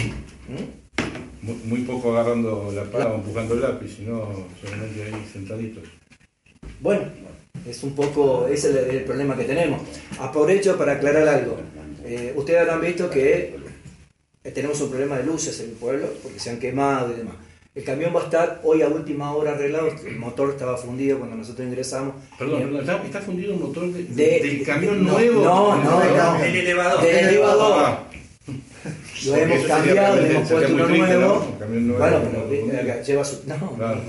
¿Mm? 0.49 1.47
Muy, 1.47 1.57
muy 1.65 1.81
poco 1.81 2.13
agarrando 2.13 2.73
la 2.73 2.85
pala 2.85 3.09
o 3.09 3.17
empujando 3.17 3.55
el 3.55 3.63
lápiz, 3.63 3.97
sino 3.97 4.47
solamente 4.63 5.03
ahí 5.03 5.29
sentaditos. 5.33 5.83
Bueno, 6.81 7.07
es 7.67 7.83
un 7.83 7.95
poco, 7.95 8.47
ese 8.47 8.71
es 8.71 8.77
el, 8.77 8.97
el 8.97 9.05
problema 9.05 9.37
que 9.37 9.45
tenemos. 9.45 9.81
Aprovecho 10.21 10.79
para 10.79 10.93
aclarar 10.93 11.27
algo. 11.27 11.59
Eh, 12.05 12.33
ustedes 12.37 12.61
habrán 12.61 12.81
visto 12.81 13.09
que 13.11 13.57
tenemos 14.51 14.80
un 14.80 14.90
problema 14.90 15.16
de 15.18 15.24
luces 15.24 15.59
en 15.61 15.70
el 15.70 15.76
pueblo, 15.76 16.09
porque 16.22 16.38
se 16.40 16.51
han 16.51 16.59
quemado 16.59 17.12
y 17.12 17.16
demás. 17.18 17.34
El 17.74 17.84
camión 17.84 18.14
va 18.14 18.20
a 18.20 18.24
estar 18.24 18.61
hoy 18.64 18.82
a 18.82 18.88
última 18.88 19.34
hora 19.34 19.53
arreglado, 19.53 19.88
el 20.07 20.16
motor 20.18 20.51
estaba 20.51 20.76
fundido 20.76 21.18
cuando 21.18 21.36
nosotros 21.36 21.66
ingresamos. 21.66 22.16
Perdón, 22.38 22.76
¿está, 22.76 23.03
está 23.03 23.20
fundido 23.20 23.55
el 23.55 23.61
motor 23.61 23.90
de- 23.90 24.05
De- 24.05 24.40
del 24.40 24.62
camión 24.62 25.05
no, 25.07 25.12
nuevo? 25.12 25.43
No, 25.43 25.76
no, 25.82 26.05
no. 26.05 26.38
Del 26.38 26.55
elevador. 26.57 27.03
Del 27.03 27.28
elevador. 27.28 27.72
Ah. 27.86 28.05
Lo 29.24 29.36
hemos 29.36 29.66
cambiado, 29.66 30.16
le 30.20 30.30
hemos 30.32 30.51
puesto 30.51 30.74
uno 30.74 30.88
nuevo. 30.88 31.57
¿no? 31.61 31.66
Nuevo, 31.68 31.99
Bueno, 31.99 32.18
no, 32.18 32.45
pero 32.51 32.66
no, 32.66 32.95
no. 32.97 33.03
lleva 33.03 33.24
su. 33.24 33.40
No, 33.47 33.76
Claro. 33.76 34.01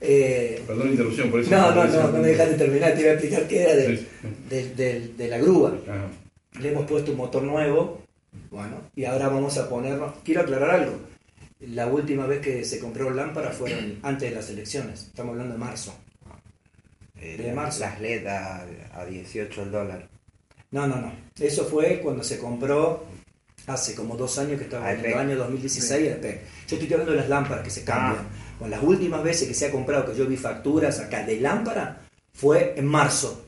Eh, 0.00 0.62
Perdón 0.66 0.84
la 0.86 0.90
interrupción, 0.92 1.30
por 1.30 1.40
eso. 1.40 1.50
no, 1.50 1.74
no, 1.74 1.84
no, 1.84 2.08
no 2.12 2.18
me 2.20 2.28
dejaste 2.28 2.54
terminar, 2.54 2.94
te 2.94 3.00
iba 3.00 3.10
a 3.10 3.14
explicar 3.14 3.48
qué 3.48 3.62
era 3.64 3.74
de, 3.74 3.96
Sí. 3.96 4.06
de- 4.48 4.74
de- 4.74 5.08
de 5.18 5.28
la 5.28 5.38
grúa. 5.38 5.74
Ajá. 5.88 6.60
Le 6.60 6.68
hemos 6.68 6.86
puesto 6.86 7.10
un 7.10 7.16
motor 7.16 7.42
nuevo, 7.42 8.00
bueno, 8.50 8.82
y 8.96 9.04
ahora 9.04 9.28
vamos 9.28 9.56
a 9.58 9.68
ponernos. 9.68 10.14
Quiero 10.24 10.42
aclarar 10.42 10.70
algo. 10.70 11.00
La 11.60 11.86
última 11.86 12.26
vez 12.26 12.40
que 12.40 12.64
se 12.64 12.78
compró 12.78 13.10
lámpara 13.10 13.50
fueron 13.50 13.98
antes 14.02 14.30
de 14.30 14.36
las 14.36 14.48
elecciones. 14.50 15.02
Estamos 15.04 15.32
hablando 15.32 15.54
de 15.54 15.58
marzo. 15.58 15.94
Eh, 17.16 17.36
De 17.36 17.52
marzo. 17.52 17.80
Las 17.80 18.00
LED 18.00 18.26
a, 18.26 18.64
a 18.94 19.04
18 19.04 19.62
el 19.62 19.70
dólar. 19.72 20.08
No, 20.70 20.86
no, 20.86 20.96
no. 21.00 21.12
Eso 21.38 21.64
fue 21.64 22.00
cuando 22.00 22.22
se 22.22 22.38
compró 22.38 23.04
hace 23.66 23.94
como 23.94 24.16
dos 24.16 24.38
años 24.38 24.58
que 24.58 24.64
estaba 24.64 24.92
en 24.92 25.00
el 25.00 25.06
AEP. 25.06 25.16
año 25.16 25.36
2016 25.36 26.12
AEP. 26.12 26.40
Yo 26.68 26.76
estoy 26.76 26.92
hablando 26.92 27.12
de 27.12 27.18
las 27.18 27.28
lámparas 27.28 27.64
que 27.64 27.70
se 27.70 27.84
cambian. 27.84 28.26
Con 28.58 28.70
las 28.70 28.82
últimas 28.82 29.22
veces 29.22 29.46
que 29.48 29.54
se 29.54 29.66
ha 29.66 29.70
comprado, 29.70 30.10
que 30.10 30.18
yo 30.18 30.26
vi 30.26 30.36
facturas 30.36 30.98
acá 31.00 31.24
de 31.24 31.40
lámpara, 31.40 32.00
fue 32.32 32.74
en 32.76 32.86
marzo. 32.86 33.46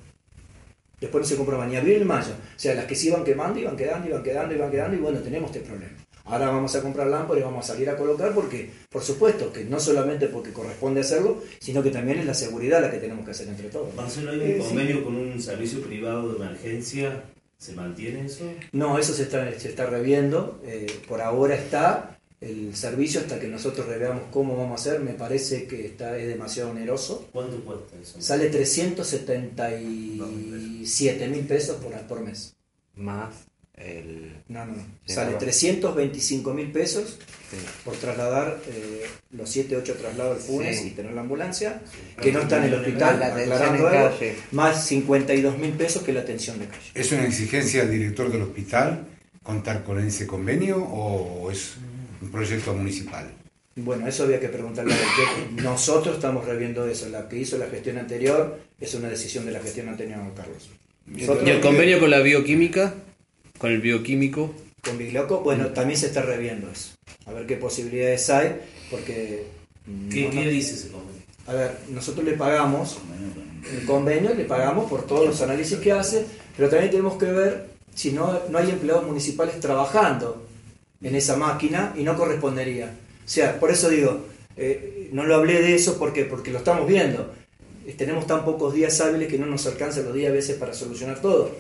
Después 1.01 1.23
no 1.23 1.29
se 1.29 1.37
compró 1.37 1.65
ni 1.65 1.77
abril 1.77 1.99
ni 2.01 2.05
mayo. 2.05 2.33
O 2.33 2.59
sea, 2.59 2.75
las 2.75 2.85
que 2.85 2.95
se 2.95 3.07
iban 3.09 3.25
quemando, 3.25 3.59
iban 3.59 3.77
quedando, 3.77 4.09
iban 4.09 4.23
quedando, 4.23 4.55
iban 4.55 4.71
quedando, 4.71 4.97
y 4.97 5.01
bueno, 5.01 5.19
tenemos 5.21 5.51
este 5.51 5.67
problema. 5.67 5.93
Ahora 6.27 6.47
vamos 6.49 6.77
a 6.77 6.83
comprar 6.83 7.07
lámparas 7.09 7.41
y 7.41 7.45
vamos 7.45 7.65
a 7.69 7.73
salir 7.73 7.89
a 7.91 7.97
colocar 7.97 8.33
porque, 8.35 8.71
por 8.89 9.03
supuesto, 9.03 9.53
que 9.53 9.65
no 9.65 9.81
solamente 9.81 10.27
porque 10.29 10.53
corresponde 10.53 11.01
hacerlo, 11.01 11.43
sino 11.59 11.83
que 11.83 11.91
también 11.91 12.19
es 12.21 12.27
la 12.27 12.35
seguridad 12.35 12.81
la 12.81 12.91
que 12.91 12.99
tenemos 12.99 13.25
que 13.25 13.33
hacer 13.33 13.49
entre 13.49 13.69
todos. 13.69 13.93
Marcelo, 13.97 14.31
¿hay 14.31 14.37
un 14.39 14.43
Eh, 14.47 14.59
sí. 14.61 14.69
convenio 14.69 15.03
con 15.03 15.17
un 15.17 15.41
servicio 15.43 15.81
privado 15.81 16.29
de 16.33 16.37
emergencia? 16.45 17.25
¿Se 17.59 17.73
mantiene 17.73 18.27
eso? 18.27 18.45
No, 18.73 18.97
eso 18.99 19.13
se 19.13 19.23
está, 19.25 19.51
se 19.59 19.69
está 19.71 19.87
reviendo. 19.87 20.61
eh, 20.65 20.87
por 21.09 21.21
ahora 21.21 21.55
está 21.57 22.20
el 22.41 22.75
servicio 22.75 23.21
hasta 23.21 23.39
que 23.39 23.49
nosotros 23.49 23.87
reveamos 23.87 24.23
cómo 24.31 24.57
vamos 24.57 24.81
a 24.81 24.83
hacer. 24.91 25.01
Me 25.01 25.13
parece 25.13 25.67
que 25.67 25.85
está, 25.87 26.17
es 26.17 26.27
demasiado 26.29 26.71
oneroso. 26.71 27.29
¿Cuánto 27.33 27.63
cuesta 27.65 27.97
eso? 28.03 28.19
Sale 28.21 28.49
377 28.49 31.29
mil 31.29 31.45
pesos 31.47 31.77
por, 31.77 31.93
por 32.07 32.21
mes. 32.21 32.55
Más 32.97 33.35
el. 33.75 34.37
No, 34.49 34.65
no, 34.67 34.75
Sale 35.07 35.31
claro. 35.33 35.39
325 35.39 36.55
mil 36.55 36.71
pesos 36.73 37.19
Sí. 37.51 37.57
por 37.85 37.97
trasladar 37.97 38.61
eh, 38.69 39.03
los 39.33 39.51
7, 39.51 39.77
8 39.77 39.95
traslados 39.99 40.37
al 40.37 40.43
FUNES 40.43 40.79
Sí. 40.81 40.89
y 40.89 40.91
tener 40.93 41.13
la 41.15 41.23
ambulancia, 41.23 41.83
que 42.23 42.31
no 42.31 42.43
está 42.43 42.59
en 42.59 42.65
el 42.65 42.75
hospital, 42.75 43.19
La 43.19 43.27
atención 43.27 43.53
aclarando 43.55 43.89
en 43.91 43.97
algo, 43.97 44.11
calle. 44.19 44.37
más 44.53 44.87
52 44.87 45.59
mil 45.59 45.73
pesos 45.73 46.03
que 46.05 46.13
la 46.13 46.21
atención 46.21 46.61
de 46.61 46.67
calle. 46.67 46.91
¿Es 46.95 47.11
una 47.11 47.25
exigencia 47.27 47.81
del 47.83 47.91
director 47.99 48.31
del 48.31 48.43
hospital 48.43 49.05
contar 49.43 49.83
con 49.83 49.99
ese 49.99 50.29
convenio 50.29 50.77
o 50.85 51.51
es 51.51 51.73
un 52.21 52.31
proyecto 52.31 52.75
municipal? 52.75 53.31
Bueno, 53.77 54.07
eso 54.07 54.25
había 54.25 54.41
que 54.41 54.49
preguntarle 54.49 54.93
a 54.95 55.63
Nosotros 55.63 56.17
estamos 56.17 56.45
reviendo 56.45 56.87
eso. 56.87 57.09
La 57.09 57.29
que 57.29 57.39
hizo 57.39 57.57
la 57.57 57.67
gestión 57.67 57.99
anterior 57.99 58.59
es 58.81 58.95
una 58.95 59.09
decisión 59.09 59.47
de 59.47 59.53
la 59.53 59.61
gestión 59.61 59.89
anterior, 59.89 60.19
Carlos. 60.37 60.69
Nosotros- 61.07 61.47
¿Y 61.47 61.51
el 61.51 61.61
convenio 61.61 61.99
con 62.01 62.11
la 62.11 62.21
bioquímica? 62.21 62.95
¿Con 63.59 63.71
el 63.73 63.81
bioquímico? 63.81 64.55
Con 64.85 64.99
Bigloco, 64.99 65.41
bueno, 65.41 65.69
también 65.69 65.99
se 65.99 66.07
está 66.07 66.23
reviendo 66.23 66.71
eso. 66.71 66.91
A 67.27 67.33
ver 67.33 67.47
qué 67.47 67.57
posibilidades 67.57 68.29
hay, 68.31 68.57
porque... 68.91 69.45
mm, 69.87 70.09
¿Qué, 70.09 70.25
no, 70.25 70.31
qué 70.31 70.45
no- 70.45 70.51
dice 70.51 70.75
ese 70.75 70.89
convenio? 70.89 71.21
A 71.47 71.53
ver, 71.55 71.77
nosotros 71.91 72.25
le 72.25 72.33
pagamos 72.33 72.99
el 73.79 73.85
convenio, 73.87 74.35
le 74.35 74.45
pagamos 74.45 74.89
por 74.91 75.07
todos 75.07 75.27
los 75.27 75.41
análisis 75.43 75.79
que 75.79 75.93
hace, 75.93 76.25
pero 76.57 76.69
también 76.69 76.91
tenemos 76.91 77.19
que 77.19 77.27
ver 77.27 77.67
si 77.95 78.13
no, 78.13 78.41
no 78.51 78.59
hay 78.59 78.71
empleados 78.71 79.05
municipales 79.07 79.59
trabajando 79.61 80.47
en 81.03 81.15
esa 81.15 81.37
máquina 81.37 81.95
y 81.97 82.03
no 82.03 82.17
correspondería. 82.17 82.87
O 83.25 83.29
sea, 83.29 83.59
por 83.59 83.71
eso 83.71 83.89
digo, 83.89 84.27
eh, 84.57 85.09
no 85.13 85.25
lo 85.25 85.37
hablé 85.37 85.61
de 85.63 85.75
eso 85.75 85.99
porque, 85.99 86.25
porque 86.25 86.51
lo 86.51 86.59
estamos 86.59 86.87
viendo. 86.87 87.33
Eh, 87.87 87.95
Tenemos 87.97 88.27
tan 88.27 88.45
pocos 88.45 88.75
días 88.75 89.01
hábiles 89.01 89.29
que 89.29 89.39
no 89.39 89.47
nos 89.47 89.67
alcanzan 89.67 90.05
los 90.05 90.15
días 90.15 90.31
a 90.31 90.35
veces 90.35 90.57
para 90.57 90.75
solucionar 90.75 91.21
todo. 91.21 91.57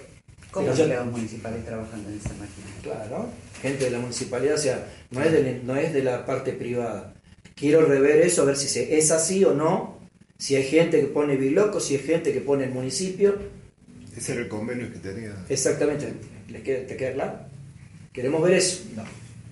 ¿Cómo 0.51 0.66
yo- 0.74 0.82
empleados 0.82 1.12
municipales 1.12 1.64
trabajando 1.64 2.09
en 2.11 2.16
esa 2.16 2.30
máquina? 2.30 2.66
Claro, 2.82 3.28
gente 3.62 3.84
de 3.84 3.91
la 3.93 3.99
municipalidad, 4.01 4.55
o 4.57 4.59
sea, 4.59 4.86
no 5.11 5.22
es 5.22 5.32
de, 5.32 5.61
no 5.64 5.76
es 5.76 5.93
de 5.93 6.03
la 6.03 6.26
parte 6.26 6.53
privada. 6.53 7.14
Quiero 7.55 7.82
rever 7.86 8.20
eso, 8.22 8.43
a 8.43 8.47
ver 8.47 8.57
si 8.57 8.66
se- 8.68 8.99
es 8.99 9.11
así 9.12 9.45
o 9.45 9.55
no, 9.55 9.99
si 10.38 10.57
hay 10.57 10.64
gente 10.64 11.01
que 11.01 11.07
pone 11.07 11.36
Biloco, 11.36 11.78
si 11.78 11.95
hay 11.97 12.03
gente 12.03 12.32
que 12.32 12.41
pone 12.41 12.64
el 12.64 12.70
municipio. 12.70 13.36
Ese 14.16 14.32
era 14.32 14.41
el 14.43 14.49
convenio 14.49 14.93
que 14.93 14.99
tenía. 14.99 15.34
Exactamente, 15.49 16.12
¿Les 16.49 16.62
queda, 16.62 16.86
¿te 16.86 16.97
queda 16.97 17.12
claro? 17.12 17.38
Queremos 18.12 18.43
ver 18.43 18.55
eso. 18.55 18.82
No. 18.97 19.05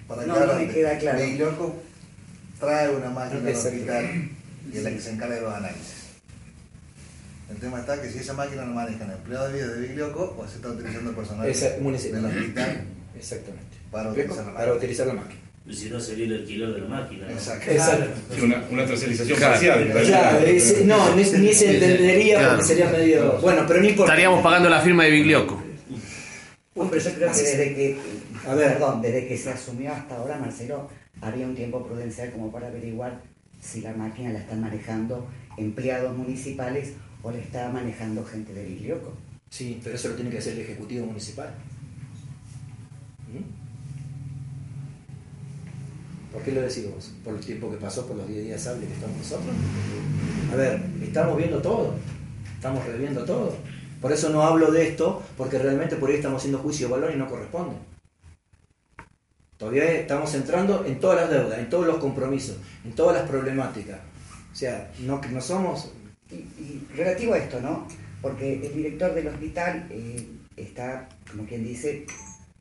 Para 0.08 0.24
No, 0.26 0.46
no 0.46 0.54
me 0.54 0.68
queda 0.68 0.98
claro. 0.98 1.18
Mi 1.24 1.36
loco 1.38 1.76
trae 2.58 2.88
una 2.88 3.10
máquina 3.10 3.48
Exacto. 3.50 3.68
hospital 3.76 4.28
y 4.72 4.76
es 4.78 4.82
la 4.82 4.90
que 4.90 5.00
se 5.00 5.10
encarga 5.10 5.34
de 5.36 5.40
los 5.42 5.54
análisis. 5.54 5.94
El 7.50 7.56
tema 7.56 7.80
está 7.80 8.00
que 8.00 8.10
si 8.10 8.18
esa 8.18 8.34
máquina 8.34 8.64
no 8.64 8.74
manejan 8.74 9.10
empleados 9.10 9.52
de 9.52 9.58
vida 9.58 9.68
de 9.74 9.80
Biglioco 9.88 10.36
o 10.38 10.46
se 10.48 10.56
está 10.56 10.68
utilizando 10.68 11.10
el 11.10 11.16
personal 11.16 11.46
del 11.46 11.52
hospital 11.54 12.84
Exactamente. 13.16 13.76
para 13.90 14.10
utilizar 14.10 14.36
la 14.36 14.44
Para 14.44 14.54
máquina. 14.54 14.74
utilizar 14.74 15.06
la 15.06 15.14
máquina. 15.14 15.40
Y 15.66 15.74
si 15.74 15.90
no 15.90 16.00
sería 16.00 16.24
el 16.26 16.32
alquiler 16.34 16.72
de 16.74 16.80
la 16.80 16.88
máquina. 16.88 17.26
¿no? 17.26 17.32
Exacto. 17.32 17.70
Exacto. 17.70 18.06
Sí, 18.34 18.40
Una, 18.42 18.64
una 18.70 18.86
tercerización 18.86 19.36
Claro. 19.38 19.52
parcial. 19.52 19.92
Claro, 20.06 20.38
es- 20.46 20.84
no, 20.86 21.14
ni, 21.14 21.22
ni 21.22 21.52
se 21.54 21.74
entendería 21.74 22.38
Claro. 22.38 22.54
porque 22.56 22.66
sería 22.68 22.90
medio. 22.90 23.38
Bueno, 23.40 23.64
pero 23.68 23.80
no 23.82 23.88
importa. 23.88 24.12
Estaríamos 24.12 24.42
pagando 24.42 24.68
la 24.70 24.80
firma 24.80 25.04
de 25.04 25.10
Biglioco. 25.10 25.62
Hombre, 26.78 27.00
yo 27.00 27.10
creo 27.14 27.18
que 27.26 27.30
Así 27.30 27.44
se- 27.44 27.56
desde 27.56 27.74
que, 27.74 27.98
A 28.46 28.54
ver. 28.54 28.72
perdón, 28.74 29.02
desde 29.02 29.26
que 29.26 29.36
se 29.36 29.50
asumió 29.50 29.92
hasta 29.92 30.16
ahora, 30.16 30.38
Marcelo, 30.38 30.88
había 31.20 31.46
un 31.46 31.54
tiempo 31.54 31.84
prudencial 31.86 32.30
como 32.32 32.50
para 32.52 32.68
averiguar 32.68 33.20
si 33.60 33.80
la 33.80 33.92
máquina 33.92 34.30
la 34.32 34.38
están 34.40 34.60
manejando 34.60 35.26
empleados 35.56 36.16
municipales 36.16 36.92
o 37.22 37.30
la 37.32 37.38
está 37.38 37.68
manejando 37.70 38.24
gente 38.24 38.54
de 38.54 38.64
Biglioco. 38.64 39.12
Sí, 39.50 39.80
pero 39.82 39.96
eso 39.96 40.08
lo 40.10 40.14
tiene 40.14 40.30
que 40.30 40.38
hacer 40.38 40.52
el 40.54 40.60
Ejecutivo 40.60 41.06
Municipal. 41.06 41.48
¿Mm? 43.32 43.42
¿Por 46.32 46.42
qué 46.42 46.52
lo 46.52 46.60
decimos? 46.62 47.12
Por 47.24 47.34
el 47.34 47.40
tiempo 47.40 47.70
que 47.70 47.78
pasó, 47.78 48.06
por 48.06 48.16
los 48.16 48.28
10 48.28 48.44
días 48.44 48.66
hábiles 48.66 48.88
que 48.88 48.94
estamos 48.94 49.16
nosotros. 49.16 49.54
A 50.52 50.56
ver, 50.56 50.80
estamos 51.02 51.36
viendo 51.36 51.60
todo, 51.60 51.94
estamos 52.54 52.84
reviendo 52.86 53.24
todo. 53.24 53.56
Por 54.00 54.12
eso 54.12 54.30
no 54.30 54.42
hablo 54.42 54.70
de 54.70 54.88
esto, 54.88 55.22
porque 55.36 55.58
realmente 55.58 55.96
por 55.96 56.10
ahí 56.10 56.16
estamos 56.16 56.38
haciendo 56.40 56.58
juicio 56.58 56.86
de 56.86 56.94
valor 56.94 57.12
y 57.14 57.18
no 57.18 57.28
corresponde. 57.28 57.76
Todavía 59.56 59.90
estamos 59.92 60.32
entrando 60.34 60.84
en 60.84 61.00
todas 61.00 61.20
las 61.22 61.30
deudas, 61.30 61.58
en 61.58 61.68
todos 61.68 61.86
los 61.86 61.96
compromisos, 61.98 62.56
en 62.84 62.92
todas 62.92 63.16
las 63.16 63.28
problemáticas. 63.28 63.98
O 64.52 64.54
sea, 64.54 64.90
no, 65.00 65.20
no 65.30 65.40
somos 65.40 65.92
Y, 66.30 66.34
y 66.34 66.86
relativo 66.94 67.32
a 67.34 67.38
esto, 67.38 67.60
¿no? 67.60 67.86
Porque 68.20 68.54
el 68.54 68.74
director 68.74 69.14
del 69.14 69.28
hospital 69.28 69.86
eh, 69.90 70.26
está, 70.56 71.08
como 71.30 71.46
quien 71.46 71.64
dice, 71.64 72.04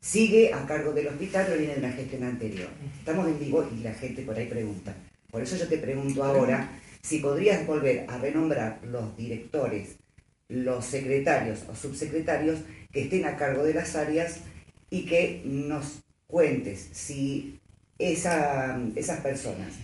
sigue 0.00 0.52
a 0.54 0.64
cargo 0.66 0.92
del 0.92 1.08
hospital, 1.08 1.44
pero 1.46 1.58
viene 1.58 1.74
de 1.74 1.80
una 1.80 1.92
gestión 1.92 2.24
anterior. 2.24 2.68
Estamos 2.98 3.26
en 3.28 3.38
vivo 3.38 3.68
y 3.76 3.82
la 3.82 3.92
gente 3.92 4.22
por 4.22 4.36
ahí 4.36 4.46
pregunta. 4.46 4.94
Por 5.30 5.42
eso 5.42 5.56
yo 5.56 5.68
te 5.68 5.78
pregunto 5.78 6.24
ahora 6.24 6.80
si 7.02 7.18
podrías 7.18 7.66
volver 7.66 8.06
a 8.08 8.16
renombrar 8.18 8.80
los 8.84 9.16
directores, 9.16 9.96
los 10.48 10.84
secretarios 10.84 11.60
o 11.70 11.74
subsecretarios 11.74 12.60
que 12.92 13.02
estén 13.02 13.24
a 13.26 13.36
cargo 13.36 13.64
de 13.64 13.74
las 13.74 13.94
áreas 13.96 14.40
y 14.90 15.04
que 15.06 15.42
nos 15.44 16.00
cuentes 16.26 16.88
si 16.92 17.58
esa- 17.98 18.80
esas 18.96 19.20
personas 19.20 19.74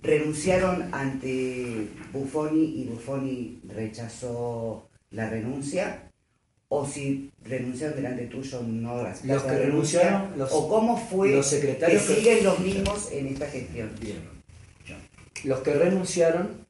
renunciaron 0.00 0.88
ante 0.92 1.88
Buffoni 2.12 2.82
y 2.82 2.84
Buffoni 2.84 3.60
rechazó 3.74 4.88
la 5.10 5.28
renuncia 5.30 6.10
o 6.68 6.86
si 6.86 7.30
renunciaron 7.44 7.96
delante 7.96 8.26
tuyo 8.26 8.62
no 8.62 9.02
Los 9.02 9.24
la 9.24 9.42
que 9.42 9.58
renunciaron, 9.58 10.38
los- 10.38 10.50
o 10.52 10.68
cómo 10.68 10.96
fue 10.98 11.30
los 11.32 11.46
secretarios 11.46 12.02
que 12.02 12.08
que- 12.14 12.20
siguen 12.20 12.44
los 12.44 12.58
mismos 12.58 13.12
en 13.12 13.26
esta 13.28 13.46
gestión. 13.48 13.90
Los 15.44 15.60
que 15.60 15.74
renunciaron 15.74 16.63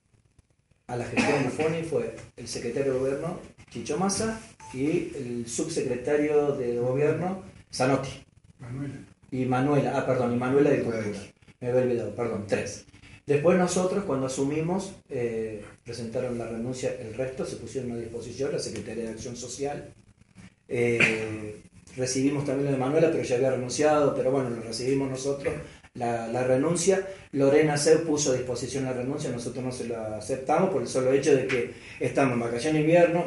a 0.87 0.97
la 0.97 1.05
gestión 1.05 1.39
de 1.39 1.45
Buffoni 1.45 1.83
fue 1.83 2.17
el 2.37 2.49
secretario 2.49 2.93
de 2.93 2.99
gobierno 2.99 3.39
Chicho 3.71 3.97
Massa 3.97 4.41
y 4.73 5.13
el 5.17 5.45
subsecretario 5.47 6.53
de 6.53 6.79
gobierno 6.79 7.43
Zanotti. 7.73 8.25
Y 9.31 9.47
Manuela, 9.47 9.95
ah, 9.97 10.07
perdón, 10.07 10.35
y 10.35 10.37
Manuela 10.37 10.71
de 10.71 10.83
Cultura. 10.83 11.05
Me 11.61 11.69
había 11.69 11.83
olvidado, 11.83 12.15
perdón, 12.15 12.45
tres. 12.47 12.87
Después 13.27 13.59
nosotros, 13.59 14.05
cuando 14.05 14.27
asumimos, 14.27 14.93
eh, 15.09 15.65
presentaron 15.83 16.37
la 16.37 16.47
renuncia, 16.47 16.95
el 17.01 17.15
resto 17.15 17.47
se 17.47 17.57
pusieron 17.57 17.93
a 17.93 17.97
disposición, 17.97 18.53
la 18.53 18.59
Secretaría 18.59 19.05
de 19.05 19.11
Acción 19.11 19.35
Social. 19.35 19.93
Eh, 20.69 21.63
recibimos 21.97 22.45
también 22.45 22.67
lo 22.67 22.73
de 22.73 22.79
Manuela, 22.79 23.11
pero 23.11 23.23
ya 23.23 23.37
había 23.37 23.53
renunciado, 23.53 24.15
pero 24.15 24.31
bueno, 24.31 24.51
lo 24.51 24.61
recibimos 24.61 25.09
nosotros, 25.09 25.55
la, 25.95 26.29
la 26.29 26.45
renuncia. 26.45 27.07
Lorena 27.33 27.77
Seu 27.77 28.05
puso 28.05 28.33
a 28.33 28.37
disposición 28.37 28.85
la 28.85 28.93
renuncia, 28.93 29.31
nosotros 29.31 29.65
no 29.65 29.73
se 29.73 29.89
la 29.89 30.17
aceptamos 30.17 30.71
por 30.71 30.83
el 30.83 30.89
solo 30.89 31.13
hecho 31.13 31.35
de 31.35 31.47
que 31.47 31.75
estamos 32.01 32.35
en 32.35 32.41
vacaciones 32.41 32.75
de 32.75 32.81
invierno, 32.81 33.25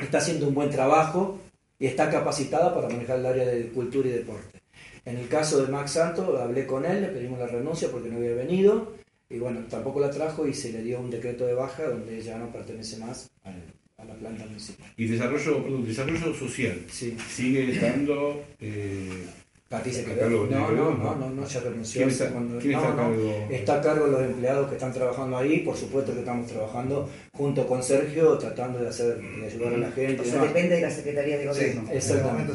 está 0.00 0.18
haciendo 0.18 0.48
un 0.48 0.54
buen 0.54 0.70
trabajo 0.70 1.38
y 1.78 1.86
está 1.86 2.10
capacitada 2.10 2.74
para 2.74 2.88
manejar 2.88 3.18
el 3.18 3.26
área 3.26 3.46
de 3.46 3.68
cultura 3.68 4.08
y 4.08 4.12
deporte. 4.12 4.60
En 5.04 5.16
el 5.16 5.28
caso 5.28 5.62
de 5.64 5.72
Max 5.72 5.92
Santo, 5.92 6.38
hablé 6.38 6.66
con 6.66 6.84
él, 6.84 7.00
le 7.00 7.08
pedimos 7.08 7.38
la 7.38 7.46
renuncia 7.46 7.88
porque 7.90 8.08
no 8.08 8.18
había 8.18 8.34
venido 8.34 8.92
y 9.30 9.38
bueno, 9.38 9.60
tampoco 9.68 10.00
la 10.00 10.10
trajo 10.10 10.46
y 10.46 10.54
se 10.54 10.72
le 10.72 10.82
dio 10.82 11.00
un 11.00 11.10
decreto 11.10 11.46
de 11.46 11.54
baja 11.54 11.84
donde 11.84 12.20
ya 12.20 12.38
no 12.38 12.50
pertenece 12.52 12.96
más 12.98 13.30
a 13.44 14.04
la 14.04 14.14
planta 14.14 14.44
municipal. 14.46 14.86
Y 14.96 15.06
desarrollo, 15.06 15.62
perdón, 15.62 15.86
desarrollo 15.86 16.34
social. 16.34 16.78
Sigue 16.90 17.72
estando. 17.72 18.44
Eh, 18.60 19.26
No, 19.70 20.46
no, 20.46 20.70
no, 20.70 21.14
no, 21.14 21.30
no, 21.30 21.46
ya 21.46 21.60
renunció. 21.60 21.98
¿Quién 21.98 22.08
está, 22.08 22.30
Cuando- 22.30 22.58
quién 22.58 22.72
no, 22.72 22.78
está 22.78 22.88
a 22.90 22.94
no, 22.94 23.02
cargo? 23.02 23.46
Está 23.50 23.74
a 23.74 23.80
cargo 23.82 24.06
de 24.06 24.12
los 24.12 24.22
empleados 24.22 24.68
que 24.68 24.74
están 24.76 24.92
trabajando 24.94 25.36
ahí, 25.36 25.58
por 25.58 25.76
supuesto 25.76 26.14
que 26.14 26.20
estamos 26.20 26.46
trabajando 26.46 27.10
junto 27.34 27.66
con 27.66 27.82
Sergio, 27.82 28.38
tratando 28.38 28.78
de 28.78 28.88
hacer, 28.88 29.20
de 29.20 29.46
ayudar 29.46 29.74
a 29.74 29.76
la 29.76 29.90
gente. 29.92 30.22
O 30.22 30.24
sea, 30.24 30.36
¿no? 30.38 30.46
depende 30.46 30.76
de 30.76 30.80
la 30.80 30.90
Secretaría 30.90 31.36
de 31.36 31.46
Gobierno. 31.48 31.82
Sí, 31.86 31.96
exactamente. 31.96 32.52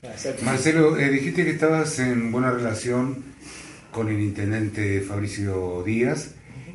Exactamente. 0.00 0.44
Marcelo, 0.44 0.98
eh, 0.98 1.10
dijiste 1.10 1.44
que 1.44 1.50
estabas 1.50 1.98
en 1.98 2.32
buena 2.32 2.50
relación 2.50 3.22
con 3.92 4.08
el 4.08 4.18
intendente 4.18 5.02
Fabricio 5.02 5.82
Díaz. 5.82 6.30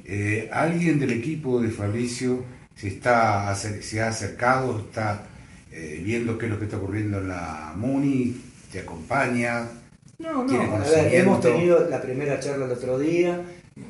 Eh, 0.05 0.49
¿Alguien 0.51 0.99
del 0.99 1.13
equipo 1.13 1.59
de 1.59 1.69
Fabricio 1.69 2.43
se, 2.75 2.89
está, 2.89 3.55
se 3.55 4.01
ha 4.01 4.09
acercado, 4.09 4.77
está 4.77 5.25
eh, 5.71 5.99
viendo 6.05 6.37
qué 6.37 6.45
es 6.45 6.51
lo 6.51 6.59
que 6.59 6.65
está 6.65 6.77
ocurriendo 6.77 7.17
en 7.17 7.29
la 7.29 7.73
MUNI? 7.75 8.52
¿Te 8.73 8.79
acompaña? 8.79 9.69
No, 10.17 10.47
¿Tiene 10.47 10.65
no, 10.65 10.75
a 10.77 10.79
ver, 10.79 11.13
hemos 11.13 11.41
tenido 11.41 11.87
la 11.91 12.01
primera 12.01 12.39
charla 12.39 12.65
el 12.65 12.71
otro 12.71 12.97
día, 12.97 13.39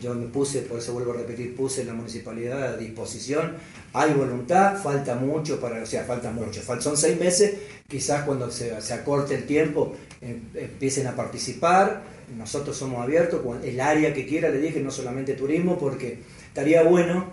yo 0.01 0.13
me 0.13 0.27
puse, 0.27 0.59
por 0.63 0.79
eso 0.79 0.91
vuelvo 0.91 1.13
a 1.13 1.17
repetir, 1.17 1.55
puse 1.55 1.85
la 1.85 1.93
municipalidad 1.93 2.73
a 2.73 2.75
disposición, 2.75 3.53
hay 3.93 4.11
voluntad, 4.11 4.75
falta 4.75 5.15
mucho 5.15 5.61
para, 5.61 5.81
o 5.81 5.85
sea, 5.85 6.03
falta 6.03 6.31
mucho, 6.31 6.61
son 6.81 6.97
seis 6.97 7.17
meses, 7.17 7.53
quizás 7.87 8.23
cuando 8.23 8.51
se, 8.51 8.81
se 8.81 8.93
acorte 8.93 9.35
el 9.35 9.45
tiempo 9.45 9.95
eh, 10.19 10.37
empiecen 10.55 11.07
a 11.07 11.15
participar, 11.15 12.01
nosotros 12.37 12.75
somos 12.75 13.01
abiertos, 13.01 13.39
el 13.63 13.79
área 13.79 14.13
que 14.13 14.25
quiera, 14.25 14.49
le 14.49 14.59
dije, 14.59 14.81
no 14.81 14.91
solamente 14.91 15.33
turismo, 15.35 15.79
porque 15.79 16.19
estaría 16.49 16.83
bueno 16.83 17.31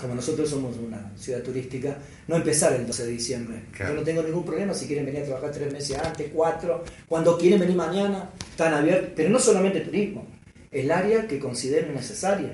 como 0.00 0.14
nosotros 0.14 0.48
somos 0.48 0.76
una 0.76 1.12
ciudad 1.16 1.42
turística, 1.42 1.98
no 2.26 2.36
empezar 2.36 2.72
el 2.72 2.86
12 2.86 3.04
de 3.04 3.10
diciembre. 3.10 3.62
Claro. 3.72 3.92
Yo 3.92 4.00
no 4.00 4.04
tengo 4.04 4.22
ningún 4.22 4.44
problema 4.44 4.74
si 4.74 4.86
quieren 4.86 5.06
venir 5.06 5.22
a 5.22 5.26
trabajar 5.26 5.52
tres 5.52 5.72
meses 5.72 5.98
antes, 5.98 6.30
cuatro, 6.34 6.84
cuando 7.08 7.36
quieren 7.38 7.60
venir 7.60 7.76
mañana, 7.76 8.30
están 8.50 8.74
abiertos, 8.74 9.10
pero 9.14 9.28
no 9.28 9.38
solamente 9.38 9.80
turismo, 9.80 10.26
el 10.70 10.90
área 10.90 11.26
que 11.26 11.38
consideren 11.38 11.94
necesaria. 11.94 12.52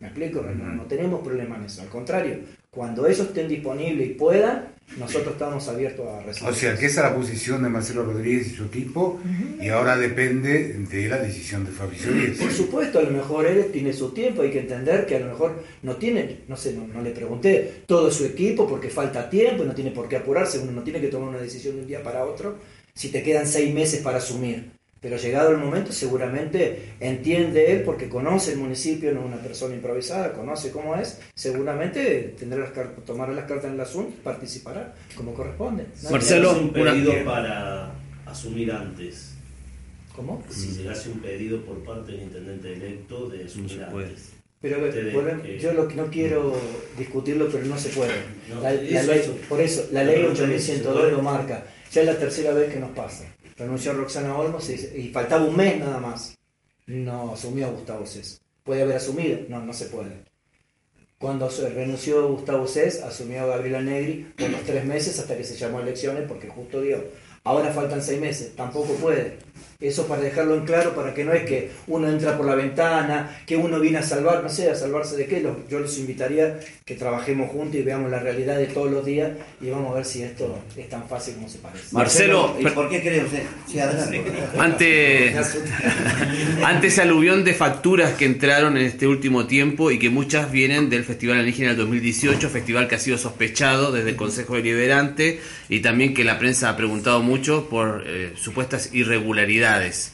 ¿Me 0.00 0.08
explico? 0.08 0.42
No, 0.42 0.64
no 0.74 0.82
tenemos 0.84 1.22
problema 1.22 1.56
en 1.56 1.64
eso, 1.64 1.82
al 1.82 1.88
contrario, 1.88 2.38
cuando 2.70 3.06
ellos 3.06 3.28
estén 3.28 3.48
disponibles 3.48 4.08
y 4.08 4.14
puedan, 4.14 4.74
nosotros 4.98 5.34
estamos 5.34 5.66
abiertos 5.68 6.06
a 6.08 6.22
recibir. 6.22 6.50
O 6.50 6.54
sea, 6.54 6.76
que 6.76 6.86
esa 6.86 7.06
es 7.06 7.10
la 7.12 7.16
posición 7.16 7.62
de 7.62 7.68
Marcelo 7.68 8.04
Rodríguez 8.04 8.48
y 8.48 8.50
su 8.50 8.64
equipo, 8.64 9.20
y 9.60 9.68
ahora 9.68 9.96
depende 9.96 10.74
de 10.74 11.08
la 11.08 11.18
decisión 11.18 11.64
de 11.64 11.70
Fabricio 11.70 12.12
Díaz. 12.12 12.38
Por 12.38 12.50
supuesto, 12.50 12.98
a 12.98 13.02
lo 13.02 13.10
mejor 13.10 13.46
él 13.46 13.66
tiene 13.72 13.92
su 13.92 14.10
tiempo, 14.10 14.42
hay 14.42 14.50
que 14.50 14.60
entender 14.60 15.06
que 15.06 15.16
a 15.16 15.20
lo 15.20 15.26
mejor 15.26 15.62
no 15.82 15.96
tiene, 15.96 16.40
no 16.48 16.56
sé, 16.56 16.72
no, 16.72 16.86
no 16.88 17.00
le 17.00 17.10
pregunté, 17.10 17.82
todo 17.86 18.10
su 18.10 18.24
equipo 18.24 18.68
porque 18.68 18.90
falta 18.90 19.30
tiempo 19.30 19.62
y 19.62 19.66
no 19.66 19.74
tiene 19.74 19.92
por 19.92 20.08
qué 20.08 20.16
apurarse, 20.16 20.58
uno 20.58 20.72
no 20.72 20.82
tiene 20.82 21.00
que 21.00 21.08
tomar 21.08 21.28
una 21.28 21.38
decisión 21.38 21.76
de 21.76 21.82
un 21.82 21.86
día 21.86 22.02
para 22.02 22.24
otro 22.24 22.56
si 22.92 23.08
te 23.08 23.22
quedan 23.22 23.46
seis 23.46 23.72
meses 23.74 24.00
para 24.02 24.18
asumir. 24.18 24.73
Pero 25.04 25.18
llegado 25.18 25.50
el 25.50 25.58
momento, 25.58 25.92
seguramente 25.92 26.94
entiende 26.98 27.72
él, 27.72 27.82
porque 27.82 28.08
conoce 28.08 28.52
el 28.52 28.58
municipio, 28.58 29.12
no 29.12 29.20
es 29.20 29.26
una 29.26 29.36
persona 29.36 29.74
improvisada, 29.74 30.32
conoce 30.32 30.70
cómo 30.70 30.96
es, 30.96 31.20
seguramente 31.34 32.34
tendrá 32.38 32.60
las 32.60 32.70
cartas, 32.70 33.04
tomará 33.04 33.30
las 33.34 33.44
cartas 33.44 33.66
en 33.66 33.74
el 33.74 33.80
asunto, 33.82 34.14
participará 34.24 34.94
como 35.14 35.34
corresponde. 35.34 35.84
¿no? 36.04 36.10
Marcelo, 36.10 36.52
un 36.56 36.70
una- 36.70 36.72
pedido 36.92 37.12
para 37.26 37.92
asumir 38.24 38.72
antes. 38.72 39.34
¿Cómo? 40.16 40.42
Si 40.48 40.68
llegase 40.68 41.10
un 41.10 41.18
pedido 41.18 41.60
por 41.66 41.84
parte 41.84 42.12
del 42.12 42.22
intendente 42.22 42.72
electo 42.72 43.28
de 43.28 43.44
asumir 43.44 43.82
antes. 43.82 44.30
Pero 44.62 44.78
volvemos- 45.12 45.42
que- 45.42 45.58
yo 45.58 45.74
lo 45.74 45.86
que 45.86 45.96
no 45.96 46.06
quiero 46.06 46.56
discutirlo, 46.96 47.48
pero 47.52 47.66
no 47.66 47.76
se 47.78 47.90
puede. 47.90 48.12
No, 48.48 48.62
La- 48.62 48.72
la 48.72 48.80
eso, 49.00 49.10
ley- 49.12 49.20
eso. 49.20 49.36
por 49.50 49.60
eso, 49.60 49.86
la 49.92 50.02
ley 50.02 50.14
pregunta 50.20 50.44
es, 50.44 50.48
8102 50.64 51.12
lo 51.12 51.20
marca. 51.20 51.62
Ya 51.92 52.00
es 52.00 52.06
la 52.06 52.18
tercera 52.18 52.54
vez 52.54 52.72
que 52.72 52.80
nos 52.80 52.90
pasa. 52.92 53.24
Renunció 53.56 53.92
Roxana 53.92 54.36
Olmos 54.36 54.68
y, 54.68 55.10
faltaba 55.10 55.44
un 55.44 55.56
mes 55.56 55.78
nada 55.78 55.98
más. 55.98 56.36
No 56.86 57.32
asumió 57.32 57.70
Gustavo 57.70 58.06
Cés. 58.06 58.40
¿Puede 58.62 58.82
haber 58.82 58.96
asumido? 58.96 59.38
No, 59.48 59.60
no 59.60 59.72
se 59.72 59.86
puede. 59.86 60.24
Cuando 61.18 61.48
renunció 61.48 62.28
Gustavo 62.28 62.66
Cés, 62.66 63.02
asumió 63.02 63.46
Gabriela 63.46 63.80
Negri 63.80 64.32
por 64.36 64.50
tres 64.66 64.84
meses 64.84 65.18
hasta 65.18 65.36
que 65.36 65.44
se 65.44 65.56
llamó 65.56 65.78
a 65.78 65.82
elecciones 65.82 66.24
porque 66.28 66.48
justo 66.48 66.80
dio. 66.80 67.04
Ahora 67.46 67.70
faltan 67.72 68.00
seis 68.00 68.18
meses, 68.18 68.56
tampoco 68.56 68.94
puede. 68.94 69.36
Eso 69.80 70.06
para 70.06 70.22
dejarlo 70.22 70.54
en 70.54 70.64
claro, 70.64 70.94
para 70.94 71.12
que 71.12 71.24
no 71.24 71.34
es 71.34 71.44
que 71.44 71.70
uno 71.88 72.08
entra 72.08 72.38
por 72.38 72.46
la 72.46 72.54
ventana, 72.54 73.38
que 73.44 73.54
uno 73.54 73.78
viene 73.80 73.98
a 73.98 74.02
salvar, 74.02 74.42
no 74.42 74.48
sé, 74.48 74.70
a 74.70 74.74
salvarse 74.74 75.14
de 75.14 75.26
qué. 75.26 75.46
Yo 75.68 75.78
les 75.78 75.98
invitaría 75.98 76.58
que 76.86 76.94
trabajemos 76.94 77.50
juntos 77.50 77.76
y 77.76 77.82
veamos 77.82 78.10
la 78.10 78.18
realidad 78.18 78.56
de 78.56 78.66
todos 78.66 78.90
los 78.90 79.04
días 79.04 79.32
y 79.60 79.68
vamos 79.68 79.92
a 79.92 79.96
ver 79.96 80.04
si 80.06 80.22
esto 80.22 80.58
es 80.74 80.88
tan 80.88 81.06
fácil 81.06 81.34
como 81.34 81.50
se 81.50 81.58
parece. 81.58 81.86
Marcelo, 81.92 82.56
¿y 82.58 82.64
por 82.68 82.88
qué 82.88 83.02
cree 83.02 83.24
usted? 83.24 83.42
Sí, 83.66 83.78
adelante. 83.78 84.24
Ante, 84.58 85.36
ante 86.64 86.86
ese 86.86 87.02
aluvión 87.02 87.44
de 87.44 87.52
facturas 87.52 88.14
que 88.14 88.24
entraron 88.24 88.78
en 88.78 88.86
este 88.86 89.06
último 89.06 89.46
tiempo 89.46 89.90
y 89.90 89.98
que 89.98 90.08
muchas 90.08 90.50
vienen 90.50 90.88
del 90.88 91.04
Festival 91.04 91.38
Alienígena 91.38 91.70
del 91.70 91.78
2018, 91.78 92.48
festival 92.48 92.88
que 92.88 92.94
ha 92.94 92.98
sido 92.98 93.18
sospechado 93.18 93.92
desde 93.92 94.10
el 94.10 94.16
Consejo 94.16 94.54
Deliberante 94.54 95.40
y 95.68 95.80
también 95.80 96.14
que 96.14 96.24
la 96.24 96.38
prensa 96.38 96.70
ha 96.70 96.76
preguntado 96.76 97.20
mucho 97.22 97.33
por 97.68 98.04
eh, 98.06 98.32
supuestas 98.36 98.90
irregularidades. 98.92 100.12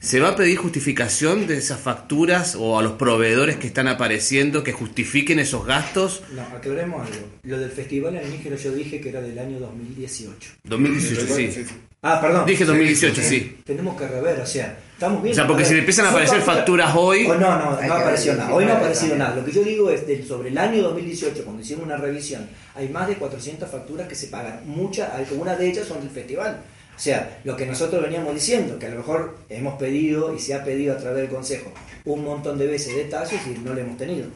¿Se 0.00 0.20
va 0.20 0.28
a 0.28 0.36
pedir 0.36 0.56
justificación 0.58 1.48
de 1.48 1.58
esas 1.58 1.80
facturas 1.80 2.54
o 2.54 2.78
a 2.78 2.82
los 2.82 2.92
proveedores 2.92 3.56
que 3.56 3.66
están 3.66 3.88
apareciendo 3.88 4.62
que 4.62 4.72
justifiquen 4.72 5.40
esos 5.40 5.66
gastos? 5.66 6.22
No, 6.32 6.42
aclaremos 6.42 7.04
algo. 7.04 7.26
Lo 7.42 7.58
del 7.58 7.70
festival 7.70 8.16
alienígena 8.16 8.56
yo 8.56 8.72
dije 8.72 9.00
que 9.00 9.08
era 9.08 9.20
del 9.20 9.38
año 9.38 9.58
2018. 9.58 10.50
2018, 10.62 11.34
sí. 11.34 11.64
Ah, 12.02 12.20
perdón. 12.20 12.46
Dije 12.46 12.64
2018, 12.64 13.22
sí. 13.22 13.56
Tenemos 13.64 13.98
que 13.98 14.06
rever, 14.06 14.38
o 14.38 14.46
sea, 14.46 14.78
estamos 14.98 15.22
viendo. 15.22 15.32
O 15.32 15.34
sea, 15.42 15.46
porque 15.46 15.64
si 15.64 15.74
le 15.74 15.78
empiezan 15.80 16.06
a 16.06 16.10
aparecer 16.10 16.40
facturas 16.42 16.94
hoy- 16.96 17.26
Oh, 17.26 17.34
no, 17.34 17.58
no, 17.58 17.80
no 17.80 17.94
apareció 17.94 18.34
nada. 18.34 18.52
Hoy 18.52 18.64
no 18.64 18.72
ha 18.72 18.76
aparecido 18.78 19.16
nada. 19.16 19.36
Lo 19.36 19.44
que 19.44 19.52
yo 19.52 19.62
digo 19.62 19.90
es 19.90 20.06
del, 20.06 20.26
sobre 20.26 20.48
el 20.50 20.58
año 20.58 20.82
2018, 20.82 21.44
cuando 21.44 21.62
hicimos 21.62 21.84
una 21.84 21.96
revisión, 21.96 22.48
hay 22.74 22.88
más 22.88 23.06
de 23.08 23.14
400 23.14 23.68
facturas 23.70 24.08
que 24.08 24.14
se 24.16 24.26
pagan. 24.26 24.60
Muchas, 24.66 25.12
algunas 25.14 25.58
de 25.58 25.68
ellas 25.68 25.86
son 25.86 26.00
del 26.00 26.10
festival. 26.10 26.60
O 26.96 27.00
sea, 27.00 27.40
lo 27.44 27.56
que 27.56 27.64
nosotros 27.64 28.02
veníamos 28.02 28.34
diciendo, 28.34 28.76
que 28.78 28.86
a 28.86 28.90
lo 28.90 28.96
mejor 28.96 29.38
hemos 29.48 29.74
pedido 29.78 30.34
y 30.34 30.40
se 30.40 30.52
ha 30.54 30.64
pedido 30.64 30.94
a 30.94 30.98
través 30.98 31.20
del 31.22 31.28
Consejo 31.30 31.72
un 32.04 32.24
montón 32.24 32.58
de 32.58 32.66
veces 32.66 32.96
detalles 32.96 33.40
y 33.46 33.50
no 33.60 33.72
lo 33.72 33.80
hemos 33.80 33.96
tenido. 33.96 34.26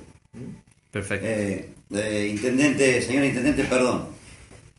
Perfecto. 0.93 1.27
Eh, 1.27 1.69
eh, 1.95 2.29
intendente, 2.31 3.03
señor 3.03 3.25
intendente, 3.25 3.65
perdón. 3.65 4.05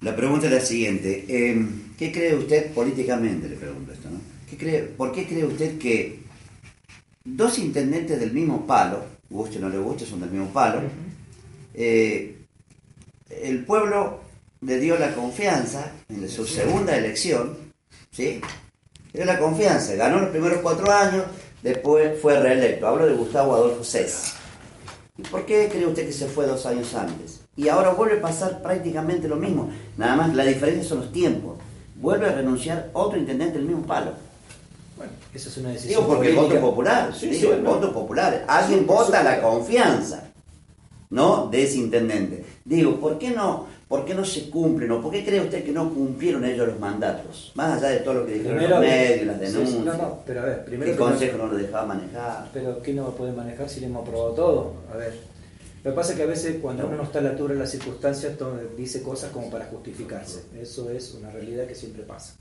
La 0.01 0.15
pregunta 0.15 0.45
es 0.47 0.53
la 0.53 0.61
siguiente. 0.61 1.25
Eh, 1.27 1.65
¿Qué 1.97 2.11
cree 2.11 2.35
usted 2.35 2.71
políticamente? 2.71 3.49
Le 3.49 3.55
pregunto 3.55 3.91
esto, 3.91 4.09
¿no? 4.09 4.19
¿Qué 4.53 4.59
cree, 4.59 4.83
¿Por 4.83 5.11
qué 5.11 5.25
cree 5.25 5.45
usted 5.45 5.79
que 5.79 6.19
dos 7.23 7.57
intendentes 7.57 8.19
del 8.19 8.33
mismo 8.33 8.67
palo, 8.67 9.03
guste 9.27 9.57
o 9.57 9.61
no 9.61 9.69
le 9.69 9.79
guste, 9.79 10.05
son 10.05 10.19
del 10.21 10.29
mismo 10.29 10.53
palo, 10.53 10.81
eh, 11.73 12.37
el 13.29 13.65
pueblo 13.65 14.19
le 14.61 14.77
dio 14.79 14.99
la 14.99 15.15
confianza 15.15 15.93
en 16.07 16.29
su 16.29 16.45
segunda 16.45 16.95
elección, 16.95 17.57
¿sí? 18.11 18.41
Le 19.11 19.23
dio 19.23 19.25
la 19.25 19.39
confianza, 19.39 19.95
ganó 19.95 20.19
los 20.19 20.29
primeros 20.29 20.59
cuatro 20.59 20.91
años, 20.91 21.23
después 21.63 22.21
fue 22.21 22.39
reelecto. 22.39 22.85
Hablo 22.85 23.07
de 23.07 23.15
Gustavo 23.15 23.55
Adolfo 23.55 23.83
Cés. 23.83 24.33
¿Y 25.17 25.23
por 25.23 25.47
qué 25.47 25.67
cree 25.67 25.87
usted 25.87 26.05
que 26.05 26.13
se 26.13 26.27
fue 26.27 26.45
dos 26.45 26.67
años 26.67 26.93
antes? 26.93 27.41
Y 27.55 27.69
ahora 27.69 27.89
vuelve 27.93 28.19
a 28.19 28.21
pasar 28.21 28.61
prácticamente 28.61 29.27
lo 29.27 29.37
mismo. 29.37 29.71
Nada 29.97 30.15
más 30.15 30.35
la 30.35 30.45
diferencia 30.45 30.83
son 30.83 30.99
los 30.99 31.11
tiempos. 31.11 31.57
Vuelve 31.95 32.27
a 32.27 32.35
renunciar 32.35 32.91
otro 32.93 33.17
intendente 33.17 33.57
del 33.57 33.65
mismo 33.65 33.83
palo. 33.83 34.11
Bueno, 34.97 35.11
eso 35.33 35.49
es 35.49 35.57
una 35.57 35.69
decisión 35.69 36.01
Digo 36.03 36.13
porque 36.13 36.29
el 36.29 36.35
voto 36.35 36.59
popular, 36.61 37.13
Sí, 37.15 37.27
digo, 37.29 37.49
sí, 37.51 37.57
el 37.57 37.63
no. 37.63 37.69
voto 37.75 37.93
popular. 37.93 38.45
Alguien 38.47 38.79
Sí, 38.81 38.85
vota 38.85 39.23
la 39.23 39.41
confianza, 39.41 40.29
¿no? 41.09 41.47
De 41.49 41.63
ese 41.63 41.77
intendente. 41.77 42.45
Digo, 42.65 42.99
¿por 42.99 43.17
qué 43.17 43.31
no, 43.31 43.67
por 43.87 44.05
qué 44.05 44.13
no 44.13 44.23
se 44.23 44.49
cumplen 44.49 44.91
o 44.91 45.01
por 45.01 45.11
qué 45.11 45.25
cree 45.25 45.41
usted 45.41 45.63
que 45.63 45.71
no 45.71 45.93
cumplieron 45.93 46.45
ellos 46.45 46.67
los 46.67 46.79
mandatos? 46.79 47.51
Más 47.55 47.77
allá 47.77 47.89
de 47.89 47.99
todo 47.99 48.13
lo 48.15 48.25
que 48.25 48.33
dijeron 48.33 48.57
Primero, 48.57 48.79
los 48.79 48.87
medios, 48.87 49.25
las 49.27 49.39
sí, 49.39 49.45
sí, 49.47 49.51
denuncias. 49.53 49.85
no, 49.85 49.93
no, 50.03 50.19
pero 50.25 50.41
a 50.41 50.45
ver, 50.45 50.65
primero 50.65 50.91
el 50.91 50.97
no- 50.97 51.05
consejo 51.05 51.37
no 51.37 51.47
lo 51.47 51.57
dejaba 51.57 51.85
manejar. 51.87 52.49
Pero 52.53 52.81
¿qué 52.81 52.93
no 52.93 53.09
puede 53.11 53.31
manejar 53.33 53.69
si 53.69 53.79
le 53.79 53.87
hemos 53.87 54.03
aprobado 54.07 54.31
todo? 54.33 54.73
A 54.93 54.97
ver, 54.97 55.13
lo 55.83 55.91
que 55.91 55.95
pasa 55.95 56.11
es 56.11 56.17
que 56.17 56.23
a 56.23 56.27
veces 56.27 56.57
cuando 56.61 56.87
uno 56.87 56.95
no 56.97 57.03
está 57.03 57.19
a 57.19 57.23
la 57.23 57.31
altura 57.31 57.53
de 57.55 57.59
las 57.59 57.71
circunstancias 57.71 58.33
dice 58.77 59.01
cosas 59.03 59.31
como 59.31 59.49
para 59.49 59.65
justificarse. 59.65 60.43
Eso 60.59 60.89
es 60.89 61.13
una 61.15 61.29
realidad 61.31 61.65
que 61.65 61.75
siempre 61.75 62.03
pasa. 62.03 62.35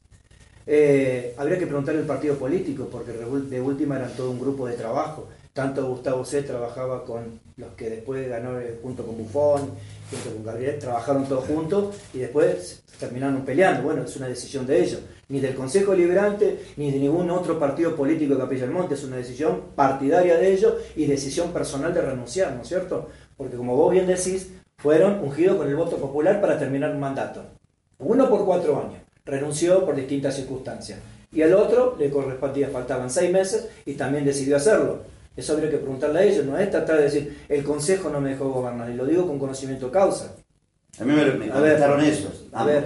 Eh, 0.66 1.34
habría 1.36 1.58
que 1.58 1.66
preguntarle 1.66 2.00
al 2.00 2.06
partido 2.06 2.36
político, 2.36 2.88
porque 2.90 3.12
de 3.12 3.60
última 3.60 3.96
eran 3.96 4.12
todo 4.14 4.30
un 4.30 4.40
grupo 4.40 4.66
de 4.66 4.74
trabajo. 4.74 5.28
Tanto 5.52 5.86
Gustavo 5.86 6.24
C. 6.24 6.42
trabajaba 6.42 7.04
con 7.04 7.40
los 7.58 7.72
que 7.74 7.90
después 7.90 8.26
ganó 8.26 8.58
junto 8.82 9.04
con 9.04 9.18
Buffon, 9.18 9.70
junto 10.10 10.30
con 10.34 10.44
Gabriel, 10.44 10.78
trabajaron 10.78 11.26
todos 11.26 11.44
juntos 11.44 11.94
y 12.14 12.18
después 12.18 12.82
terminaron 12.98 13.42
peleando. 13.44 13.82
Bueno, 13.82 14.04
es 14.04 14.16
una 14.16 14.28
decisión 14.28 14.66
de 14.66 14.82
ellos. 14.82 15.00
Ni 15.28 15.40
del 15.40 15.54
Consejo 15.54 15.94
Liberante, 15.94 16.58
ni 16.76 16.90
de 16.90 16.98
ningún 16.98 17.28
otro 17.30 17.58
partido 17.58 17.94
político 17.94 18.34
de 18.34 18.40
Capilla 18.40 18.62
del 18.62 18.70
Monte. 18.70 18.94
Es 18.94 19.04
una 19.04 19.16
decisión 19.16 19.60
partidaria 19.74 20.38
de 20.38 20.52
ellos 20.52 20.74
y 20.96 21.04
decisión 21.04 21.52
personal 21.52 21.92
de 21.92 22.00
renunciar, 22.00 22.54
¿no 22.54 22.62
es 22.62 22.68
cierto? 22.68 23.08
Porque 23.36 23.56
como 23.56 23.76
vos 23.76 23.92
bien 23.92 24.06
decís, 24.06 24.52
fueron 24.78 25.20
ungidos 25.22 25.56
con 25.56 25.68
el 25.68 25.76
voto 25.76 25.96
popular 25.96 26.40
para 26.40 26.58
terminar 26.58 26.92
un 26.92 27.00
mandato. 27.00 27.42
Uno 27.98 28.28
por 28.28 28.44
cuatro 28.46 28.78
años. 28.78 29.01
Renunció 29.25 29.85
por 29.85 29.95
distintas 29.95 30.35
circunstancias. 30.37 30.99
Y 31.33 31.43
al 31.43 31.55
otro 31.55 31.97
le 31.99 32.11
correspondía, 32.11 32.68
faltaban 32.68 33.09
seis 33.11 33.31
meses 33.33 33.68
y 33.87 33.95
también 33.95 34.25
decidió 34.25 34.57
hacerlo. 34.57 35.01
Eso 35.37 35.55
habría 35.55 35.70
que 35.70 35.79
preguntarle 35.79 36.18
a 36.18 36.23
ellos, 36.25 36.45
no 36.45 36.59
es 36.59 36.70
tratar 36.70 36.99
de 36.99 37.05
decir, 37.05 37.39
el 37.49 37.64
Consejo 37.64 38.11
no 38.11 38.20
me 38.20 38.31
dejó 38.31 38.51
gobernar, 38.51 38.91
y 38.91 38.95
lo 38.95 39.07
digo 39.07 39.27
con 39.27 39.39
conocimiento 39.39 39.91
causa. 39.91 40.35
A 41.01 41.05
mí 41.05 41.12
me, 41.14 41.25
me 41.25 41.51
A 41.51 41.59
ver, 41.61 41.79
contestaron 41.79 42.01
esos. 42.03 42.45
A 42.53 42.64
ver, 42.64 42.85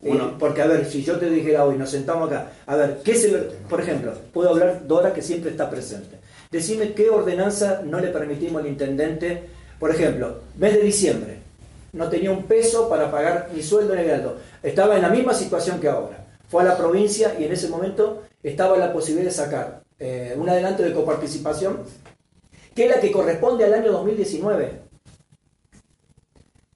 eh, 0.00 0.10
Uno- 0.10 0.38
porque 0.38 0.62
a 0.62 0.66
ver, 0.68 0.86
si 0.86 1.02
yo 1.02 1.18
te 1.18 1.28
dijera 1.28 1.64
hoy, 1.64 1.76
nos 1.76 1.90
sentamos 1.90 2.30
acá, 2.30 2.52
a 2.66 2.76
ver, 2.76 3.00
¿qué 3.02 3.16
se 3.16 3.30
por 3.68 3.80
ejemplo, 3.80 4.12
puedo 4.32 4.50
hablar 4.50 4.86
Dora 4.86 5.12
que 5.12 5.22
siempre 5.22 5.50
está 5.50 5.68
presente. 5.68 6.18
Decime 6.52 6.92
qué 6.92 7.10
ordenanza 7.10 7.82
no 7.84 7.98
le 7.98 8.08
permitimos 8.08 8.62
al 8.62 8.68
intendente, 8.68 9.42
por 9.80 9.90
ejemplo, 9.90 10.42
mes 10.56 10.74
de 10.74 10.82
diciembre, 10.82 11.37
no 11.98 12.08
tenía 12.08 12.30
un 12.30 12.44
peso 12.44 12.88
para 12.88 13.10
pagar 13.10 13.50
ni 13.54 13.62
sueldo 13.62 13.94
ni 13.94 14.04
gato, 14.04 14.36
estaba 14.62 14.96
en 14.96 15.02
la 15.02 15.08
misma 15.10 15.34
situación 15.34 15.80
que 15.80 15.88
ahora. 15.88 16.24
Fue 16.48 16.62
a 16.62 16.66
la 16.66 16.76
provincia 16.78 17.34
y 17.38 17.44
en 17.44 17.52
ese 17.52 17.68
momento 17.68 18.22
estaba 18.42 18.76
la 18.78 18.92
posibilidad 18.92 19.28
de 19.30 19.34
sacar 19.36 19.82
eh, 19.98 20.34
un 20.38 20.48
adelanto 20.48 20.82
de 20.84 20.94
coparticipación, 20.94 21.80
que 22.74 22.84
es 22.86 22.90
la 22.94 23.00
que 23.00 23.10
corresponde 23.10 23.64
al 23.64 23.74
año 23.74 23.90
2019. 23.92 24.80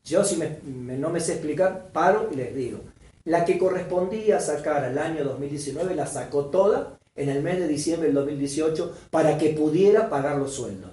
Yo 0.04 0.24
si 0.24 0.36
me- 0.36 0.58
me- 0.64 0.96
no 0.98 1.08
me 1.10 1.20
sé 1.20 1.34
explicar, 1.34 1.90
paro 1.92 2.28
y 2.32 2.36
les 2.36 2.54
digo. 2.54 2.80
La 3.24 3.44
que 3.44 3.56
correspondía 3.58 4.40
sacar 4.40 4.84
al 4.84 4.98
año 4.98 5.22
2019 5.24 5.94
la 5.94 6.06
sacó 6.06 6.46
toda 6.46 6.98
en 7.14 7.28
el 7.28 7.42
mes 7.42 7.60
de 7.60 7.68
diciembre 7.68 8.08
del 8.08 8.16
2018 8.16 8.92
para 9.10 9.38
que 9.38 9.50
pudiera 9.50 10.10
pagar 10.10 10.36
los 10.38 10.52
sueldos. 10.52 10.90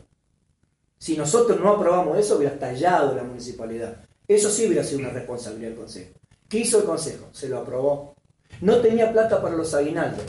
Si 0.99 1.17
nosotros 1.17 1.59
no 1.59 1.71
aprobamos 1.71 2.17
eso, 2.19 2.37
hubiera 2.37 2.53
estallado 2.53 3.15
la 3.15 3.23
municipalidad. 3.23 3.97
Eso 4.29 4.51
sí 4.51 4.67
hubiera 4.67 4.83
sido 4.83 4.99
una 4.99 5.09
responsabilidad 5.09 5.69
del 5.69 5.79
Consejo. 5.79 6.11
¿Qué 6.47 6.59
hizo 6.59 6.77
el 6.77 6.83
Consejo? 6.83 7.29
Se 7.31 7.49
lo 7.49 7.57
aprobó. 7.57 8.15
No 8.61 8.77
tenía 8.77 9.11
plata 9.11 9.41
para 9.41 9.55
los 9.55 9.73
aguinaldos. 9.73 10.21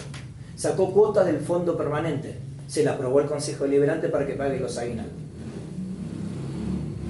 Sacó 0.57 0.91
cuotas 0.91 1.27
del 1.27 1.41
fondo 1.41 1.77
permanente. 1.77 2.35
Se 2.67 2.83
la 2.83 2.93
aprobó 2.93 3.21
el 3.21 3.27
Consejo 3.27 3.65
Deliberante 3.65 4.09
para 4.09 4.27
que 4.27 4.33
pague 4.33 4.59
los 4.59 4.79
aguinaldos. 4.79 5.13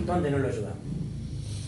¿Dónde 0.05 0.33
no 0.33 0.39
lo 0.39 0.49
ayudamos? 0.49 0.79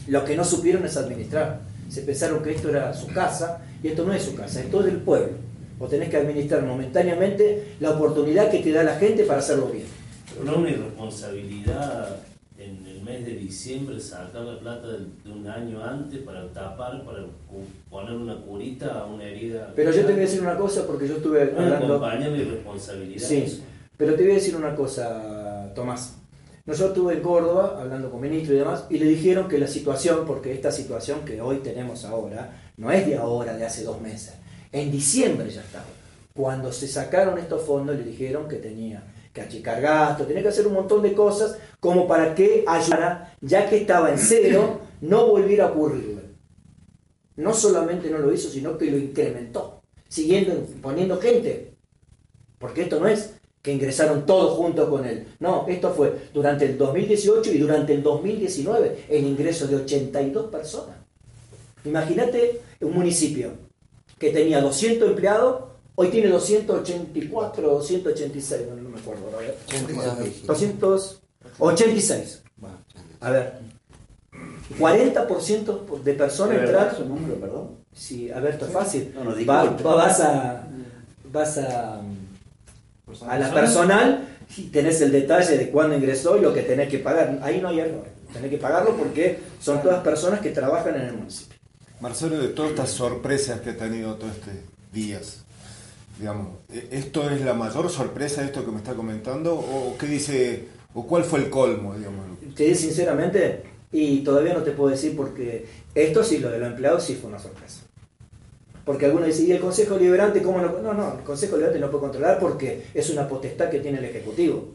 Lo 0.09 0.25
que 0.25 0.37
no 0.37 0.45
supieron 0.45 0.85
es 0.85 0.97
administrar. 0.97 1.61
Se 1.89 2.03
pensaron 2.03 2.43
que 2.43 2.55
esto 2.55 2.70
era 2.70 2.93
su 2.93 3.07
casa 3.07 3.62
y 3.81 3.89
esto 3.89 4.05
no 4.05 4.12
es 4.12 4.25
su 4.25 4.35
casa, 4.35 4.61
esto 4.61 4.81
es 4.81 4.87
del 4.87 5.03
pueblo. 5.03 5.35
Vos 5.79 5.89
tenés 5.89 6.09
que 6.09 6.16
administrar 6.16 6.64
momentáneamente 6.64 7.77
la 7.79 7.91
oportunidad 7.91 8.51
que 8.51 8.59
te 8.59 8.73
da 8.73 8.83
la 8.83 8.97
gente 8.97 9.23
para 9.23 9.39
hacerlo 9.39 9.68
bien. 9.68 9.87
Pero 10.33 10.45
no 10.51 10.59
una 10.59 10.70
irresponsabilidad 10.70 12.32
mes 13.05 13.24
de 13.24 13.32
diciembre 13.32 14.00
sacar 14.00 14.42
la 14.42 14.59
plata 14.59 14.86
de, 14.88 15.30
un 15.30 15.46
año 15.46 15.82
antes 15.84 16.20
para 16.20 16.46
tapar, 16.53 17.05
para 17.05 17.24
poner 17.90 18.14
una 18.14 18.36
curita 18.40 19.00
a 19.00 19.07
una 19.07 19.24
herida. 19.24 19.72
Pero 19.74 19.90
yo 19.90 20.00
te 20.05 20.12
voy 20.12 20.20
a 20.20 20.24
decir 20.24 20.40
una 20.40 20.57
cosa 20.57 20.86
porque 20.86 21.09
yo 21.09 21.16
estuve 21.16 21.53
No 21.53 21.61
hablando... 21.61 21.96
acompaña 21.96 22.28
la 22.28 22.36
irresponsabilidad. 22.36 23.26
Sí, 23.26 23.62
pero 23.96 24.14
te 24.14 24.22
voy 24.22 24.32
a 24.32 24.34
decir 24.34 24.57
una 24.57 24.74
cosa, 24.74 25.72
Tomás. 25.74 26.16
Nosotros 26.64 26.96
estuve 26.96 27.14
en 27.14 27.22
Córdoba 27.22 27.78
hablando 27.80 28.11
con 28.11 28.20
ministro 28.20 28.55
y 28.55 28.59
demás, 28.59 28.86
y 28.88 28.98
le 28.98 29.07
dijeron 29.07 29.48
que 29.48 29.59
la 29.59 29.66
situación, 29.66 30.24
porque 30.26 30.53
esta 30.53 30.70
situación 30.70 31.24
que 31.24 31.40
hoy 31.40 31.57
tenemos 31.59 32.05
ahora, 32.05 32.57
no 32.76 32.92
es 32.92 33.05
de 33.05 33.16
ahora, 33.16 33.57
de 33.57 33.66
hace 33.66 33.82
dos 33.82 34.00
meses. 34.00 34.34
En 34.70 34.92
diciembre 34.92 35.50
ya 35.50 35.61
estaba. 35.61 35.84
Cuando 36.34 36.72
se 36.72 36.86
sacaron 36.86 37.38
estos 37.38 37.62
fondos, 37.62 37.96
le 37.96 38.05
dijeron 38.05 38.48
que 38.48 38.57
tenía 38.57 39.03
que 39.33 39.41
achicar 39.41 39.80
gastos, 39.80 40.26
tenía 40.26 40.43
que 40.43 40.49
hacer 40.49 40.66
un 40.66 40.74
montón 40.74 41.03
de 41.03 41.14
cosas 41.14 41.59
como 41.80 42.07
para 42.07 42.35
que 42.35 42.64
ayudara, 42.66 43.35
ya 43.41 43.68
que 43.68 43.78
estaba 43.78 44.11
en 44.11 44.18
cero, 44.18 44.80
no 45.01 45.26
volviera 45.26 45.66
a 45.66 45.72
ocurrirle. 45.72 46.22
No 47.37 47.55
solamente 47.55 48.11
no 48.11 48.18
lo 48.18 48.33
hizo, 48.33 48.51
sino 48.51 48.76
que 48.76 48.91
lo 48.91 48.99
incrementó, 48.99 49.83
siguiendo 50.09 50.66
poniendo 50.83 51.18
gente. 51.18 51.74
Porque 52.59 52.83
esto 52.83 53.01
no 53.01 53.09
es 53.09 53.35
que 53.62 53.72
ingresaron 53.72 54.26
todos 54.26 54.57
juntos 54.57 54.89
con 54.89 55.07
él. 55.07 55.26
No, 55.41 55.66
esto 55.68 55.93
fue 55.95 56.28
durante 56.35 56.66
el 56.66 56.76
2018 56.76 57.53
y 57.53 57.59
durante 57.59 57.95
el 57.95 58.03
2019 58.03 59.07
el 59.09 59.24
ingreso 59.24 59.66
de 59.66 59.76
82 59.76 60.51
personas. 60.51 60.97
Imagínate 61.85 62.61
un 62.80 62.93
municipio 62.93 63.53
que 64.18 64.30
tenía 64.30 64.61
200 64.61 65.09
empleados, 65.09 65.72
hoy 65.97 66.09
tiene 66.09 66.28
284 66.28 67.66
o 67.70 67.74
286, 67.78 68.62
no, 68.70 68.76
no 68.76 68.88
me 68.90 68.99
acuerdo 69.01 69.30
ahora. 69.34 69.47
¿eh? 69.49 69.57
286. 71.59 72.43
A 73.20 73.30
ver, 73.30 73.53
40% 74.78 76.03
de 76.03 76.14
personas 76.14 76.55
¿De 76.55 76.61
verdad 76.66 76.88
entraron. 76.88 76.97
su 76.97 77.05
número, 77.14 77.34
perdón? 77.40 77.70
Sí, 77.95 78.30
a 78.30 78.40
ver, 78.40 78.55
esto 78.55 78.66
es 78.66 78.72
fácil. 78.72 79.12
No, 79.14 79.24
no, 79.24 79.47
va- 79.47 79.64
vas 79.82 80.20
a. 80.20 80.66
Vas 81.30 81.59
a. 81.59 82.01
A 83.28 83.38
la 83.38 83.53
personal 83.53 84.28
y 84.57 84.62
tenés 84.68 85.01
el 85.03 85.12
detalle 85.12 85.59
de 85.59 85.70
cuándo 85.70 85.95
ingresó 85.95 86.36
y 86.38 86.40
lo 86.40 86.53
que 86.55 86.62
tenés 86.62 86.88
que 86.88 86.99
pagar. 86.99 87.38
Ahí 87.43 87.61
no 87.61 87.68
hay 87.68 87.80
error. 87.80 88.05
Tenés 88.32 88.51
que 88.51 88.57
pagarlo 88.57 88.97
porque 88.97 89.38
son 89.61 89.82
todas 89.82 90.03
personas 90.03 90.40
que 90.40 90.51
trabajan 90.51 90.95
en 90.97 91.03
el 91.03 91.12
municipio. 91.14 91.59
Marcelo, 92.01 92.38
de 92.38 92.49
todas 92.49 92.70
estas 92.70 92.90
sorpresas 92.90 93.61
que 93.61 93.70
ha 93.70 93.76
tenido 93.76 94.14
todos 94.14 94.32
estos 94.34 94.55
días, 94.93 95.45
digamos, 96.19 96.49
¿e- 96.73 96.89
¿esto 96.93 97.29
es 97.31 97.41
la 97.43 97.55
mayor 97.55 97.91
sorpresa 97.91 98.41
de 98.41 98.49
esto 98.49 98.65
que 98.65 98.71
me 98.71 98.79
está 98.79 98.95
comentando? 98.95 99.55
¿O 99.55 99.97
qué 99.99 100.07
dice, 100.07 100.69
o 100.95 101.07
cuál 101.07 101.25
fue 101.25 101.41
el 101.41 101.51
colmo, 101.51 101.95
digamos? 101.95 102.21
Te 102.55 102.75
sinceramente, 102.75 103.63
y 103.91 104.21
todavía 104.21 104.55
no 104.55 104.63
te 104.63 104.73
puedo 104.73 104.91
decir 104.91 105.17
porque 105.17 105.67
esto 105.95 106.23
sí, 106.23 106.39
lo 106.39 106.51
de 106.51 106.59
los 106.59 106.69
empleados 106.69 107.05
sí 107.05 107.15
fue 107.15 107.31
una 107.31 107.39
sorpresa. 107.39 107.83
Porque 108.85 109.07
algunos 109.07 109.29
dicen, 109.29 109.47
¿y 109.47 109.53
el 109.53 109.61
Consejo 109.61 109.97
Liberante 109.97 110.43
cómo 110.43 110.61
no? 110.61 110.79
No, 110.81 110.93
no, 110.93 111.19
el 111.19 111.25
Consejo 111.25 111.57
Liberante 111.57 111.79
no 111.79 111.91
puede 111.91 112.03
controlar 112.03 112.39
porque 112.41 112.85
es 112.95 113.11
una 113.11 113.29
potestad 113.29 113.71
que 113.71 113.79
tiene 113.79 113.99
el 113.99 114.05
Ejecutivo. 114.07 114.71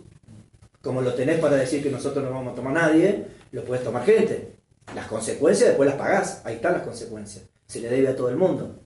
Como 0.82 1.02
lo 1.02 1.14
tenés 1.14 1.40
para 1.40 1.58
decir 1.58 1.84
que 1.84 1.90
nosotros 1.90 2.24
no 2.24 2.32
vamos 2.32 2.54
a 2.54 2.56
tomar 2.56 2.78
a 2.78 2.88
nadie, 2.88 3.26
lo 3.52 3.66
puedes 3.66 3.84
tomar 3.84 4.06
gente. 4.06 4.54
Las 4.96 5.08
consecuencias 5.08 5.70
después 5.70 5.90
las 5.90 5.98
pagás, 5.98 6.42
ahí 6.46 6.56
están 6.56 6.74
las 6.74 6.84
consecuencias. 6.84 7.44
Se 7.66 7.82
le 7.82 7.90
debe 7.90 8.08
a 8.08 8.16
todo 8.16 8.30
el 8.30 8.38
mundo. 8.38 8.80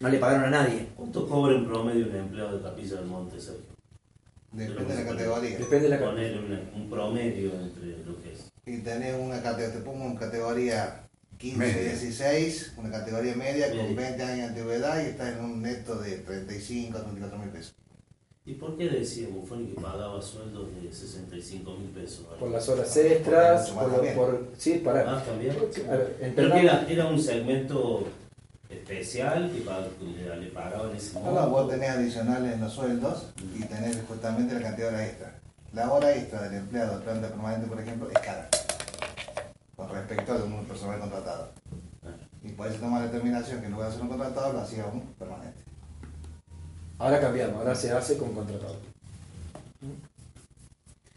No 0.00 0.08
le 0.08 0.18
pagaron 0.18 0.44
a 0.44 0.50
nadie. 0.62 0.86
¿Cuánto 0.96 1.28
cobra 1.28 1.54
en 1.56 1.66
promedio 1.66 2.06
un 2.06 2.16
empleado 2.16 2.56
de 2.58 2.62
Capilla 2.62 2.96
del 2.96 3.06
Monte, 3.06 3.40
Sergio? 3.40 3.62
Depende 4.52 4.94
de 4.94 5.04
la 5.04 5.10
categoría. 5.10 5.58
Depende 5.58 5.88
de 5.88 5.88
la 5.88 5.98
Poner 6.04 6.38
una- 6.38 6.62
un 6.74 6.88
promedio 6.90 7.52
entre 7.52 7.98
lo 8.04 8.22
que 8.22 8.32
es. 8.32 8.44
Y 8.66 8.78
tenés 8.82 9.14
una 9.18 9.42
categoría, 9.42 9.72
te 9.74 9.80
pongo 9.84 10.04
una 10.06 10.18
categoría 10.20 11.04
15, 11.36 11.58
Media. 11.58 11.82
16, 11.82 12.72
una 12.76 12.90
categoría 12.90 13.34
media 13.36 13.68
con 13.68 13.76
Media. 13.94 13.94
20 14.08 14.22
años 14.22 14.36
de 14.38 14.44
antigüedad 14.44 15.02
y 15.02 15.06
estás 15.06 15.36
en 15.36 15.44
un 15.44 15.62
neto 15.62 15.96
de 15.96 16.18
35 16.18 16.98
a 16.98 17.02
34 17.02 17.38
mil 17.38 17.48
pesos. 17.50 17.74
¿Y 18.46 18.54
por 18.54 18.78
qué 18.78 18.88
decía 18.88 19.28
Buffoni 19.28 19.66
que 19.66 19.80
pagaba 19.80 20.22
sueldos 20.22 20.68
de 20.82 20.90
65 20.90 21.74
mil 21.76 21.90
pesos? 21.90 22.24
Por 22.40 22.50
las 22.50 22.66
horas 22.68 22.96
extras, 22.96 23.70
por, 23.70 23.92
también. 23.92 24.14
por- 24.16 24.48
sí, 24.56 24.80
para. 24.82 25.18
Ah, 25.18 25.22
también. 25.24 25.54
Ver, 25.54 26.32
Pero 26.34 26.52
que 26.54 26.60
era, 26.60 26.86
era 26.88 27.06
un 27.06 27.20
segmento 27.20 28.04
especial 28.70 29.50
que, 29.52 29.64
pag- 29.64 30.38
le, 30.40 30.46
pagaban 30.48 30.94
ese 30.94 31.18
Ahora 31.18 31.46
vos 31.46 31.50
monto. 31.62 31.68
tenés 31.74 31.90
adicionales 31.90 32.54
en 32.54 32.60
los 32.60 32.72
sueldos 32.72 33.26
y 33.56 33.62
tenés 33.62 33.98
justamente 34.06 34.54
la 34.54 34.60
cantidad 34.62 34.90
de 34.90 34.94
horas 34.96 35.08
extra. 35.08 35.34
La 35.72 35.92
hora 35.92 36.14
extra 36.16 36.42
del 36.42 36.54
empleado 36.60 36.98
de 36.98 37.04
planta 37.04 37.28
permanente, 37.28 37.66
por 37.66 37.80
ejemplo, 37.80 38.08
es 38.10 38.18
cara 38.18 38.48
con 39.76 39.88
respecto 39.90 40.32
a 40.32 40.36
un 40.44 40.64
personal 40.64 40.98
contratado. 41.00 41.50
Y 42.42 42.48
por 42.50 42.66
eso 42.66 42.78
toma 42.78 43.00
la 43.00 43.06
determinación 43.06 43.60
que 43.60 43.66
en 43.66 43.72
lugar 43.72 43.88
de 43.88 43.92
hacer 43.94 44.02
un 44.02 44.08
contratado 44.08 44.52
lo 44.52 44.60
hacía 44.60 44.86
un 44.86 45.00
permanente. 45.18 45.60
Ahora 46.98 47.20
cambiamos, 47.20 47.56
ahora 47.56 47.74
se 47.74 47.92
hace 47.92 48.16
con 48.18 48.32
contratado. 48.34 48.76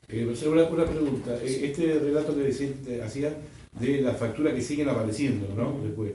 Eh, 0.10 0.26
una, 0.48 0.64
una 0.66 0.86
pregunta. 0.86 1.34
Eh, 1.42 1.68
Este 1.72 2.00
relato 2.00 2.36
que 2.36 2.42
decía- 2.44 2.74
te 2.86 3.02
hacía 3.02 3.34
de 3.80 4.02
las 4.02 4.18
facturas 4.18 4.54
que 4.54 4.62
siguen 4.62 4.90
apareciendo, 4.90 5.48
¿no? 5.56 5.80
Después. 5.84 6.12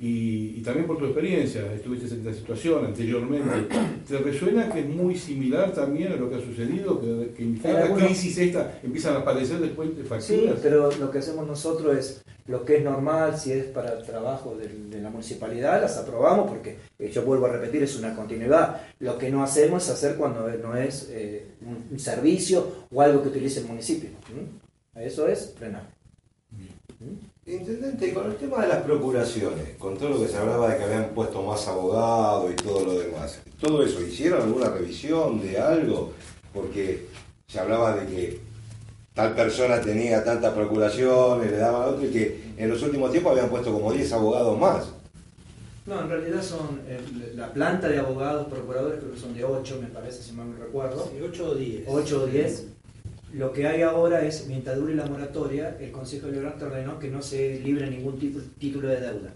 Y, 0.00 0.54
y 0.56 0.62
también 0.62 0.86
por 0.86 0.96
tu 0.96 1.06
experiencia, 1.06 1.72
estuviste 1.72 2.06
en 2.14 2.20
esta 2.20 2.32
situación 2.32 2.84
anteriormente. 2.86 3.50
¿Te 4.08 4.18
resuena 4.18 4.70
que 4.72 4.80
es 4.80 4.86
muy 4.88 5.16
similar 5.16 5.72
también 5.72 6.12
a 6.12 6.16
lo 6.16 6.30
que 6.30 6.36
ha 6.36 6.40
sucedido? 6.40 7.00
Que, 7.00 7.32
que 7.34 7.42
en 7.42 7.56
cada 7.58 7.82
algunos- 7.82 8.04
crisis 8.06 8.38
esta 8.38 8.78
empiezan 8.84 9.14
a 9.14 9.18
aparecer 9.18 9.58
después 9.58 9.96
de 9.96 10.02
Sí, 10.04 10.08
facturas. 10.08 10.60
pero 10.62 10.92
lo 10.92 11.10
que 11.10 11.18
hacemos 11.18 11.46
nosotros 11.48 11.96
es 11.98 12.22
lo 12.46 12.64
que 12.64 12.76
es 12.78 12.84
normal, 12.84 13.36
si 13.38 13.50
es 13.52 13.64
para 13.64 13.98
el 13.98 14.04
trabajo 14.06 14.56
de, 14.56 14.68
de 14.68 15.02
la 15.02 15.10
municipalidad, 15.10 15.82
las 15.82 15.96
aprobamos 15.98 16.48
porque, 16.48 16.76
eh, 16.98 17.10
yo 17.12 17.22
vuelvo 17.22 17.46
a 17.46 17.52
repetir, 17.52 17.82
es 17.82 17.98
una 17.98 18.14
continuidad. 18.14 18.80
Lo 19.00 19.18
que 19.18 19.30
no 19.30 19.42
hacemos 19.42 19.82
es 19.84 19.90
hacer 19.90 20.14
cuando 20.16 20.48
no 20.48 20.76
es 20.76 21.08
eh, 21.10 21.44
un, 21.66 21.86
un 21.90 21.98
servicio 21.98 22.86
o 22.90 23.02
algo 23.02 23.22
que 23.22 23.30
utilice 23.30 23.60
el 23.60 23.66
municipio. 23.66 24.10
¿Mm? 24.30 25.00
Eso 25.00 25.26
es 25.28 25.54
frenar. 25.58 25.90
Intendente, 27.46 28.12
con 28.12 28.26
el 28.26 28.36
tema 28.36 28.62
de 28.62 28.68
las 28.68 28.82
procuraciones, 28.82 29.76
con 29.78 29.96
todo 29.96 30.10
lo 30.10 30.20
que 30.20 30.28
se 30.28 30.36
hablaba 30.36 30.68
de 30.68 30.78
que 30.78 30.84
habían 30.84 31.10
puesto 31.10 31.42
más 31.42 31.66
abogados 31.68 32.50
y 32.50 32.56
todo 32.56 32.84
lo 32.84 32.98
demás, 32.98 33.40
¿todo 33.60 33.82
eso 33.82 34.02
hicieron 34.02 34.42
alguna 34.42 34.68
revisión 34.70 35.40
de 35.40 35.58
algo? 35.58 36.12
Porque 36.52 37.06
se 37.46 37.60
hablaba 37.60 37.94
de 37.94 38.06
que 38.06 38.40
tal 39.14 39.34
persona 39.34 39.80
tenía 39.80 40.24
tantas 40.24 40.52
procuraciones, 40.52 41.50
le 41.50 41.56
daban 41.56 41.82
a 41.82 41.86
otro 41.86 42.04
y 42.04 42.10
que 42.10 42.40
en 42.56 42.68
los 42.68 42.82
últimos 42.82 43.12
tiempos 43.12 43.32
habían 43.32 43.48
puesto 43.48 43.72
como 43.72 43.92
10 43.92 44.12
abogados 44.12 44.58
más. 44.58 44.88
No, 45.86 46.02
en 46.02 46.08
realidad 46.08 46.42
son 46.42 46.82
eh, 46.86 47.00
la 47.34 47.50
planta 47.52 47.88
de 47.88 47.98
abogados, 47.98 48.48
procuradores, 48.48 48.98
creo 48.98 49.12
que 49.12 49.18
son 49.18 49.34
de 49.34 49.42
8, 49.42 49.78
me 49.80 49.88
parece, 49.88 50.22
si 50.22 50.32
mal 50.32 50.50
no 50.50 50.58
recuerdo. 50.58 51.10
8 51.24 51.46
o 51.48 51.54
10. 51.54 51.84
8 51.88 52.22
o 52.22 52.26
10. 52.26 52.66
Lo 53.32 53.52
que 53.52 53.66
hay 53.66 53.82
ahora 53.82 54.24
es, 54.24 54.46
mientras 54.46 54.78
dure 54.78 54.94
la 54.94 55.04
moratoria, 55.04 55.76
el 55.78 55.90
Consejo 55.90 56.28
Liberal 56.28 56.54
te 56.58 56.64
ordenó 56.64 56.98
que 56.98 57.10
no 57.10 57.20
se 57.20 57.60
libre 57.60 57.90
ningún 57.90 58.18
título 58.58 58.88
de 58.88 59.00
deuda. 59.00 59.34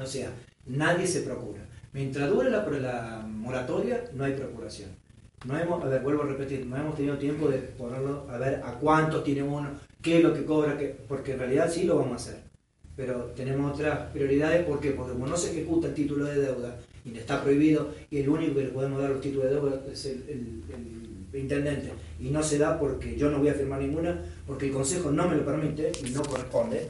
O 0.00 0.04
sea, 0.04 0.30
nadie 0.66 1.06
se 1.06 1.22
procura. 1.22 1.60
Mientras 1.94 2.28
dure 2.28 2.50
la, 2.50 2.66
la 2.66 3.26
moratoria, 3.26 4.04
no 4.14 4.24
hay 4.24 4.34
procuración. 4.34 4.90
No 5.46 5.58
hemos, 5.58 5.82
a 5.82 5.88
ver, 5.88 6.02
vuelvo 6.02 6.22
a 6.22 6.26
repetir, 6.26 6.66
no 6.66 6.76
hemos 6.76 6.94
tenido 6.94 7.16
tiempo 7.16 7.48
de 7.48 7.58
ponerlo 7.58 8.26
a 8.30 8.36
ver 8.36 8.56
a 8.64 8.74
cuántos 8.74 9.24
tiene 9.24 9.42
uno, 9.42 9.70
qué 10.02 10.18
es 10.18 10.22
lo 10.22 10.34
que 10.34 10.44
cobra, 10.44 10.78
porque 11.08 11.32
en 11.32 11.38
realidad 11.38 11.70
sí 11.70 11.84
lo 11.84 11.96
vamos 11.96 12.12
a 12.12 12.16
hacer. 12.16 12.42
Pero 12.96 13.32
tenemos 13.34 13.72
otras 13.72 14.10
prioridades, 14.12 14.66
¿por 14.66 14.78
qué? 14.78 14.90
Porque 14.90 15.14
como 15.14 15.26
no 15.26 15.36
se 15.36 15.52
ejecuta 15.52 15.88
el 15.88 15.94
título 15.94 16.26
de 16.26 16.38
deuda 16.38 16.76
y 17.04 17.16
está 17.16 17.42
prohibido, 17.42 17.88
y 18.10 18.18
el 18.18 18.28
único 18.28 18.54
que 18.54 18.64
le 18.64 18.70
podemos 18.70 19.00
dar 19.00 19.10
los 19.10 19.20
títulos 19.22 19.46
de 19.46 19.54
deuda 19.54 19.80
es 19.90 20.04
el 20.06 21.01
intendente, 21.34 21.92
y 22.20 22.28
no 22.30 22.42
se 22.42 22.58
da 22.58 22.78
porque 22.78 23.16
yo 23.16 23.30
no 23.30 23.38
voy 23.38 23.48
a 23.48 23.54
firmar 23.54 23.80
ninguna, 23.80 24.20
porque 24.46 24.66
el 24.66 24.72
consejo 24.72 25.10
no 25.10 25.28
me 25.28 25.36
lo 25.36 25.44
permite 25.44 25.92
y 26.04 26.10
no 26.10 26.22
corresponde. 26.22 26.88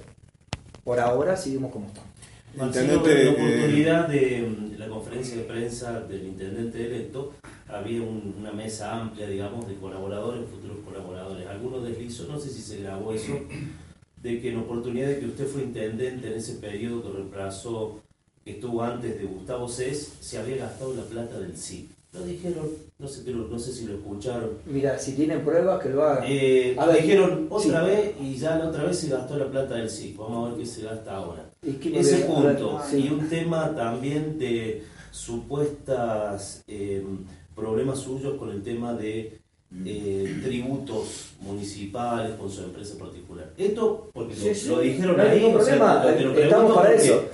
Por 0.85 0.99
ahora 0.99 1.37
seguimos 1.37 1.71
como 1.73 1.87
estamos. 1.87 2.11
Intendente, 2.55 3.11
en 3.13 3.25
la 3.27 3.31
eh, 3.33 3.35
oportunidad 3.35 4.09
de 4.09 4.43
mm, 4.43 4.79
la 4.79 4.89
conferencia 4.89 5.37
de 5.37 5.43
prensa 5.45 6.01
del 6.01 6.25
intendente 6.27 6.85
electo, 6.85 7.33
había 7.69 8.03
un- 8.03 8.35
una 8.39 8.53
mesa 8.53 9.01
amplia, 9.01 9.27
digamos, 9.27 9.67
de 9.69 9.75
colaboradores, 9.77 10.43
futuros 10.51 10.79
colaboradores. 10.85 11.47
Algunos 11.47 11.83
deslizó, 11.85 12.25
no 12.27 12.39
sé 12.39 12.51
si 12.51 12.61
se 12.61 12.81
grabó 12.83 13.13
eso, 13.15 13.39
de 14.23 14.41
que 14.41 14.51
en 14.51 14.59
oportunidad 14.59 15.09
de 15.09 15.21
que 15.21 15.27
usted 15.27 15.47
fue 15.47 15.63
intendente 15.63 16.27
en 16.27 16.35
ese 16.35 16.55
periodo 16.57 17.03
que 17.05 17.17
reemplazó, 17.17 18.01
que 18.45 18.51
estuvo 18.53 18.83
antes 18.83 19.17
de 19.19 19.25
Gustavo 19.25 19.69
Cés, 19.69 20.13
se 20.21 20.37
había 20.39 20.57
gastado 20.57 20.93
la 20.95 21.05
plata 21.05 21.39
del 21.41 21.57
SIC. 21.57 21.89
Lo 22.13 22.23
dijeron, 22.27 22.69
no 22.99 23.09
sé, 23.09 23.23
no 23.31 23.59
sé 23.59 23.73
si 23.73 23.87
lo 23.87 23.95
escucharon. 23.95 24.51
Mira, 24.67 24.99
si 24.99 25.13
tienen 25.13 25.41
pruebas, 25.43 25.83
que 25.83 25.89
lo 25.89 26.05
hagan. 26.05 26.25
Eh, 26.29 26.77
A 26.79 26.85
ver, 26.87 27.03
dijeron 27.03 27.47
otra 27.49 27.81
sí. 27.85 27.91
vez 27.91 28.11
y 28.21 28.37
ya 28.37 28.57
la 28.59 28.69
otra 28.69 28.85
vez 28.85 28.99
se 28.99 29.09
gastó 29.09 29.39
la 29.39 29.51
plata 29.51 29.77
del 29.77 29.89
SIC. 29.89 30.19
Vamos 30.19 30.47
a 30.47 30.51
ver 30.51 30.61
qué 30.61 30.67
se 30.67 30.83
gasta 30.83 31.17
ahora. 31.17 31.51
¿Y 31.63 31.97
Ese 31.97 32.17
punto. 32.27 32.81
sí. 32.91 33.07
Y 33.07 33.09
un 33.09 33.29
tema 33.31 33.75
también 33.75 34.39
de 34.39 34.83
supuestas 35.11 36.63
eh, 36.69 37.03
problemas 37.55 37.99
suyos 38.01 38.35
con 38.39 38.51
el 38.51 38.63
tema 38.63 38.93
de 38.93 39.39
eh, 39.87 40.41
tributos 40.45 41.31
municipales 41.41 42.33
con 42.39 42.51
su 42.51 42.63
empresa 42.63 42.99
particular. 42.99 43.53
Esto 43.57 44.11
porque 44.13 44.35
Sí, 44.35 44.49
lo, 44.49 44.55
sí, 44.55 44.69
lo 44.69 44.81
dijeron 44.81 45.17
no 45.17 45.23
ahí. 45.23 45.41
ningún 45.41 45.61
o 45.61 45.65
sea, 45.65 45.79
problema, 45.79 46.03
te 46.15 46.21
lo 46.25 46.39
estamos 46.39 46.75
para 46.75 46.93
eso. 46.95 47.25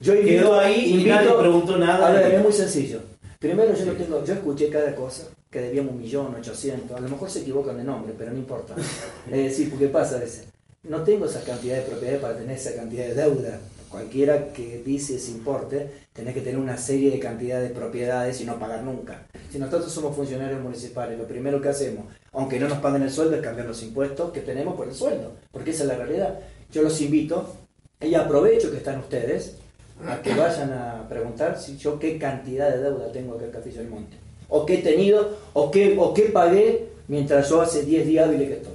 Yo 0.00 0.14
invito- 0.14 0.28
quedó 0.28 0.60
ahí 0.60 0.80
y 0.84 0.90
invito- 1.00 1.08
nadie 1.16 1.30
preguntó 1.40 1.76
nada. 1.76 2.06
A 2.06 2.12
ver, 2.12 2.34
es 2.34 2.42
muy 2.44 2.52
sencillo. 2.52 3.00
Primero 3.38 3.72
yo 3.72 3.84
no 3.86 3.92
tengo, 3.92 4.24
yo 4.24 4.34
escuché 4.34 4.68
cada 4.68 4.96
cosa, 4.96 5.28
que 5.48 5.60
debíamos 5.60 5.92
un 5.92 6.00
millón, 6.00 6.34
ochocientos, 6.34 6.96
a 6.96 7.00
lo 7.00 7.08
mejor 7.08 7.30
se 7.30 7.42
equivocan 7.42 7.76
de 7.76 7.84
nombre, 7.84 8.12
pero 8.18 8.32
no 8.32 8.38
importa. 8.38 8.74
Es 9.30 9.32
decir, 9.32 9.70
porque 9.70 9.86
pasa 9.86 10.16
a 10.16 10.20
veces. 10.20 10.48
No 10.82 11.04
tengo 11.04 11.26
esa 11.26 11.42
cantidad 11.42 11.76
de 11.76 11.82
propiedades 11.82 12.20
para 12.20 12.36
tener 12.36 12.56
esa 12.56 12.74
cantidad 12.74 13.06
de 13.06 13.14
deuda. 13.14 13.60
Cualquiera 13.88 14.52
que 14.52 14.82
dice 14.84 15.16
ese 15.16 15.30
importe, 15.30 15.88
tenés 16.12 16.34
que 16.34 16.40
tener 16.40 16.58
una 16.58 16.76
serie 16.76 17.12
de 17.12 17.20
cantidad 17.20 17.60
de 17.60 17.68
propiedades 17.68 18.40
y 18.40 18.44
no 18.44 18.58
pagar 18.58 18.82
nunca. 18.82 19.28
Si 19.50 19.58
nosotros 19.58 19.92
somos 19.92 20.16
funcionarios 20.16 20.60
municipales, 20.60 21.16
lo 21.16 21.28
primero 21.28 21.60
que 21.60 21.68
hacemos, 21.68 22.06
aunque 22.32 22.58
no 22.58 22.68
nos 22.68 22.78
paguen 22.78 23.02
el 23.02 23.10
sueldo, 23.10 23.36
es 23.36 23.42
cambiar 23.42 23.68
los 23.68 23.82
impuestos 23.84 24.32
que 24.32 24.40
tenemos 24.40 24.74
por 24.74 24.88
el 24.88 24.94
sueldo, 24.94 25.32
porque 25.52 25.70
esa 25.70 25.84
es 25.84 25.88
la 25.88 25.96
realidad. 25.96 26.40
Yo 26.72 26.82
los 26.82 27.00
invito, 27.00 27.54
y 28.00 28.14
aprovecho 28.14 28.70
que 28.70 28.78
están 28.78 28.98
ustedes, 28.98 29.56
a 30.06 30.22
que 30.22 30.34
vayan 30.34 30.72
a 30.72 31.08
preguntar 31.08 31.58
si 31.58 31.76
yo 31.76 31.98
qué 31.98 32.18
cantidad 32.18 32.70
de 32.70 32.82
deuda 32.82 33.10
tengo 33.12 33.34
acá 33.34 33.46
en 33.46 33.50
Castillo 33.50 33.78
del 33.80 33.90
Monte. 33.90 34.16
O 34.48 34.64
qué 34.64 34.74
he 34.74 34.82
tenido, 34.82 35.36
o 35.52 35.70
qué, 35.70 35.96
o 35.98 36.14
qué 36.14 36.22
pagué 36.24 36.88
mientras 37.08 37.48
yo 37.48 37.60
hace 37.60 37.84
10 37.84 38.06
días 38.06 38.28
hábiles 38.28 38.48
que 38.48 38.54
estoy. 38.54 38.72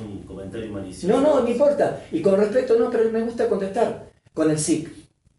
Un 0.00 0.22
comentario 0.22 0.70
malicioso. 0.70 1.16
No, 1.16 1.22
no, 1.22 1.40
no 1.40 1.48
importa. 1.48 2.04
Y 2.12 2.20
con 2.20 2.36
respecto, 2.36 2.78
no, 2.78 2.90
pero 2.90 3.10
me 3.10 3.22
gusta 3.22 3.48
contestar. 3.48 4.10
Con 4.34 4.50
el 4.50 4.58
SIC, 4.58 4.88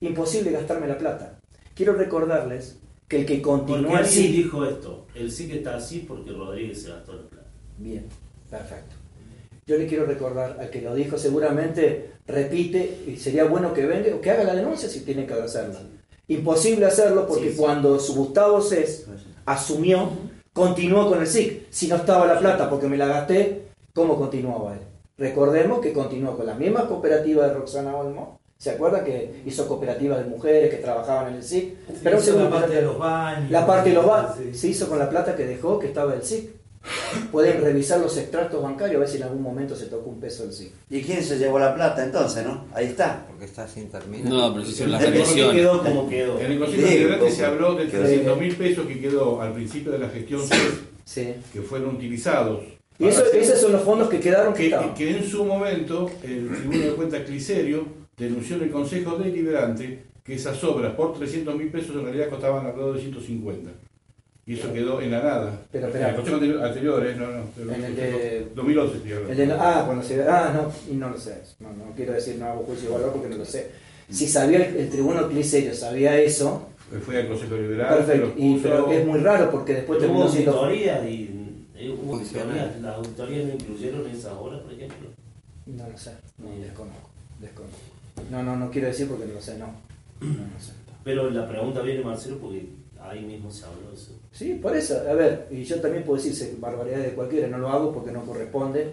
imposible 0.02 0.52
gastarme 0.52 0.88
la 0.88 0.98
plata. 0.98 1.40
Quiero 1.74 1.94
recordarles 1.94 2.78
que 3.08 3.22
el 3.22 3.26
que 3.26 3.42
continúa 3.42 4.02
el 4.02 4.06
SIC... 4.06 4.32
dijo 4.32 4.66
esto. 4.66 5.08
El 5.16 5.32
SIC 5.32 5.52
está 5.56 5.78
así 5.78 6.06
porque 6.08 6.32
Rodríguez 6.32 6.82
se 6.82 6.90
gastó 6.90 7.14
la 7.14 7.28
plata. 7.28 7.48
Bien, 7.78 8.06
perfecto. 8.50 8.96
Yo 9.70 9.78
le 9.78 9.86
quiero 9.86 10.08
recordar 10.08 10.58
al 10.60 10.72
que 10.72 10.82
lo 10.82 10.96
dijo, 10.96 11.20
seguramente 11.20 12.14
repite, 12.26 13.04
y 13.06 13.18
sería 13.18 13.44
bueno 13.44 13.72
que 13.72 13.86
venga 13.86 14.16
o 14.16 14.20
que 14.20 14.32
haga 14.32 14.44
la 14.44 14.56
denuncia 14.56 14.90
si 14.90 15.02
tiene 15.02 15.28
que 15.28 15.36
hacerla. 15.36 15.80
Imposible 16.28 16.88
hacerlo 16.88 17.28
porque 17.28 17.50
Sí, 17.50 17.52
sí. 17.52 17.58
cuando 17.60 18.00
su 18.00 18.16
Gustavo 18.16 18.64
Cés 18.64 19.06
asumió, 19.46 20.10
continuó 20.54 21.08
con 21.08 21.20
el 21.20 21.28
SIC. 21.28 21.68
Si 21.70 21.88
no 21.88 21.98
estaba 21.98 22.26
la 22.26 22.40
plata 22.40 22.68
porque 22.68 22.88
me 22.88 22.98
la 22.98 23.06
gasté, 23.06 23.68
¿cómo 23.94 24.18
continuaba 24.18 24.74
él? 24.74 24.80
Recordemos 25.20 25.82
que 25.82 25.94
continuó 25.94 26.36
con 26.36 26.48
la 26.48 26.56
misma 26.56 26.88
cooperativa 26.88 27.46
de 27.48 27.54
Roxana 27.54 27.96
Olmo. 27.96 28.40
¿Se 28.58 28.72
acuerdan 28.72 29.06
que 29.06 29.44
hizo 29.46 29.68
cooperativa 29.68 30.18
de 30.18 30.26
mujeres 30.26 30.72
que 30.72 30.78
trabajaban 30.78 31.28
en 31.30 31.36
el 31.36 31.44
SIC? 31.44 31.76
Pero 32.04 32.20
segundo, 32.20 32.50
la 32.50 32.56
parte 32.62 32.76
de 32.76 32.82
los 32.82 32.98
baños. 32.98 33.52
La 33.52 33.68
parte 33.68 33.90
de 33.90 33.96
los 33.96 34.06
baños 34.08 34.32
se 34.52 34.68
hizo 34.68 34.90
con 34.90 34.98
la 34.98 35.08
plata 35.12 35.36
que 35.36 35.46
dejó 35.46 35.78
que 35.78 35.86
estaba 35.88 36.16
el 36.16 36.24
SIC. 36.24 36.59
Pueden 37.32 37.62
revisar 37.62 38.00
los 38.00 38.16
extractos 38.18 38.62
bancarios 38.62 38.98
a 38.98 39.00
ver 39.00 39.08
si 39.10 39.18
en 39.18 39.24
algún 39.24 39.42
momento 39.42 39.76
se 39.76 39.88
tocó 39.88 40.10
un 40.10 40.20
peso 40.20 40.44
del 40.44 40.54
SIC. 40.54 40.72
¿Y 40.90 41.02
quién 41.02 41.24
se 41.24 41.38
llevó 41.38 41.60
la 41.60 41.76
plata 41.76 42.04
entonces, 42.04 42.46
no? 42.46 42.66
Ahí 42.74 42.88
está. 42.88 43.26
Porque 43.28 43.46
está 43.46 43.68
sin 43.68 43.90
terminar. 43.90 44.30
No, 44.32 44.54
pero 44.54 44.66
se 44.66 44.72
hicieron 44.72 44.94
las 44.94 45.04
¿Por 45.04 45.12
qué 45.14 45.20
revisiones. 45.20 45.56
quedó 45.56 45.84
como 45.84 46.10
quedó? 46.10 46.40
En 46.40 46.52
el 46.52 46.60
Consejo 46.60 46.82
Sí, 46.88 46.94
Deliberante 46.94 47.26
un 47.26 47.32
se 47.32 47.46
habló 47.46 47.76
de 47.76 47.88
Quedó- 47.88 48.02
300 48.04 48.40
mil 48.40 48.56
pesos 48.56 48.88
que 48.88 49.00
quedó 49.00 49.42
al 49.42 49.54
principio 49.54 49.92
de 49.92 50.00
la 50.00 50.10
gestión 50.10 50.42
Sí. 51.06 51.34
que 51.52 51.62
fueron 51.62 51.96
utilizados. 51.96 52.64
Y 52.98 53.08
eso, 53.08 53.24
esos 53.34 53.60
son 53.60 53.72
los 53.74 53.82
fondos 53.84 54.10
que 54.10 54.20
quedaron 54.20 54.54
que 54.54 54.70
que, 54.70 54.94
que 54.98 55.18
en 55.18 55.24
su 55.24 55.46
momento 55.46 56.10
el 56.24 56.50
Tribunal 56.50 56.82
de 56.84 56.94
Cuentas 56.96 57.22
Cliserio 57.24 57.86
denunció 58.18 58.56
en 58.58 58.64
el 58.64 58.72
Consejo 58.72 59.16
Deliberante 59.18 60.04
que 60.24 60.36
esas 60.36 60.62
obras 60.64 60.94
por 60.96 61.14
300 61.18 61.56
mil 61.56 61.70
pesos 61.70 61.96
en 61.96 62.04
realidad 62.04 62.30
costaban 62.30 62.66
alrededor 62.66 62.96
de 62.96 63.02
150. 63.02 63.72
Y 64.50 64.54
eso 64.56 64.74
quedó 64.74 65.00
en 65.00 65.12
la 65.12 65.22
nada. 65.22 65.62
Pero, 65.72 65.86
en 65.86 65.90
espera. 65.92 66.10
el 66.10 66.16
Consejo 66.16 66.36
anterior, 66.38 66.64
anterior, 66.66 67.06
eh, 67.06 67.16
no, 67.16 67.28
no. 67.28 67.74
En 67.76 67.84
el 67.84 67.96
de- 67.96 68.48
2011, 68.56 68.96
estoy 68.98 69.12
hablando. 69.12 69.32
El 69.44 69.48
de- 69.48 69.54
ah, 69.54 69.84
cuando 69.86 70.04
se. 70.04 70.24
Ah, 70.24 70.52
no, 70.56 70.92
y 70.92 70.96
no 70.98 71.10
lo 71.12 71.20
sé. 71.20 71.36
No, 71.60 71.70
no 71.72 71.94
quiero 71.96 72.14
decir, 72.14 72.36
no 72.40 72.46
hago 72.48 72.64
juicio 72.64 72.90
de 72.90 72.96
valor 72.96 73.12
porque 73.14 73.30
no 73.30 73.38
lo 73.38 73.46
sé. 73.46 73.70
Si 74.10 74.28
sabía 74.28 74.66
el, 74.66 74.76
el 74.76 74.90
tribunal 74.90 75.30
cliserio, 75.30 75.72
sabía 75.76 76.18
eso, 76.20 76.68
Fue 77.06 77.18
al 77.18 77.28
Consejo 77.28 77.54
Deliberante. 77.54 77.96
perfecto. 78.04 78.34
Y, 78.38 78.58
pero 78.58 78.92
es 78.92 79.06
muy 79.06 79.20
raro 79.20 79.52
porque 79.52 79.74
después 79.76 80.00
Hubo 80.00 80.06
terminó 80.08 80.28
siendo. 80.28 80.52
auditoría 80.54 81.08
y 81.08 81.68
eh, 81.76 81.90
hubo 81.92 82.16
auditorías. 82.16 82.82
Las 82.82 82.96
auditorías 82.96 83.46
no 83.46 83.54
incluyeron 83.54 84.08
esas 84.08 84.34
obras, 84.34 84.62
por 84.62 84.74
ejemplo. 84.74 85.10
No 85.68 85.88
lo 85.88 85.96
sé, 85.96 86.12
no, 86.40 86.50
desconozco. 86.60 87.10
desconozco. 87.40 87.78
No, 88.32 88.42
no, 88.42 88.56
no 88.56 88.72
quiero 88.72 88.88
decir 88.88 89.08
porque 89.08 89.28
no 89.28 89.34
lo 89.36 89.42
sé, 89.42 89.60
no. 89.60 89.68
No, 90.22 90.28
no 90.28 90.60
sé. 90.60 90.72
Pero 91.04 91.30
la 91.30 91.48
pregunta 91.48 91.82
viene, 91.84 92.04
Marcelo, 92.04 92.40
porque 92.40 92.66
ahí 93.02 93.22
mismo 93.22 93.52
se 93.52 93.66
habló 93.66 93.92
eso. 93.94 94.12
Sí, 94.32 94.56
por 94.62 94.76
eso, 94.76 95.00
a 95.10 95.14
ver, 95.14 95.48
y 95.52 95.64
yo 95.64 95.80
también 95.82 96.04
puedo 96.04 96.18
decirse 96.22 96.56
barbaridades 96.60 97.06
de 97.08 97.14
cualquiera, 97.14 97.48
no 97.48 97.58
lo 97.58 97.70
hago 97.70 97.92
porque 97.94 98.12
no 98.12 98.24
corresponde, 98.26 98.92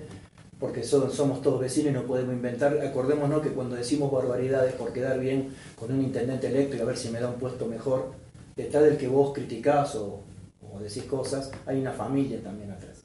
porque 0.58 0.82
so- 0.82 1.10
somos 1.10 1.42
todos 1.42 1.60
vecinos 1.60 1.90
y 1.90 1.94
no 1.94 2.02
podemos 2.04 2.32
inventar. 2.34 2.78
Acordémonos 2.80 3.42
que 3.42 3.50
cuando 3.50 3.76
decimos 3.76 4.10
barbaridades 4.10 4.72
por 4.74 4.92
quedar 4.92 5.18
bien 5.20 5.54
con 5.78 5.92
un 5.92 6.00
intendente 6.02 6.46
electo 6.48 6.76
y 6.76 6.80
a 6.80 6.84
ver 6.84 6.96
si 6.96 7.10
me 7.10 7.20
da 7.20 7.28
un 7.28 7.34
puesto 7.38 7.66
mejor, 7.66 8.12
detrás 8.56 8.84
del 8.84 8.96
que 8.96 9.08
vos 9.08 9.32
criticás 9.34 9.94
o, 9.96 10.22
o 10.72 10.78
decís 10.80 11.04
cosas, 11.04 11.50
hay 11.66 11.80
una 11.80 11.92
familia 11.92 12.42
también 12.42 12.70
atrás. 12.70 13.02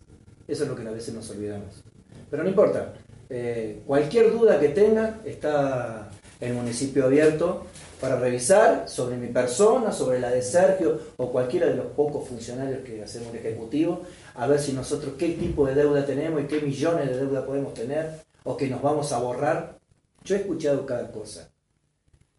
Eso 0.48 0.64
es 0.64 0.70
lo 0.70 0.76
que 0.76 0.88
a 0.88 0.92
veces 0.92 1.14
nos 1.14 1.30
olvidamos. 1.30 1.84
Pero 2.30 2.44
no 2.44 2.50
importa, 2.50 2.94
eh, 3.30 3.82
cualquier 3.86 4.32
duda 4.32 4.60
que 4.60 4.70
tengan, 4.70 5.22
está 5.26 6.10
el 6.40 6.54
municipio 6.54 7.06
abierto 7.06 7.66
para 8.02 8.16
revisar 8.20 8.90
sobre 8.90 9.16
mi 9.16 9.28
persona, 9.28 9.92
sobre 9.92 10.20
la 10.20 10.32
de 10.32 10.42
Sergio 10.42 11.00
o 11.18 11.32
cualquiera 11.32 11.68
de 11.68 11.76
los 11.76 11.86
pocos 11.88 12.28
funcionarios 12.28 12.80
que 12.84 13.02
hacemos 13.04 13.30
el 13.30 13.38
Ejecutivo, 13.38 14.02
a 14.36 14.48
ver 14.48 14.60
si 14.60 14.74
nosotros 14.74 15.14
qué 15.20 15.30
tipo 15.34 15.68
de 15.68 15.76
deuda 15.76 16.04
tenemos 16.06 16.42
y 16.42 16.46
qué 16.48 16.60
millones 16.62 17.08
de 17.12 17.18
deuda 17.18 17.46
podemos 17.46 17.76
tener 17.76 18.10
o 18.44 18.58
que 18.58 18.68
nos 18.68 18.82
vamos 18.82 19.12
a 19.14 19.20
borrar. 19.20 19.78
Yo 20.24 20.36
he 20.36 20.40
escuchado 20.40 20.86
cada 20.86 21.12
cosa. 21.12 21.50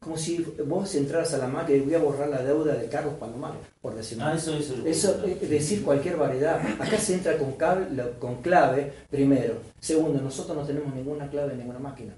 Como 0.00 0.16
si 0.16 0.44
vos 0.66 0.92
entraras 0.96 1.32
a 1.34 1.38
la 1.38 1.46
máquina 1.46 1.78
y 1.78 1.82
voy 1.82 1.94
a 1.94 1.98
borrar 1.98 2.28
la 2.28 2.42
deuda 2.42 2.74
de 2.74 2.88
Carlos 2.88 3.14
Palomar, 3.20 3.52
por 3.80 3.94
decirlo. 3.94 4.24
Ah, 4.26 4.34
eso- 4.34 4.52
eso 4.56 4.74
Eso 4.84 5.24
es 5.24 5.48
decir 5.48 5.84
cualquier 5.84 6.16
variedad. 6.16 6.60
Acá 6.80 6.98
se 6.98 7.14
entra 7.14 7.38
con, 7.38 7.52
cable, 7.52 8.02
con 8.18 8.42
clave, 8.42 8.92
primero. 9.08 9.54
Segundo, 9.78 10.20
nosotros 10.20 10.56
no 10.56 10.64
tenemos 10.66 10.92
ninguna 10.92 11.30
clave 11.30 11.52
en 11.52 11.58
ninguna 11.60 11.78
máquina. 11.78 12.14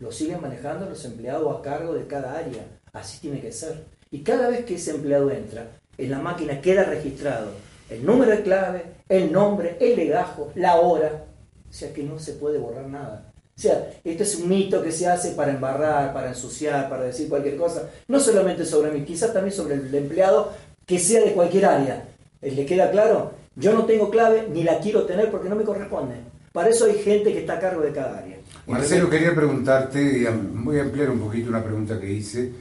Lo 0.00 0.10
siguen 0.10 0.40
manejando 0.40 0.88
los 0.88 1.04
empleados 1.04 1.56
a 1.56 1.62
cargo 1.62 1.94
de 1.94 2.08
cada 2.08 2.36
área. 2.38 2.64
Así 2.92 3.18
tiene 3.20 3.40
que 3.40 3.52
ser. 3.52 3.84
Y 4.10 4.20
cada 4.20 4.48
vez 4.48 4.64
que 4.64 4.76
ese 4.76 4.92
empleado 4.92 5.30
entra, 5.30 5.66
en 5.96 6.10
la 6.10 6.18
máquina 6.18 6.60
queda 6.60 6.84
registrado 6.84 7.50
el 7.90 8.04
número 8.04 8.30
de 8.32 8.42
clave, 8.42 8.84
el 9.08 9.32
nombre, 9.32 9.76
el 9.80 9.96
legajo, 9.96 10.52
la 10.54 10.76
hora. 10.76 11.24
O 11.68 11.72
sea 11.72 11.92
que 11.92 12.02
no 12.02 12.18
se 12.18 12.32
puede 12.34 12.58
borrar 12.58 12.86
nada. 12.86 13.32
O 13.56 13.60
sea, 13.60 13.90
esto 14.04 14.22
es 14.22 14.36
un 14.36 14.48
mito 14.48 14.82
que 14.82 14.92
se 14.92 15.06
hace 15.08 15.32
para 15.32 15.52
embarrar, 15.52 16.12
para 16.12 16.28
ensuciar, 16.28 16.88
para 16.88 17.04
decir 17.04 17.28
cualquier 17.28 17.56
cosa. 17.56 17.88
No 18.06 18.20
solamente 18.20 18.64
sobre 18.64 18.92
mí, 18.92 19.04
quizás 19.04 19.32
también 19.32 19.54
sobre 19.54 19.74
el 19.74 19.94
empleado 19.94 20.52
que 20.86 20.98
sea 20.98 21.24
de 21.24 21.32
cualquier 21.32 21.66
área. 21.66 22.08
¿Le 22.40 22.64
queda 22.64 22.90
claro? 22.90 23.32
Yo 23.56 23.72
no 23.72 23.84
tengo 23.84 24.10
clave 24.10 24.46
ni 24.52 24.62
la 24.62 24.78
quiero 24.78 25.02
tener 25.04 25.30
porque 25.30 25.48
no 25.48 25.56
me 25.56 25.64
corresponde. 25.64 26.14
Para 26.52 26.70
eso 26.70 26.84
hay 26.84 26.94
gente 26.94 27.32
que 27.32 27.40
está 27.40 27.54
a 27.54 27.60
cargo 27.60 27.82
de 27.82 27.92
cada 27.92 28.18
área. 28.18 28.38
Marcelo, 28.66 29.10
quería 29.10 29.34
preguntarte, 29.34 30.28
voy 30.52 30.78
a 30.78 30.82
ampliar 30.82 31.10
un 31.10 31.20
poquito 31.20 31.48
una 31.48 31.64
pregunta 31.64 31.98
que 31.98 32.10
hice 32.10 32.52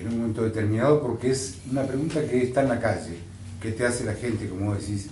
en 0.00 0.08
un 0.08 0.18
momento 0.18 0.42
determinado, 0.42 1.00
porque 1.00 1.30
es 1.30 1.58
una 1.70 1.84
pregunta 1.84 2.24
que 2.26 2.42
está 2.42 2.62
en 2.62 2.68
la 2.68 2.80
calle, 2.80 3.16
que 3.60 3.72
te 3.72 3.86
hace 3.86 4.04
la 4.04 4.14
gente, 4.14 4.48
como 4.48 4.74
decís, 4.74 5.08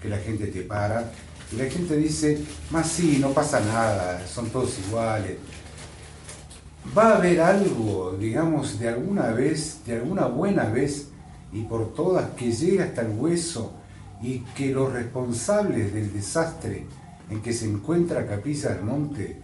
que 0.00 0.08
la 0.08 0.18
gente 0.18 0.46
te 0.46 0.62
para, 0.62 1.12
y 1.52 1.56
la 1.56 1.66
gente 1.66 1.96
dice, 1.96 2.38
más 2.70 2.88
sí, 2.88 3.18
no 3.20 3.30
pasa 3.30 3.60
nada, 3.60 4.26
son 4.26 4.50
todos 4.50 4.78
iguales. 4.86 5.36
¿Va 6.96 7.12
a 7.12 7.16
haber 7.16 7.40
algo, 7.40 8.16
digamos, 8.18 8.78
de 8.78 8.88
alguna 8.88 9.28
vez, 9.28 9.80
de 9.86 9.96
alguna 9.96 10.26
buena 10.26 10.64
vez, 10.64 11.08
y 11.52 11.62
por 11.62 11.94
todas, 11.94 12.30
que 12.30 12.50
llegue 12.50 12.82
hasta 12.82 13.02
el 13.02 13.12
hueso 13.18 13.72
y 14.22 14.40
que 14.56 14.72
los 14.72 14.92
responsables 14.92 15.92
del 15.94 16.12
desastre 16.12 16.86
en 17.30 17.42
que 17.42 17.52
se 17.52 17.66
encuentra 17.66 18.26
Capilla 18.26 18.70
del 18.70 18.82
Monte 18.82 19.40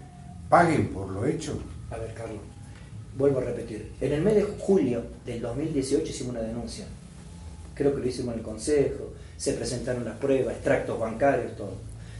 paguen 0.49 0.89
por 0.89 1.09
lo 1.09 1.25
hecho? 1.25 1.59
A 1.91 1.97
ver, 1.97 2.15
Carlos, 2.15 2.41
vuelvo 3.17 3.39
a 3.39 3.45
repetir. 3.45 3.93
En 4.01 4.13
el 4.13 4.23
mes 4.23 4.35
de 4.37 4.43
julio 4.43 5.03
del 5.25 5.41
2018 5.41 6.05
hicimos 6.05 6.33
una 6.35 6.43
denuncia. 6.43 6.87
Creo 7.75 7.95
que 7.95 8.01
lo 8.01 8.07
hicimos 8.07 8.35
en 8.35 8.41
el 8.41 8.45
Consejo, 8.45 9.13
se 9.37 9.55
presentaron 9.55 10.05
las 10.05 10.17
pruebas, 10.19 10.55
extractos 10.55 10.99
bancarios, 10.99 11.57
todo. 11.57 11.75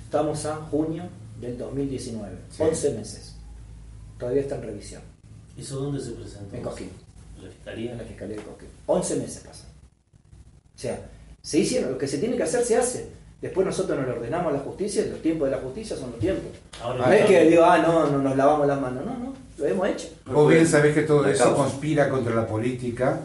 Estamos 0.05 0.45
a 0.47 0.57
junio 0.57 1.05
del 1.41 1.57
2019, 1.59 2.37
11 2.59 2.95
meses. 2.95 3.35
Todavía 4.19 4.43
está 4.43 4.57
en 4.57 4.63
revisión. 4.63 5.03
¿Eso 5.57 5.81
dónde 5.81 6.01
se 6.01 6.13
presentó? 6.13 6.57
En 6.57 6.63
Cosquín. 6.63 6.91
¿La 7.43 7.51
Fiscalía? 7.51 7.93
En 7.93 7.99
la 7.99 8.05
Fiscalía 8.05 8.37
de 8.37 8.43
Cosquín. 8.43 8.69
11 8.87 9.17
meses 9.17 9.43
pasan. 9.47 9.67
O 10.75 10.79
sea, 10.79 11.11
se 11.43 11.59
hicieron, 11.59 11.93
lo 11.93 11.99
que 11.99 12.07
se 12.07 12.19
tiene 12.19 12.37
que 12.37 12.43
hacer 12.43 12.65
se 12.65 12.77
hace. 12.77 13.09
Después 13.43 13.67
nosotros 13.67 13.99
nos 13.99 14.07
lo 14.09 14.15
ordenamos 14.15 14.53
a 14.53 14.57
la 14.57 14.63
justicia, 14.63 15.05
y 15.05 15.11
los 15.11 15.21
tiempos 15.21 15.51
de 15.51 15.57
la 15.57 15.61
justicia 15.63 15.97
son 15.97 16.13
los 16.13 16.21
tiempos. 16.21 16.53
Ahora, 16.83 17.07
no 17.07 17.13
es 17.13 17.25
que 17.27 17.45
digo, 17.47 17.65
ah, 17.65 17.79
no, 17.79 18.09
no 18.09 18.19
nos 18.23 18.37
lavamos 18.37 18.67
las 18.69 18.81
manos. 18.81 19.05
No, 19.05 19.19
no, 19.19 19.35
lo 19.59 19.67
hemos 19.67 19.89
hecho. 19.89 20.09
Vos 20.27 20.49
bien 20.49 20.67
sabés 20.67 20.95
que 20.95 21.03
todo 21.03 21.27
eso 21.27 21.55
conspira 21.55 22.09
contra 22.09 22.35
la 22.35 22.47
política, 22.47 23.21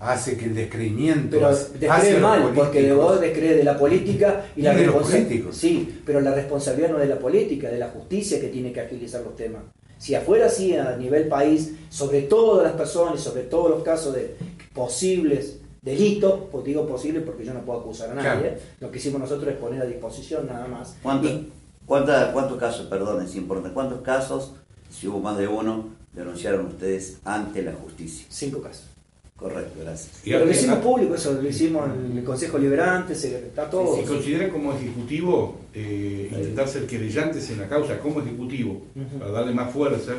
hace 0.00 0.38
que 0.38 0.46
el 0.46 0.54
descreimiento 0.54 1.28
Pero 1.36 1.48
hacia 1.48 1.78
descree 1.78 2.12
los 2.14 2.22
mal, 2.22 2.52
porque 2.54 2.90
vos 2.94 3.20
descrees 3.20 3.58
de 3.58 3.64
la 3.64 3.76
política 3.78 4.46
y, 4.56 4.60
Y 4.60 4.62
la 4.62 4.74
de 4.74 4.86
los 4.86 4.94
responsa- 4.96 5.10
políticos. 5.12 5.56
Sí, 5.56 6.00
pero 6.06 6.22
la 6.22 6.34
responsabilidad 6.34 6.88
no 6.92 6.96
es 6.96 7.02
de 7.06 7.14
la 7.14 7.20
política, 7.20 7.68
de 7.68 7.78
la 7.78 7.88
justicia 7.88 8.40
que 8.40 8.48
tiene 8.48 8.72
que 8.72 8.80
agilizar 8.80 9.20
los 9.20 9.36
temas. 9.36 9.60
Si 9.98 10.14
afuera 10.14 10.48
sí, 10.48 10.74
a 10.74 10.96
nivel 10.96 11.28
país, 11.28 11.72
sobre 11.90 12.22
todas 12.22 12.64
las 12.64 12.72
personas 12.72 13.20
y 13.20 13.22
sobre 13.22 13.42
todos 13.42 13.68
los 13.70 13.82
casos 13.82 14.14
de 14.14 14.34
posibles 14.72 15.58
delitos, 15.82 16.40
pues 16.52 16.64
digo 16.64 16.86
posibles 16.86 17.22
porque 17.24 17.44
yo 17.44 17.54
no 17.54 17.60
puedo 17.60 17.80
acusar 17.80 18.10
a 18.10 18.14
nadie, 18.14 18.40
Claro. 18.48 18.56
lo 18.80 18.90
que 18.90 18.98
hicimos 18.98 19.20
nosotros 19.20 19.48
es 19.54 19.58
poner 19.58 19.80
a 19.82 19.86
disposición 19.86 20.46
nada 20.46 20.66
más. 20.66 20.96
¿Cuántos, 21.02 21.30
Y- 21.30 21.48
cuánta- 21.86 22.32
¿Cuántos 22.32 22.58
casos, 22.58 22.86
perdón, 22.86 23.24
es 23.24 23.34
importante, 23.36 23.72
cuántos 23.74 24.00
casos, 24.02 24.52
si 24.90 25.06
hubo 25.08 25.20
más 25.20 25.38
de 25.38 25.48
uno, 25.48 25.88
denunciaron 26.12 26.66
ustedes 26.66 27.18
ante 27.24 27.62
la 27.62 27.72
justicia? 27.72 28.26
Cinco 28.28 28.60
casos. 28.60 28.86
Correcto, 29.36 29.72
gracias. 29.80 30.20
Pero 30.22 30.44
lo 30.44 30.50
hicimos 30.50 30.80
público, 30.80 31.14
eso 31.14 31.32
lo 31.32 31.48
hicimos 31.48 31.88
en 31.88 32.18
el 32.18 32.22
Consejo 32.24 32.58
Liberante, 32.58 33.14
se, 33.14 33.38
está 33.38 33.70
todo. 33.70 33.96
Si 33.96 34.02
consideran 34.02 34.50
como 34.50 34.74
ejecutivo 34.74 35.56
eh, 35.72 36.28
intentar 36.30 36.68
ser 36.68 36.86
querellantes 36.86 37.48
en 37.48 37.58
la 37.60 37.66
causa 37.66 37.98
como 38.00 38.20
ejecutivo 38.20 38.82
para 39.18 39.30
darle 39.30 39.54
más 39.54 39.72
fuerza 39.72 40.12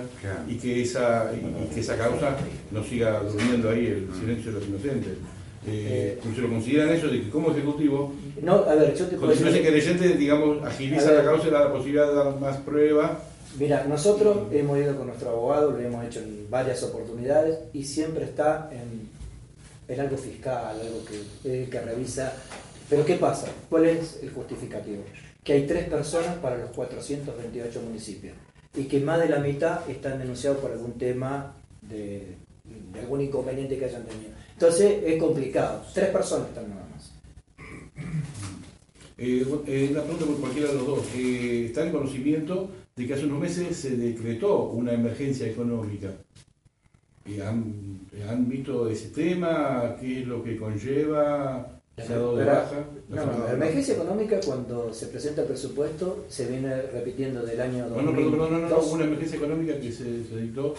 y 0.49 0.55
que 0.55 0.81
esa 0.81 1.31
y, 1.35 1.65
y 1.65 1.67
que 1.71 1.81
esa 1.81 1.95
causa 1.97 2.35
no 2.71 2.83
siga 2.83 3.21
durmiendo 3.21 3.69
ahí 3.69 3.85
el 3.85 4.09
silencio 4.19 4.53
de 4.53 4.59
los 4.59 4.67
inocentes. 4.67 5.13
Eh, 5.67 6.19
¿Se 6.35 6.41
lo 6.41 6.49
consideran 6.49 6.89
eso 6.89 7.07
de 7.07 7.21
que 7.21 7.29
como 7.29 7.51
ejecutivo, 7.51 8.13
No, 8.41 8.55
a 8.55 8.73
ver, 8.75 8.95
yo 8.95 9.05
te 9.05 9.15
puedo 9.15 9.31
decir- 9.31 9.47
hace 9.47 9.61
querellante, 9.61 10.07
digamos, 10.17 10.63
agiliza 10.65 11.11
la 11.11 11.23
causa 11.23 11.47
y 11.47 11.51
da 11.51 11.59
la 11.65 11.71
posibilidad 11.71 12.07
de 12.07 12.15
dar 12.15 12.39
más 12.39 12.57
prueba? 12.57 13.19
Mira, 13.59 13.85
nosotros 13.87 14.47
hemos 14.51 14.77
ido 14.79 14.95
con 14.97 15.07
nuestro 15.07 15.29
abogado, 15.29 15.71
lo 15.71 15.79
hemos 15.79 16.03
hecho 16.05 16.19
en 16.21 16.47
varias 16.49 16.81
oportunidades 16.83 17.59
y 17.73 17.83
siempre 17.83 18.23
está 18.25 18.69
en, 18.71 19.07
en 19.93 19.99
algo 19.99 20.17
fiscal, 20.17 20.79
algo 20.79 21.03
que, 21.05 21.63
eh, 21.63 21.67
que 21.69 21.79
revisa. 21.81 22.33
Pero 22.89 23.05
¿qué 23.05 23.15
pasa? 23.15 23.47
¿Cuál 23.69 23.85
es 23.85 24.19
el 24.23 24.31
justificativo? 24.31 25.03
Que 25.43 25.53
hay 25.53 25.67
tres 25.67 25.87
personas 25.89 26.35
para 26.37 26.57
los 26.57 26.69
428 26.71 27.81
municipios 27.81 28.33
y 28.75 28.85
que 28.85 28.99
más 28.99 29.19
de 29.19 29.29
la 29.29 29.39
mitad 29.39 29.87
están 29.89 30.17
denunciados 30.17 30.59
por 30.59 30.71
algún 30.71 30.93
tema 30.97 31.53
de, 31.81 32.35
de 32.93 32.99
algún 32.99 33.21
inconveniente 33.21 33.77
que 33.77 33.85
hayan 33.85 34.03
tenido. 34.05 34.31
Entonces 34.61 35.01
es 35.03 35.19
complicado. 35.19 35.83
Tres 35.91 36.09
personas 36.09 36.49
están 36.49 36.69
nada 36.69 36.85
más. 36.93 37.11
Eh, 39.17 39.43
eh, 39.65 39.87
una 39.91 40.03
pregunta 40.03 40.25
por 40.25 40.39
cualquiera 40.39 40.69
de 40.69 40.75
los 40.75 40.85
dos. 40.85 40.99
Eh, 41.15 41.65
¿Está 41.65 41.83
en 41.83 41.91
conocimiento 41.91 42.69
de 42.95 43.07
que 43.07 43.13
hace 43.15 43.25
unos 43.25 43.39
meses 43.39 43.75
se 43.75 43.97
decretó 43.97 44.65
una 44.65 44.93
emergencia 44.93 45.47
económica? 45.47 46.11
Eh, 47.25 47.41
¿han, 47.41 48.01
¿Han 48.29 48.47
visto 48.47 48.87
ese 48.87 49.09
tema? 49.09 49.95
¿Qué 49.99 50.21
es 50.21 50.27
lo 50.27 50.43
que 50.43 50.57
conlleva? 50.57 51.81
¿Se 51.97 52.13
ha 52.13 52.17
dado 52.17 52.37
de 52.37 52.45
baja? 52.45 52.85
no, 53.09 53.25
no, 53.25 53.43
la 53.45 53.53
emergencia 53.53 53.95
económica 53.95 54.39
cuando 54.45 54.93
se 54.93 55.07
presenta 55.07 55.41
el 55.41 55.47
presupuesto 55.47 56.25
se 56.29 56.47
viene 56.47 56.83
repitiendo 56.83 57.43
del 57.43 57.59
año 57.59 57.87
No, 57.89 58.01
no, 58.01 58.11
perdón, 58.11 58.37
no, 58.37 58.49
no, 58.49 58.59
no, 58.59 58.69
2002. 58.69 58.93
una 58.93 59.05
emergencia 59.05 59.37
económica 59.37 59.79
que 59.79 59.91
se, 59.91 60.23
se 60.23 60.37
dictó 60.37 60.75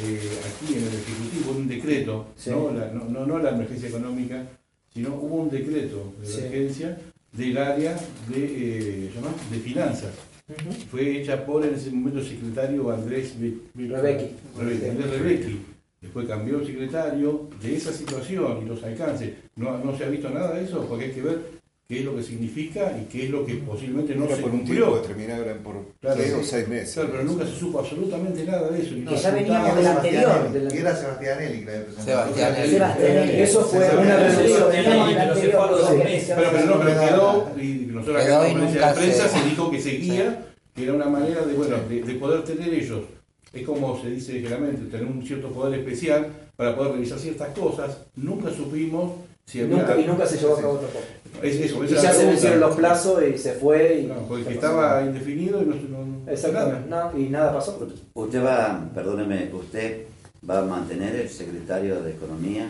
eh, 0.00 0.20
aquí 0.48 0.74
en 0.74 0.82
el 0.82 0.88
Ejecutivo, 0.88 1.52
un 1.58 1.68
decreto, 1.68 2.26
Sí. 2.36 2.50
¿no? 2.50 2.70
La, 2.72 2.90
no, 2.92 3.04
no, 3.04 3.26
no 3.26 3.38
la 3.38 3.50
emergencia 3.50 3.88
económica, 3.88 4.46
sino 4.92 5.14
hubo 5.14 5.36
un 5.36 5.50
decreto 5.50 6.12
de 6.20 6.26
Sí. 6.26 6.38
emergencia 6.40 6.98
del 7.32 7.56
área 7.58 7.96
de, 8.28 8.44
eh, 8.44 9.10
de 9.50 9.58
finanzas. 9.58 10.12
Fue 10.90 11.18
hecha 11.20 11.46
por 11.46 11.64
en 11.64 11.74
ese 11.74 11.90
momento 11.90 12.18
el 12.20 12.26
secretario 12.26 12.90
Andrés 12.90 13.34
Be- 13.40 13.54
Be- 13.74 13.88
Rebecki. 13.88 14.26
Rebecki, 14.58 14.88
Andrés 14.90 15.10
Rebecki. 15.10 15.58
Después 16.00 16.26
cambió 16.26 16.58
el 16.58 16.66
secretario 16.66 17.48
de 17.62 17.76
esa 17.76 17.92
situación 17.92 18.62
y 18.62 18.68
los 18.68 18.82
alcances. 18.82 19.30
No, 19.56 19.78
no 19.78 19.96
se 19.96 20.04
ha 20.04 20.08
visto 20.08 20.28
nada 20.30 20.52
de 20.54 20.64
eso 20.64 20.84
porque 20.88 21.04
hay 21.06 21.10
que 21.12 21.22
ver 21.22 21.38
qué 21.92 21.98
es 21.98 22.04
lo 22.06 22.16
que 22.16 22.22
significa 22.22 22.96
y 22.98 23.04
qué 23.12 23.24
es 23.24 23.30
lo 23.30 23.44
que 23.44 23.56
posiblemente 23.56 24.14
no 24.14 24.24
Era 24.24 24.36
se 24.36 24.40
por 24.42 24.50
un 24.50 24.60
cumplió. 24.60 24.84
tiempo 24.86 25.00
determinado, 25.02 25.42
eran 25.44 25.58
por 25.58 25.74
tres 26.00 26.32
o 26.32 26.42
seis 26.42 26.66
meses. 26.66 26.94
Claro, 26.94 27.08
pero 27.12 27.24
nunca 27.24 27.44
se 27.44 27.54
supo 27.54 27.80
absolutamente 27.80 28.44
nada 28.46 28.70
de 28.70 28.80
eso. 28.82 28.94
Que 28.94 29.16
ya 29.16 29.30
veníamos 29.30 29.76
del 29.76 29.86
anterior. 29.86 30.50
Y 30.72 30.76
era 30.78 30.96
Sebastianelli 30.96 31.58
que 31.58 31.64
le 31.66 31.70
había 31.72 31.84
presentado. 31.84 32.34
Sebastianelli. 32.34 32.70
Sebastianelli. 32.72 33.42
Eso 33.42 33.64
fue 33.66 33.78
una 33.98 34.16
resolución. 34.16 34.68
Pero, 34.72 36.50
pero 36.52 36.66
no, 36.66 36.80
pero 36.80 37.00
quedó, 37.00 37.52
y 37.60 37.86
nosotros 37.92 38.22
Quedó 38.24 38.38
acá 38.38 38.48
y 38.48 38.52
en 38.52 38.80
la 38.80 38.94
prensa 38.94 39.28
se- 39.28 39.44
dijo 39.48 39.70
que 39.70 39.80
seguía, 39.80 40.46
que 40.74 40.84
era 40.84 40.94
una 40.94 41.06
manera 41.06 41.42
de, 41.42 41.52
bueno, 41.54 41.76
de, 41.88 42.02
de 42.02 42.14
poder 42.14 42.42
tener 42.44 42.72
ellos, 42.72 43.02
es 43.52 43.62
como 43.66 44.00
se 44.00 44.10
dice 44.10 44.32
generalmente, 44.34 44.90
tener 44.90 45.06
un 45.06 45.24
cierto 45.26 45.50
poder 45.50 45.78
especial 45.80 46.26
para 46.56 46.74
poder 46.74 46.92
revisar 46.92 47.18
ciertas 47.18 47.48
cosas. 47.50 47.98
Nunca 48.16 48.50
supimos 48.50 49.12
Y 49.54 49.58
nunca, 49.62 49.98
y 49.98 50.06
nunca 50.06 50.26
se 50.26 50.38
llevó 50.38 50.56
a 50.56 50.60
cabo 50.60 50.74
tampoco. 50.76 51.04
Es 51.42 51.56
eso, 51.56 51.84
y 51.84 51.88
ya 51.88 52.12
se 52.12 52.26
vencieron 52.26 52.60
los 52.60 52.76
plazos 52.76 53.22
y 53.22 53.36
se 53.38 53.52
fue. 53.54 54.00
Y 54.00 54.06
No, 54.06 54.14
porque 54.28 54.54
estaba 54.54 54.82
nada. 54.88 55.06
indefinido 55.06 55.62
y 55.62 55.66
no, 55.66 56.30
Exactamente, 56.30 56.88
no, 56.88 57.18
y 57.18 57.28
nada 57.28 57.52
pasó. 57.52 57.86
Usted 58.14 58.44
va, 58.44 58.88
perdóneme, 58.94 59.50
usted 59.52 60.04
va 60.48 60.60
a 60.60 60.64
mantener 60.64 61.16
el 61.16 61.28
secretario 61.28 62.02
de 62.02 62.12
Economía 62.12 62.68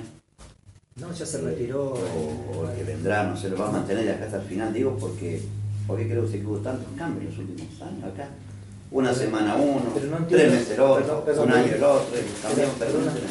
No, 0.97 1.13
ya 1.13 1.25
se 1.27 1.39
retiró. 1.41 1.85
o, 1.95 2.59
o 2.59 2.71
el 2.71 2.77
que 2.77 2.85
vendrá, 2.85 3.25
no 3.25 3.37
se 3.37 3.49
lo 3.51 3.59
va 3.59 3.69
a 3.69 3.73
mantener 3.73 4.11
acá 4.11 4.25
hasta 4.25 4.39
el 4.39 4.45
final, 4.49 4.73
digo, 4.73 4.97
porque 4.99 5.41
¿por 5.87 5.99
qué 5.99 6.07
cree 6.07 6.21
usted 6.21 6.41
que 6.41 6.47
hubo 6.47 6.59
tantos 6.59 6.87
cambios 6.97 7.33
en 7.35 7.39
los 7.45 7.51
últimos 7.51 7.83
años 7.83 8.05
acá? 8.05 8.29
Una 8.93 9.15
semana 9.15 9.57
uno, 9.57 9.91
Pero 9.95 10.07
no 10.09 10.27
tres 10.27 10.53
meses 10.53 10.71
el 10.73 10.81
otro, 10.81 11.03
Perdón, 11.05 11.25
perdón, 11.25 11.47
un 11.49 11.53
año 11.55 11.75
el 11.75 11.83
otro, 11.83 12.07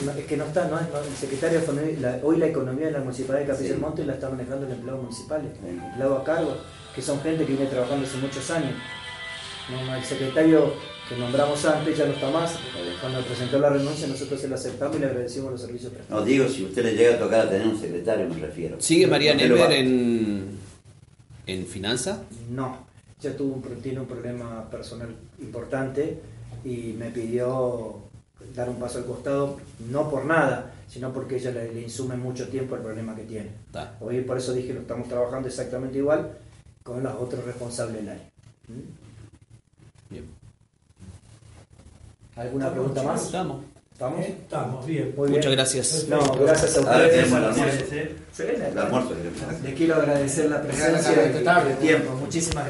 no, 0.06 0.12
es 0.12 0.26
que 0.26 0.36
no 0.38 0.46
está, 0.46 0.68
no 0.68 0.80
es, 0.80 0.90
no, 0.92 1.00
el 1.00 1.16
secretario 1.16 1.60
de 1.60 1.64
Economía, 1.66 1.94
la- 2.02 2.20
hoy 2.24 2.38
la 2.38 2.48
economía 2.48 2.86
de 2.88 2.92
la 2.94 3.00
municipalidad 3.02 3.42
de 3.46 3.52
Capilla 3.52 3.68
Sí. 3.68 3.72
del 3.74 3.80
Monte 3.82 4.06
la 4.06 4.14
está 4.14 4.30
manejando 4.30 4.66
el 4.66 4.72
empleado 4.74 5.02
municipal, 5.04 5.42
el 5.64 5.70
empleado 5.70 6.18
a 6.18 6.24
cargo, 6.24 6.58
que 6.96 7.02
son 7.04 7.22
gente 7.22 7.46
que 7.46 7.54
viene 7.54 7.68
trabajando 7.70 8.08
hace 8.08 8.18
muchos 8.18 8.50
años. 8.50 8.74
El 9.98 10.04
secretario 10.04 10.74
que 11.08 11.16
nombramos 11.16 11.64
antes 11.66 11.96
ya 11.98 12.06
no 12.08 12.14
está 12.14 12.30
más. 12.32 12.54
Cuando 13.00 13.22
presentó 13.22 13.60
la 13.60 13.70
renuncia 13.70 14.08
nosotros 14.08 14.42
se 14.42 14.48
la 14.48 14.56
aceptamos 14.56 14.98
y 14.98 15.00
le 15.00 15.06
agradecimos 15.06 15.52
los 15.52 15.62
servicios 15.62 15.94
prestados. 15.94 16.22
No 16.24 16.26
digo, 16.28 16.48
si 16.50 16.66
usted 16.66 16.84
le 16.84 16.96
llega 16.96 17.16
a 17.16 17.20
tocar 17.20 17.42
a 17.42 17.50
tener 17.50 17.68
un 17.68 17.80
secretario, 17.80 18.28
me 18.28 18.40
refiero. 18.40 18.78
¿Sigue 18.80 19.06
María 19.08 19.36
Never 19.36 19.72
en, 19.74 20.58
en 21.46 21.66
finanza? 21.68 22.24
No, 22.50 22.86
ya 23.22 23.36
tuvo 23.38 23.56
un, 23.56 23.82
tiene 23.82 24.00
un 24.00 24.08
problema 24.08 24.70
personal 24.70 25.16
importante 25.40 26.20
y 26.64 26.94
me 26.98 27.10
pidió 27.12 27.96
dar 28.56 28.70
un 28.70 28.78
paso 28.78 28.98
al 29.00 29.06
costado, 29.06 29.58
no 29.90 30.10
por 30.10 30.26
nada, 30.26 30.72
sino 30.90 31.14
porque 31.14 31.38
ella 31.38 31.52
le, 31.52 31.72
le 31.72 31.82
insume 31.84 32.18
mucho 32.18 32.50
tiempo 32.50 32.76
el 32.76 32.82
problema 32.82 33.16
que 33.16 33.24
tiene. 33.24 33.52
Ta. 33.72 33.96
Hoy 34.02 34.22
por 34.22 34.38
eso 34.38 34.54
dije 34.54 34.74
lo 34.74 34.82
estamos 34.82 35.08
trabajando 35.08 35.48
exactamente 35.48 35.98
igual 36.00 36.32
con 36.84 37.04
los 37.04 37.14
otros 37.16 37.46
responsables 37.46 37.98
del 37.98 38.10
área. 38.10 38.30
¿Mm? 38.68 40.12
Bien. 40.14 40.26
¿Alguna 42.36 42.72
pregunta 42.72 43.04
más? 43.04 43.26
Estamos. 43.26 43.64
¿Estamos? 43.92 44.26
Estamos 44.26 44.86
bien. 44.86 45.14
Muy 45.16 45.28
bien. 45.28 45.40
Muchas 45.40 45.52
gracias. 45.52 46.08
No, 46.10 46.20
gracias 46.40 46.76
a 46.76 46.80
Ahora 46.80 47.06
ustedes. 47.06 47.12
tenemos 47.12 47.38
el 47.38 47.46
almuerzo. 47.46 47.86
Sí, 48.34 48.44
El 48.44 48.78
almuerzo. 48.80 49.16
Les 49.64 49.74
quiero 49.76 49.96
agradecer 49.96 50.50
la 50.50 50.62
presencia 50.64 51.12
y 51.14 51.72
el 51.72 51.78
tiempo. 51.78 52.14
Muchísimas 52.16 52.66
gracias. 52.66 52.70